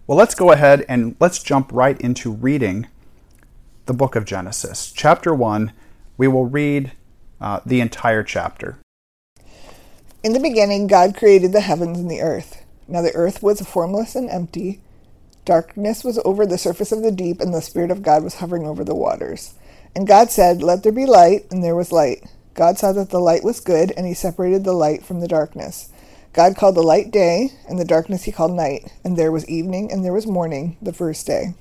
Well, 0.08 0.18
let's 0.18 0.36
go 0.36 0.54
ahead 0.54 0.86
and 0.88 1.18
let's 1.20 1.44
jump 1.44 1.70
right 1.74 2.00
into 2.00 2.32
reading 2.32 2.88
the 3.88 3.94
book 3.94 4.16
of 4.16 4.24
Genesis. 4.24 4.94
Chapter 4.96 5.34
1, 5.34 5.74
we 6.16 6.30
will 6.30 6.46
read 6.46 6.94
uh, 7.42 7.60
the 7.66 7.82
entire 7.82 8.24
chapter. 8.24 8.78
In 10.24 10.32
the 10.32 10.40
beginning, 10.40 10.88
God 10.88 11.18
created 11.18 11.52
the 11.52 11.60
heavens 11.60 12.00
and 12.00 12.10
the 12.10 12.22
earth. 12.22 12.64
Now 12.88 13.02
the 13.02 13.14
earth 13.16 13.44
was 13.44 13.60
formless 13.60 14.16
and 14.16 14.30
empty. 14.30 14.80
Darkness 15.44 16.06
was 16.06 16.22
over 16.24 16.46
the 16.46 16.58
surface 16.58 16.94
of 16.94 17.04
the 17.04 17.12
deep, 17.12 17.42
and 17.42 17.54
the 17.54 17.62
Spirit 17.62 17.92
of 17.92 18.02
God 18.02 18.24
was 18.24 18.36
hovering 18.36 18.66
over 18.66 18.86
the 18.86 18.96
waters. 18.96 19.56
And 19.94 20.08
God 20.08 20.32
said, 20.32 20.64
Let 20.64 20.84
there 20.84 20.94
be 20.94 21.06
light, 21.06 21.48
and 21.52 21.62
there 21.62 21.76
was 21.76 21.92
light. 21.92 22.24
God 22.54 22.78
saw 22.78 22.94
that 22.94 23.10
the 23.10 23.20
light 23.20 23.44
was 23.44 23.60
good, 23.60 23.92
and 23.98 24.08
he 24.08 24.14
separated 24.14 24.64
the 24.64 24.72
light 24.72 25.04
from 25.04 25.20
the 25.20 25.28
darkness. 25.28 25.90
God 26.38 26.56
called 26.56 26.76
the 26.76 26.84
light 26.84 27.10
day, 27.10 27.50
and 27.68 27.80
the 27.80 27.84
darkness 27.84 28.26
he 28.26 28.32
called 28.32 28.52
night. 28.52 28.94
And 29.04 29.18
there 29.18 29.32
was 29.32 29.50
evening, 29.50 29.92
and 29.92 30.06
there 30.06 30.14
was 30.14 30.28
morning, 30.28 30.78
the 30.80 30.94
first 30.94 31.26
day. 31.26 31.56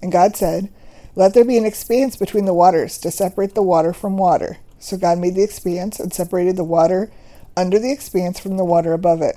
And 0.00 0.10
God 0.10 0.34
said, 0.34 0.72
Let 1.14 1.34
there 1.34 1.44
be 1.44 1.58
an 1.58 1.66
expanse 1.66 2.16
between 2.16 2.46
the 2.46 2.54
waters, 2.54 2.96
to 3.00 3.10
separate 3.10 3.54
the 3.54 3.62
water 3.62 3.92
from 3.92 4.16
water. 4.16 4.56
So 4.78 4.96
God 4.96 5.18
made 5.18 5.34
the 5.34 5.42
expanse, 5.42 6.00
and 6.00 6.10
separated 6.10 6.56
the 6.56 6.64
water 6.64 7.12
under 7.54 7.78
the 7.78 7.92
expanse 7.92 8.40
from 8.40 8.56
the 8.56 8.64
water 8.64 8.94
above 8.94 9.20
it. 9.20 9.36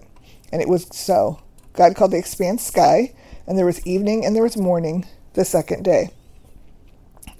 And 0.53 0.61
it 0.61 0.69
was 0.69 0.87
so. 0.93 1.41
God 1.73 1.93
called 1.93 2.11
the 2.11 2.17
expanse 2.17 2.63
sky, 2.63 3.13
and 3.45 3.57
there 3.57 3.65
was 3.65 3.85
evening 3.85 4.25
and 4.25 4.33
there 4.37 4.43
was 4.43 4.55
morning 4.55 5.05
the 5.33 5.43
second 5.43 5.83
day. 5.83 6.11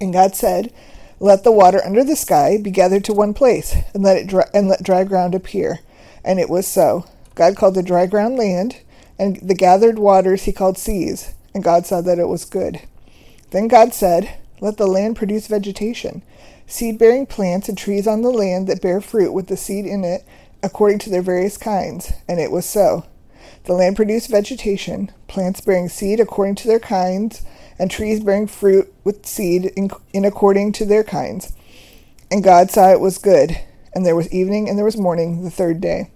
And 0.02 0.12
God 0.12 0.36
said, 0.36 0.70
Let 1.18 1.44
the 1.44 1.52
water 1.52 1.80
under 1.82 2.04
the 2.04 2.14
sky 2.14 2.58
be 2.60 2.70
gathered 2.70 3.04
to 3.04 3.14
one 3.14 3.32
place, 3.32 3.74
and 3.94 4.02
let 4.02 4.18
it 4.18 4.26
dry, 4.26 4.44
and 4.52 4.68
let 4.68 4.82
dry 4.82 5.04
ground 5.04 5.34
appear. 5.34 5.78
And 6.22 6.38
it 6.38 6.50
was 6.50 6.66
so. 6.66 7.06
God 7.38 7.56
called 7.56 7.76
the 7.76 7.84
dry 7.84 8.06
ground 8.06 8.36
land, 8.36 8.78
and 9.16 9.36
the 9.36 9.54
gathered 9.54 9.96
waters 10.00 10.42
he 10.42 10.52
called 10.52 10.76
seas. 10.76 11.34
And 11.54 11.62
God 11.62 11.86
saw 11.86 12.00
that 12.00 12.18
it 12.18 12.26
was 12.26 12.44
good. 12.44 12.80
Then 13.52 13.68
God 13.68 13.94
said, 13.94 14.38
Let 14.60 14.76
the 14.76 14.88
land 14.88 15.14
produce 15.14 15.46
vegetation, 15.46 16.22
seed 16.66 16.98
bearing 16.98 17.26
plants 17.26 17.68
and 17.68 17.78
trees 17.78 18.08
on 18.08 18.22
the 18.22 18.32
land 18.32 18.66
that 18.66 18.82
bear 18.82 19.00
fruit 19.00 19.32
with 19.32 19.46
the 19.46 19.56
seed 19.56 19.86
in 19.86 20.02
it, 20.02 20.26
according 20.64 20.98
to 21.00 21.10
their 21.10 21.22
various 21.22 21.56
kinds. 21.56 22.12
And 22.28 22.40
it 22.40 22.50
was 22.50 22.66
so. 22.66 23.06
The 23.66 23.74
land 23.74 23.94
produced 23.94 24.30
vegetation, 24.30 25.12
plants 25.28 25.60
bearing 25.60 25.88
seed 25.88 26.18
according 26.18 26.56
to 26.56 26.66
their 26.66 26.80
kinds, 26.80 27.42
and 27.78 27.88
trees 27.88 28.18
bearing 28.18 28.48
fruit 28.48 28.92
with 29.04 29.26
seed 29.26 29.66
in, 29.76 29.90
in 30.12 30.24
according 30.24 30.72
to 30.72 30.84
their 30.84 31.04
kinds. 31.04 31.52
And 32.32 32.42
God 32.42 32.72
saw 32.72 32.90
it 32.90 33.00
was 33.00 33.16
good. 33.16 33.60
And 33.94 34.04
there 34.04 34.16
was 34.16 34.32
evening 34.32 34.68
and 34.68 34.76
there 34.76 34.84
was 34.84 34.96
morning 34.96 35.44
the 35.44 35.50
third 35.50 35.80
day. 35.80 36.10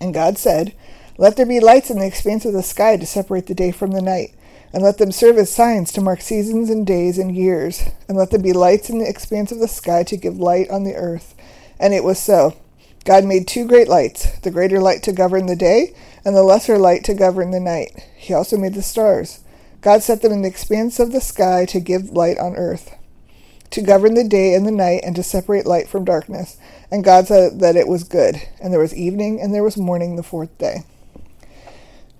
And 0.00 0.14
God 0.14 0.38
said, 0.38 0.74
Let 1.18 1.36
there 1.36 1.46
be 1.46 1.60
lights 1.60 1.90
in 1.90 1.98
the 1.98 2.06
expanse 2.06 2.44
of 2.44 2.52
the 2.52 2.62
sky 2.62 2.96
to 2.96 3.06
separate 3.06 3.46
the 3.46 3.54
day 3.54 3.70
from 3.70 3.92
the 3.92 4.02
night, 4.02 4.34
and 4.72 4.82
let 4.82 4.98
them 4.98 5.12
serve 5.12 5.38
as 5.38 5.50
signs 5.50 5.92
to 5.92 6.00
mark 6.00 6.20
seasons 6.20 6.70
and 6.70 6.86
days 6.86 7.18
and 7.18 7.34
years, 7.34 7.82
and 8.08 8.16
let 8.16 8.30
there 8.30 8.40
be 8.40 8.52
lights 8.52 8.90
in 8.90 8.98
the 8.98 9.08
expanse 9.08 9.52
of 9.52 9.60
the 9.60 9.68
sky 9.68 10.02
to 10.04 10.16
give 10.16 10.38
light 10.38 10.68
on 10.70 10.84
the 10.84 10.94
earth. 10.94 11.34
And 11.78 11.94
it 11.94 12.04
was 12.04 12.18
so. 12.18 12.56
God 13.04 13.24
made 13.24 13.46
two 13.46 13.66
great 13.68 13.88
lights, 13.88 14.38
the 14.40 14.50
greater 14.50 14.80
light 14.80 15.02
to 15.02 15.12
govern 15.12 15.46
the 15.46 15.56
day, 15.56 15.94
and 16.24 16.34
the 16.34 16.42
lesser 16.42 16.78
light 16.78 17.04
to 17.04 17.14
govern 17.14 17.50
the 17.50 17.60
night. 17.60 17.92
He 18.16 18.32
also 18.32 18.56
made 18.56 18.74
the 18.74 18.82
stars. 18.82 19.40
God 19.82 20.02
set 20.02 20.22
them 20.22 20.32
in 20.32 20.40
the 20.40 20.48
expanse 20.48 20.98
of 20.98 21.12
the 21.12 21.20
sky 21.20 21.66
to 21.66 21.80
give 21.80 22.10
light 22.10 22.38
on 22.38 22.56
earth, 22.56 22.96
to 23.70 23.82
govern 23.82 24.14
the 24.14 24.24
day 24.24 24.54
and 24.54 24.66
the 24.66 24.70
night, 24.70 25.02
and 25.04 25.14
to 25.16 25.22
separate 25.22 25.66
light 25.66 25.88
from 25.88 26.06
darkness. 26.06 26.56
And 26.94 27.02
God 27.02 27.26
said 27.26 27.58
that 27.58 27.74
it 27.74 27.88
was 27.88 28.04
good. 28.04 28.40
And 28.62 28.72
there 28.72 28.78
was 28.78 28.94
evening, 28.94 29.40
and 29.40 29.52
there 29.52 29.64
was 29.64 29.76
morning 29.76 30.14
the 30.14 30.22
fourth 30.22 30.56
day. 30.58 30.84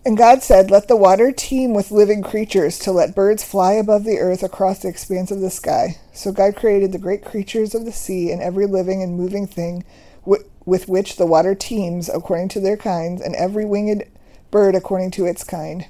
And 0.05 0.19
God 0.19 0.43
said, 0.43 0.69
Let 0.69 0.89
the 0.89 0.97
water 0.97 1.31
teem 1.31 1.75
with 1.75 1.93
living 1.93 2.25
creatures, 2.25 2.77
to 2.81 2.91
let 2.91 3.15
birds 3.15 3.45
fly 3.45 3.75
above 3.75 4.03
the 4.03 4.19
earth 4.19 4.43
across 4.43 4.81
the 4.81 4.89
expanse 4.89 5.31
of 5.31 5.41
the 5.41 5.49
sky. 5.49 5.99
So 6.13 6.33
God 6.33 6.57
created 6.57 6.91
the 6.91 6.99
great 6.99 7.25
creatures 7.25 7.73
of 7.73 7.85
the 7.85 7.93
sea 7.93 8.33
and 8.33 8.43
every 8.43 8.67
living 8.67 9.01
and 9.01 9.17
moving 9.17 9.47
thing 9.47 9.85
with 10.25 10.89
which 10.89 11.19
the 11.19 11.27
water 11.27 11.55
teems 11.55 12.09
according 12.09 12.49
to 12.49 12.61
their 12.61 12.77
kinds, 12.77 13.23
and 13.23 13.37
every 13.37 13.65
winged 13.65 14.03
bird 14.51 14.75
according 14.75 15.13
to 15.13 15.25
its 15.25 15.45
kind. 15.45 15.87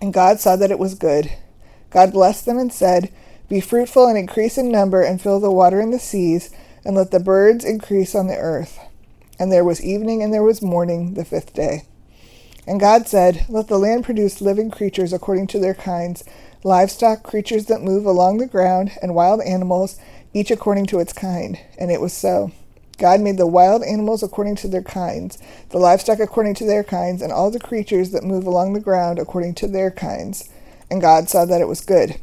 And 0.00 0.14
God 0.14 0.38
saw 0.38 0.54
that 0.54 0.70
it 0.70 0.78
was 0.78 0.94
good. 0.94 1.32
God 1.90 2.12
blessed 2.12 2.46
them 2.46 2.58
and 2.58 2.72
said, 2.72 3.12
Be 3.48 3.58
fruitful 3.58 4.06
and 4.06 4.16
increase 4.16 4.56
in 4.56 4.70
number, 4.70 5.02
and 5.02 5.20
fill 5.20 5.40
the 5.40 5.50
water 5.50 5.80
in 5.80 5.90
the 5.90 5.98
seas, 5.98 6.54
and 6.84 6.96
let 6.96 7.10
the 7.10 7.20
birds 7.20 7.64
increase 7.64 8.14
on 8.14 8.26
the 8.26 8.36
earth. 8.36 8.78
And 9.38 9.50
there 9.50 9.64
was 9.64 9.82
evening 9.82 10.22
and 10.22 10.32
there 10.32 10.42
was 10.42 10.62
morning 10.62 11.14
the 11.14 11.24
fifth 11.24 11.54
day. 11.54 11.84
And 12.66 12.78
God 12.78 13.08
said, 13.08 13.46
Let 13.48 13.68
the 13.68 13.78
land 13.78 14.04
produce 14.04 14.40
living 14.40 14.70
creatures 14.70 15.12
according 15.12 15.48
to 15.48 15.58
their 15.58 15.74
kinds, 15.74 16.24
livestock, 16.62 17.22
creatures 17.22 17.66
that 17.66 17.82
move 17.82 18.06
along 18.06 18.38
the 18.38 18.46
ground, 18.46 18.92
and 19.02 19.14
wild 19.14 19.40
animals, 19.42 19.98
each 20.32 20.50
according 20.50 20.86
to 20.86 21.00
its 21.00 21.12
kind. 21.12 21.58
And 21.78 21.90
it 21.90 22.00
was 22.00 22.12
so. 22.12 22.52
God 22.98 23.20
made 23.20 23.36
the 23.36 23.46
wild 23.48 23.82
animals 23.82 24.22
according 24.22 24.56
to 24.56 24.68
their 24.68 24.82
kinds, 24.82 25.38
the 25.70 25.78
livestock 25.78 26.20
according 26.20 26.54
to 26.56 26.64
their 26.64 26.84
kinds, 26.84 27.20
and 27.20 27.32
all 27.32 27.50
the 27.50 27.58
creatures 27.58 28.12
that 28.12 28.22
move 28.22 28.46
along 28.46 28.72
the 28.72 28.80
ground 28.80 29.18
according 29.18 29.54
to 29.54 29.66
their 29.66 29.90
kinds. 29.90 30.48
And 30.88 31.00
God 31.00 31.28
saw 31.28 31.44
that 31.44 31.60
it 31.60 31.68
was 31.68 31.80
good. 31.80 32.20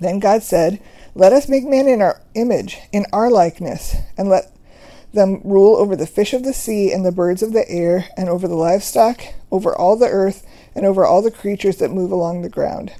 Then 0.00 0.18
God 0.18 0.42
said, 0.42 0.80
Let 1.18 1.32
us 1.32 1.48
make 1.48 1.64
man 1.64 1.88
in 1.88 2.00
our 2.00 2.20
image, 2.36 2.78
in 2.92 3.04
our 3.12 3.28
likeness, 3.28 3.96
and 4.16 4.28
let 4.28 4.52
them 5.12 5.40
rule 5.42 5.74
over 5.74 5.96
the 5.96 6.06
fish 6.06 6.32
of 6.32 6.44
the 6.44 6.52
sea 6.52 6.92
and 6.92 7.04
the 7.04 7.10
birds 7.10 7.42
of 7.42 7.52
the 7.52 7.68
air, 7.68 8.06
and 8.16 8.28
over 8.28 8.46
the 8.46 8.54
livestock, 8.54 9.22
over 9.50 9.74
all 9.74 9.96
the 9.96 10.06
earth, 10.06 10.46
and 10.76 10.86
over 10.86 11.04
all 11.04 11.20
the 11.20 11.32
creatures 11.32 11.78
that 11.78 11.90
move 11.90 12.12
along 12.12 12.42
the 12.42 12.48
ground. 12.48 12.92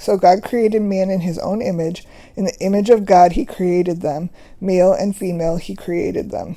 So 0.00 0.16
God 0.16 0.42
created 0.42 0.82
man 0.82 1.10
in 1.10 1.20
his 1.20 1.38
own 1.38 1.62
image. 1.62 2.04
In 2.34 2.44
the 2.44 2.58
image 2.58 2.90
of 2.90 3.06
God 3.06 3.32
he 3.32 3.44
created 3.44 4.00
them. 4.00 4.30
Male 4.60 4.92
and 4.92 5.14
female 5.14 5.58
he 5.58 5.76
created 5.76 6.32
them. 6.32 6.56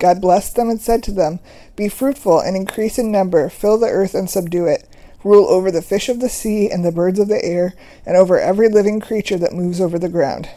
God 0.00 0.20
blessed 0.20 0.56
them 0.56 0.68
and 0.68 0.80
said 0.80 1.04
to 1.04 1.12
them, 1.12 1.38
Be 1.76 1.88
fruitful 1.88 2.40
and 2.40 2.56
increase 2.56 2.98
in 2.98 3.12
number, 3.12 3.48
fill 3.48 3.78
the 3.78 3.86
earth 3.86 4.12
and 4.12 4.28
subdue 4.28 4.66
it. 4.66 4.88
Rule 5.24 5.48
over 5.48 5.70
the 5.70 5.82
fish 5.82 6.08
of 6.08 6.20
the 6.20 6.28
sea 6.28 6.70
and 6.70 6.84
the 6.84 6.92
birds 6.92 7.18
of 7.18 7.28
the 7.28 7.44
air, 7.44 7.74
and 8.06 8.16
over 8.16 8.38
every 8.38 8.68
living 8.68 9.00
creature 9.00 9.38
that 9.38 9.52
moves 9.52 9.80
over 9.80 9.98
the 9.98 10.08
ground. 10.08 10.48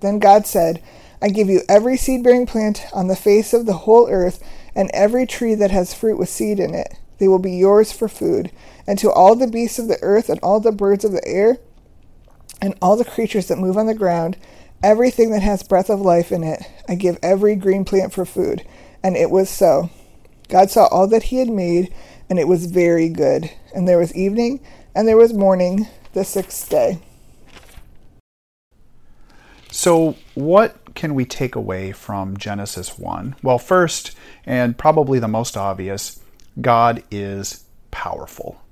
Then 0.00 0.18
God 0.18 0.46
said, 0.46 0.82
I 1.20 1.28
give 1.28 1.48
you 1.48 1.62
every 1.68 1.96
seed 1.96 2.22
bearing 2.22 2.46
plant 2.46 2.84
on 2.92 3.08
the 3.08 3.16
face 3.16 3.52
of 3.52 3.66
the 3.66 3.72
whole 3.72 4.08
earth, 4.08 4.42
and 4.74 4.90
every 4.92 5.26
tree 5.26 5.54
that 5.54 5.70
has 5.70 5.94
fruit 5.94 6.18
with 6.18 6.28
seed 6.28 6.60
in 6.60 6.74
it. 6.74 6.98
They 7.18 7.28
will 7.28 7.38
be 7.38 7.52
yours 7.52 7.92
for 7.92 8.08
food 8.08 8.50
and 8.86 8.98
to 8.98 9.10
all 9.10 9.34
the 9.34 9.46
beasts 9.46 9.78
of 9.78 9.88
the 9.88 9.98
earth, 10.02 10.28
and 10.28 10.38
all 10.40 10.60
the 10.60 10.72
birds 10.72 11.04
of 11.04 11.12
the 11.12 11.26
air, 11.26 11.58
and 12.62 12.74
all 12.80 12.96
the 12.96 13.04
creatures 13.04 13.48
that 13.48 13.58
move 13.58 13.76
on 13.76 13.86
the 13.86 13.94
ground, 13.94 14.36
everything 14.82 15.30
that 15.32 15.42
has 15.42 15.62
breath 15.62 15.90
of 15.90 16.00
life 16.00 16.30
in 16.30 16.44
it, 16.44 16.62
I 16.88 16.94
give 16.94 17.18
every 17.22 17.56
green 17.56 17.84
plant 17.84 18.12
for 18.12 18.24
food. 18.24 18.64
And 19.02 19.16
it 19.16 19.30
was 19.30 19.50
so. 19.50 19.90
God 20.48 20.70
saw 20.70 20.86
all 20.86 21.08
that 21.08 21.24
he 21.24 21.38
had 21.38 21.48
made, 21.48 21.92
and 22.28 22.38
it 22.38 22.48
was 22.48 22.66
very 22.66 23.08
good. 23.08 23.50
And 23.74 23.86
there 23.86 23.98
was 23.98 24.14
evening, 24.14 24.60
and 24.94 25.06
there 25.06 25.16
was 25.16 25.32
morning, 25.32 25.86
the 26.12 26.24
sixth 26.24 26.68
day. 26.68 26.98
So, 29.70 30.16
what 30.34 30.94
can 30.94 31.14
we 31.14 31.26
take 31.26 31.54
away 31.54 31.92
from 31.92 32.36
Genesis 32.36 32.98
1? 32.98 33.36
Well, 33.42 33.58
first, 33.58 34.16
and 34.46 34.78
probably 34.78 35.18
the 35.18 35.28
most 35.28 35.56
obvious, 35.56 36.20
God 36.60 37.02
is 37.10 37.64
powerful. 37.90 38.62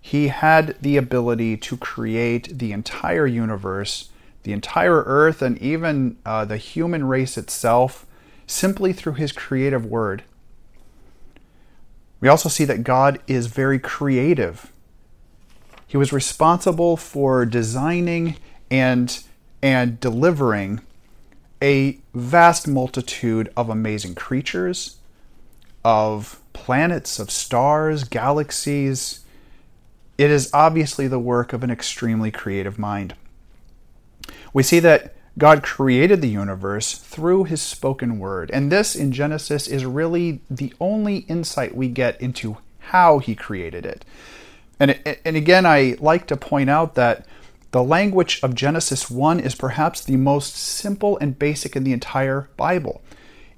He 0.00 0.28
had 0.28 0.76
the 0.80 0.96
ability 0.96 1.56
to 1.58 1.76
create 1.76 2.58
the 2.58 2.72
entire 2.72 3.26
universe, 3.26 4.10
the 4.42 4.52
entire 4.52 5.02
earth, 5.02 5.42
and 5.42 5.58
even 5.58 6.16
uh, 6.24 6.44
the 6.44 6.56
human 6.56 7.06
race 7.06 7.36
itself 7.36 8.06
simply 8.46 8.92
through 8.92 9.14
his 9.14 9.32
creative 9.32 9.84
word. 9.84 10.22
We 12.20 12.28
also 12.28 12.48
see 12.48 12.64
that 12.64 12.82
God 12.82 13.20
is 13.26 13.46
very 13.46 13.78
creative. 13.78 14.72
He 15.86 15.96
was 15.96 16.12
responsible 16.12 16.96
for 16.96 17.44
designing 17.44 18.36
and, 18.70 19.22
and 19.62 20.00
delivering 20.00 20.80
a 21.62 21.98
vast 22.14 22.68
multitude 22.68 23.52
of 23.56 23.68
amazing 23.68 24.14
creatures, 24.14 24.96
of 25.84 26.40
planets, 26.52 27.18
of 27.18 27.30
stars, 27.30 28.04
galaxies, 28.04 29.20
it 30.18 30.30
is 30.30 30.50
obviously 30.52 31.08
the 31.08 31.18
work 31.18 31.52
of 31.52 31.62
an 31.62 31.70
extremely 31.70 32.30
creative 32.30 32.78
mind. 32.78 33.14
We 34.52 34.62
see 34.62 34.80
that 34.80 35.15
God 35.38 35.62
created 35.62 36.22
the 36.22 36.28
universe 36.28 36.96
through 36.96 37.44
his 37.44 37.60
spoken 37.60 38.18
word, 38.18 38.50
and 38.52 38.72
this 38.72 38.96
in 38.96 39.12
Genesis 39.12 39.66
is 39.68 39.84
really 39.84 40.40
the 40.50 40.72
only 40.80 41.18
insight 41.18 41.76
we 41.76 41.88
get 41.88 42.20
into 42.20 42.56
how 42.78 43.18
he 43.18 43.34
created 43.34 43.84
it. 43.84 44.04
And, 44.80 44.98
and 45.24 45.36
again, 45.36 45.66
I 45.66 45.96
like 46.00 46.26
to 46.28 46.36
point 46.36 46.70
out 46.70 46.94
that 46.94 47.26
the 47.72 47.82
language 47.82 48.40
of 48.42 48.54
Genesis 48.54 49.10
1 49.10 49.40
is 49.40 49.54
perhaps 49.54 50.02
the 50.02 50.16
most 50.16 50.56
simple 50.56 51.18
and 51.18 51.38
basic 51.38 51.76
in 51.76 51.84
the 51.84 51.92
entire 51.92 52.48
Bible. 52.56 53.02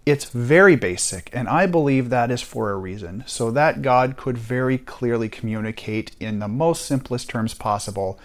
It's 0.04 0.24
very 0.24 0.74
basic, 0.74 1.30
and 1.32 1.48
I 1.48 1.66
believe 1.66 2.08
that 2.08 2.30
is 2.30 2.40
for 2.40 2.70
a 2.70 2.76
reason, 2.76 3.22
so 3.26 3.50
that 3.50 3.82
God 3.82 4.16
could 4.16 4.38
very 4.38 4.78
clearly 4.78 5.28
communicate 5.28 6.16
in 6.18 6.38
the 6.38 6.48
most 6.48 6.86
simplest 6.86 7.28
terms 7.28 7.54
possible 7.54 8.18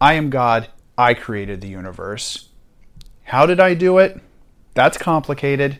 I 0.00 0.14
am 0.14 0.30
God, 0.30 0.68
I 0.96 1.14
created 1.14 1.60
the 1.60 1.68
universe. 1.68 2.47
How 3.28 3.46
did 3.46 3.60
I 3.60 3.74
do 3.74 3.98
it? 3.98 4.20
That's 4.74 4.98
complicated. 4.98 5.78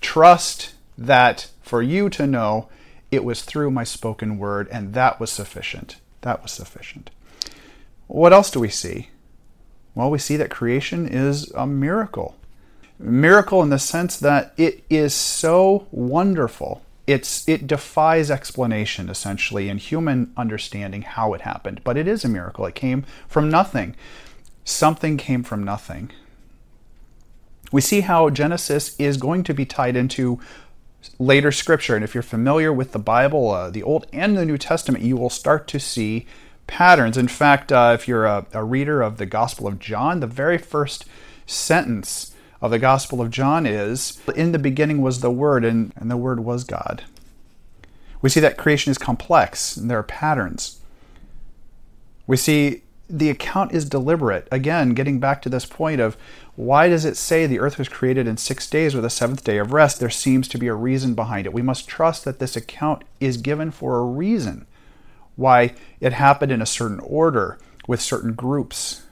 Trust 0.00 0.74
that 0.98 1.50
for 1.62 1.82
you 1.82 2.10
to 2.10 2.26
know 2.26 2.68
it 3.10 3.24
was 3.24 3.42
through 3.42 3.70
my 3.70 3.84
spoken 3.84 4.38
word, 4.38 4.68
and 4.70 4.94
that 4.94 5.18
was 5.18 5.30
sufficient. 5.30 5.96
That 6.20 6.42
was 6.42 6.52
sufficient. 6.52 7.10
What 8.06 8.32
else 8.32 8.50
do 8.50 8.60
we 8.60 8.68
see? 8.68 9.08
Well, 9.94 10.10
we 10.10 10.18
see 10.18 10.36
that 10.36 10.50
creation 10.50 11.08
is 11.08 11.50
a 11.52 11.66
miracle 11.66 12.36
miracle 13.00 13.62
in 13.62 13.70
the 13.70 13.78
sense 13.78 14.16
that 14.18 14.52
it 14.56 14.84
is 14.90 15.14
so 15.14 15.86
wonderful. 15.90 16.82
It's, 17.06 17.48
it 17.48 17.66
defies 17.66 18.30
explanation, 18.30 19.08
essentially, 19.08 19.68
in 19.68 19.78
human 19.78 20.32
understanding 20.36 21.02
how 21.02 21.34
it 21.34 21.40
happened. 21.40 21.80
But 21.82 21.96
it 21.96 22.06
is 22.06 22.24
a 22.24 22.28
miracle. 22.28 22.66
It 22.66 22.74
came 22.74 23.04
from 23.26 23.50
nothing. 23.50 23.96
Something 24.64 25.16
came 25.16 25.42
from 25.42 25.64
nothing. 25.64 26.12
We 27.72 27.80
see 27.80 28.00
how 28.00 28.30
Genesis 28.30 28.96
is 28.98 29.16
going 29.16 29.44
to 29.44 29.54
be 29.54 29.64
tied 29.64 29.96
into 29.96 30.40
later 31.18 31.52
scripture. 31.52 31.94
And 31.94 32.04
if 32.04 32.14
you're 32.14 32.22
familiar 32.22 32.72
with 32.72 32.92
the 32.92 32.98
Bible, 32.98 33.50
uh, 33.50 33.70
the 33.70 33.82
Old 33.82 34.06
and 34.12 34.36
the 34.36 34.44
New 34.44 34.58
Testament, 34.58 35.04
you 35.04 35.16
will 35.16 35.30
start 35.30 35.66
to 35.68 35.80
see 35.80 36.26
patterns. 36.66 37.16
In 37.16 37.28
fact, 37.28 37.72
uh, 37.72 37.92
if 37.94 38.06
you're 38.06 38.26
a, 38.26 38.46
a 38.52 38.64
reader 38.64 39.02
of 39.02 39.18
the 39.18 39.26
Gospel 39.26 39.66
of 39.66 39.78
John, 39.78 40.20
the 40.20 40.26
very 40.26 40.58
first 40.58 41.04
sentence 41.46 42.34
of 42.60 42.70
the 42.70 42.78
Gospel 42.78 43.20
of 43.20 43.30
John 43.30 43.66
is 43.66 44.20
In 44.36 44.52
the 44.52 44.58
beginning 44.58 45.00
was 45.00 45.20
the 45.20 45.30
Word, 45.30 45.64
and, 45.64 45.92
and 45.96 46.10
the 46.10 46.16
Word 46.16 46.40
was 46.40 46.64
God. 46.64 47.04
We 48.22 48.28
see 48.28 48.40
that 48.40 48.58
creation 48.58 48.90
is 48.90 48.98
complex 48.98 49.76
and 49.76 49.90
there 49.90 49.98
are 49.98 50.02
patterns. 50.02 50.80
We 52.26 52.36
see 52.36 52.82
the 53.10 53.30
account 53.30 53.72
is 53.72 53.88
deliberate. 53.88 54.46
Again, 54.52 54.94
getting 54.94 55.18
back 55.18 55.42
to 55.42 55.48
this 55.48 55.66
point 55.66 56.00
of 56.00 56.16
why 56.54 56.88
does 56.88 57.04
it 57.04 57.16
say 57.16 57.46
the 57.46 57.58
earth 57.58 57.78
was 57.78 57.88
created 57.88 58.28
in 58.28 58.36
six 58.36 58.68
days 58.68 58.94
with 58.94 59.04
a 59.04 59.10
seventh 59.10 59.42
day 59.44 59.58
of 59.58 59.72
rest? 59.72 59.98
There 59.98 60.10
seems 60.10 60.46
to 60.48 60.58
be 60.58 60.68
a 60.68 60.74
reason 60.74 61.14
behind 61.14 61.46
it. 61.46 61.52
We 61.52 61.62
must 61.62 61.88
trust 61.88 62.24
that 62.24 62.38
this 62.38 62.56
account 62.56 63.02
is 63.18 63.36
given 63.36 63.70
for 63.70 63.98
a 63.98 64.04
reason. 64.04 64.66
Why 65.36 65.74
it 66.00 66.12
happened 66.12 66.52
in 66.52 66.62
a 66.62 66.66
certain 66.66 67.00
order 67.00 67.58
with 67.88 68.00
certain 68.00 68.34
groups. 68.34 69.02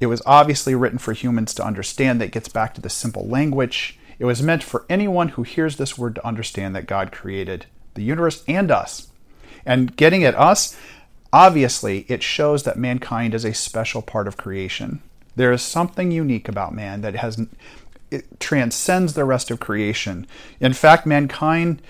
It 0.00 0.06
was 0.06 0.22
obviously 0.26 0.74
written 0.74 0.98
for 0.98 1.12
humans 1.12 1.54
to 1.54 1.64
understand 1.64 2.20
that 2.20 2.32
gets 2.32 2.48
back 2.48 2.74
to 2.74 2.80
the 2.80 2.90
simple 2.90 3.26
language. 3.26 3.98
It 4.18 4.24
was 4.24 4.42
meant 4.42 4.62
for 4.62 4.84
anyone 4.88 5.28
who 5.28 5.42
hears 5.42 5.76
this 5.76 5.96
word 5.96 6.16
to 6.16 6.26
understand 6.26 6.74
that 6.74 6.86
God 6.86 7.12
created 7.12 7.66
the 7.94 8.02
universe 8.02 8.42
and 8.48 8.70
us. 8.70 9.08
And 9.64 9.96
getting 9.96 10.24
at 10.24 10.34
us, 10.34 10.76
obviously, 11.36 12.06
it 12.08 12.22
shows 12.22 12.62
that 12.62 12.78
mankind 12.78 13.34
is 13.34 13.44
a 13.44 13.52
special 13.52 14.00
part 14.00 14.26
of 14.26 14.38
creation. 14.38 15.02
There 15.36 15.52
is 15.52 15.60
something 15.60 16.10
unique 16.10 16.48
about 16.48 16.74
man 16.74 17.02
that 17.02 17.14
has 17.16 17.46
it 18.10 18.40
transcends 18.40 19.12
the 19.12 19.24
rest 19.26 19.50
of 19.50 19.60
creation. 19.60 20.26
In 20.60 20.72
fact, 20.72 21.04
mankind 21.04 21.82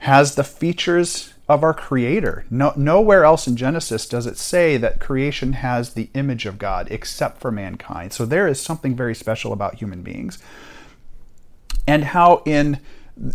has 0.00 0.34
the 0.34 0.44
features 0.44 1.32
of 1.48 1.64
our 1.64 1.72
creator. 1.72 2.44
No, 2.50 2.74
nowhere 2.76 3.24
else 3.24 3.46
in 3.46 3.56
Genesis 3.56 4.06
does 4.06 4.26
it 4.26 4.36
say 4.36 4.76
that 4.76 5.00
creation 5.00 5.54
has 5.54 5.94
the 5.94 6.10
image 6.12 6.44
of 6.44 6.58
God 6.58 6.88
except 6.90 7.40
for 7.40 7.50
mankind. 7.50 8.12
So 8.12 8.26
there 8.26 8.48
is 8.48 8.60
something 8.60 8.94
very 8.94 9.14
special 9.14 9.52
about 9.52 9.76
human 9.76 10.02
beings. 10.02 10.38
And 11.86 12.04
how 12.04 12.42
in 12.44 12.80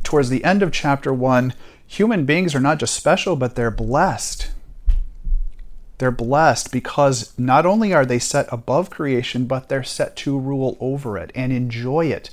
towards 0.03 0.29
the 0.29 0.43
end 0.43 0.61
of 0.61 0.71
chapter 0.71 1.11
1, 1.11 1.53
human 1.87 2.25
beings 2.25 2.53
are 2.53 2.59
not 2.59 2.77
just 2.77 2.93
special 2.93 3.35
but 3.35 3.55
they're 3.55 3.71
blessed. 3.71 4.51
They're 5.97 6.11
blessed 6.11 6.71
because 6.71 7.33
not 7.37 7.65
only 7.65 7.93
are 7.93 8.05
they 8.05 8.19
set 8.19 8.47
above 8.51 8.89
creation, 8.89 9.45
but 9.45 9.69
they're 9.69 9.83
set 9.83 10.15
to 10.17 10.37
rule 10.37 10.77
over 10.79 11.17
it 11.17 11.31
and 11.33 11.53
enjoy 11.53 12.07
it. 12.07 12.29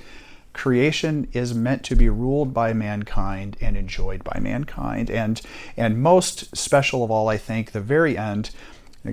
Creation 0.52 1.28
is 1.32 1.54
meant 1.54 1.82
to 1.84 1.96
be 1.96 2.08
ruled 2.08 2.52
by 2.52 2.72
mankind 2.72 3.56
and 3.60 3.76
enjoyed 3.76 4.22
by 4.24 4.38
mankind. 4.40 5.10
And, 5.10 5.40
and 5.76 6.02
most 6.02 6.54
special 6.56 7.04
of 7.04 7.10
all, 7.10 7.28
I 7.28 7.38
think, 7.38 7.72
the 7.72 7.80
very 7.80 8.18
end, 8.18 8.50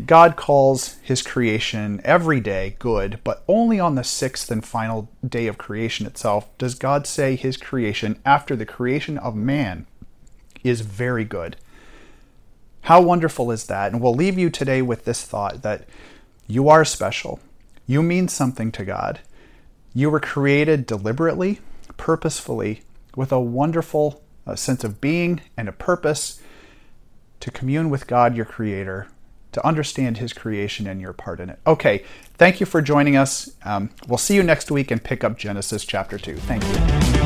God 0.05 0.35
calls 0.35 0.97
his 1.01 1.21
creation 1.21 2.01
every 2.03 2.39
day 2.39 2.75
good, 2.77 3.19
but 3.23 3.43
only 3.47 3.79
on 3.79 3.95
the 3.95 4.03
sixth 4.03 4.51
and 4.51 4.63
final 4.63 5.09
day 5.27 5.47
of 5.47 5.57
creation 5.57 6.05
itself 6.05 6.55
does 6.57 6.75
God 6.75 7.07
say 7.07 7.35
his 7.35 7.57
creation, 7.57 8.19
after 8.25 8.55
the 8.55 8.67
creation 8.67 9.17
of 9.17 9.35
man, 9.35 9.87
is 10.63 10.81
very 10.81 11.23
good. 11.23 11.55
How 12.81 13.01
wonderful 13.01 13.51
is 13.51 13.65
that? 13.65 13.91
And 13.91 14.01
we'll 14.01 14.13
leave 14.13 14.37
you 14.37 14.49
today 14.49 14.81
with 14.81 15.05
this 15.05 15.23
thought 15.23 15.61
that 15.61 15.85
you 16.47 16.69
are 16.69 16.85
special. 16.85 17.39
You 17.85 18.01
mean 18.01 18.27
something 18.27 18.71
to 18.73 18.85
God. 18.85 19.19
You 19.93 20.09
were 20.09 20.19
created 20.19 20.85
deliberately, 20.85 21.59
purposefully, 21.97 22.81
with 23.15 23.31
a 23.31 23.39
wonderful 23.39 24.21
uh, 24.45 24.55
sense 24.55 24.83
of 24.83 25.01
being 25.01 25.41
and 25.57 25.67
a 25.67 25.73
purpose 25.73 26.41
to 27.39 27.51
commune 27.51 27.89
with 27.89 28.07
God, 28.07 28.35
your 28.35 28.45
Creator, 28.45 29.07
to 29.51 29.65
understand 29.65 30.17
His 30.17 30.33
creation 30.33 30.87
and 30.87 31.01
your 31.01 31.13
part 31.13 31.39
in 31.39 31.49
it. 31.49 31.59
Okay, 31.65 32.03
thank 32.37 32.59
you 32.59 32.65
for 32.65 32.81
joining 32.81 33.15
us. 33.15 33.51
Um, 33.63 33.89
we'll 34.07 34.17
see 34.17 34.35
you 34.35 34.43
next 34.43 34.69
week 34.69 34.91
and 34.91 35.03
pick 35.03 35.23
up 35.23 35.37
Genesis 35.37 35.85
chapter 35.85 36.17
2. 36.17 36.35
Thank 36.35 36.63
you. 36.63 37.18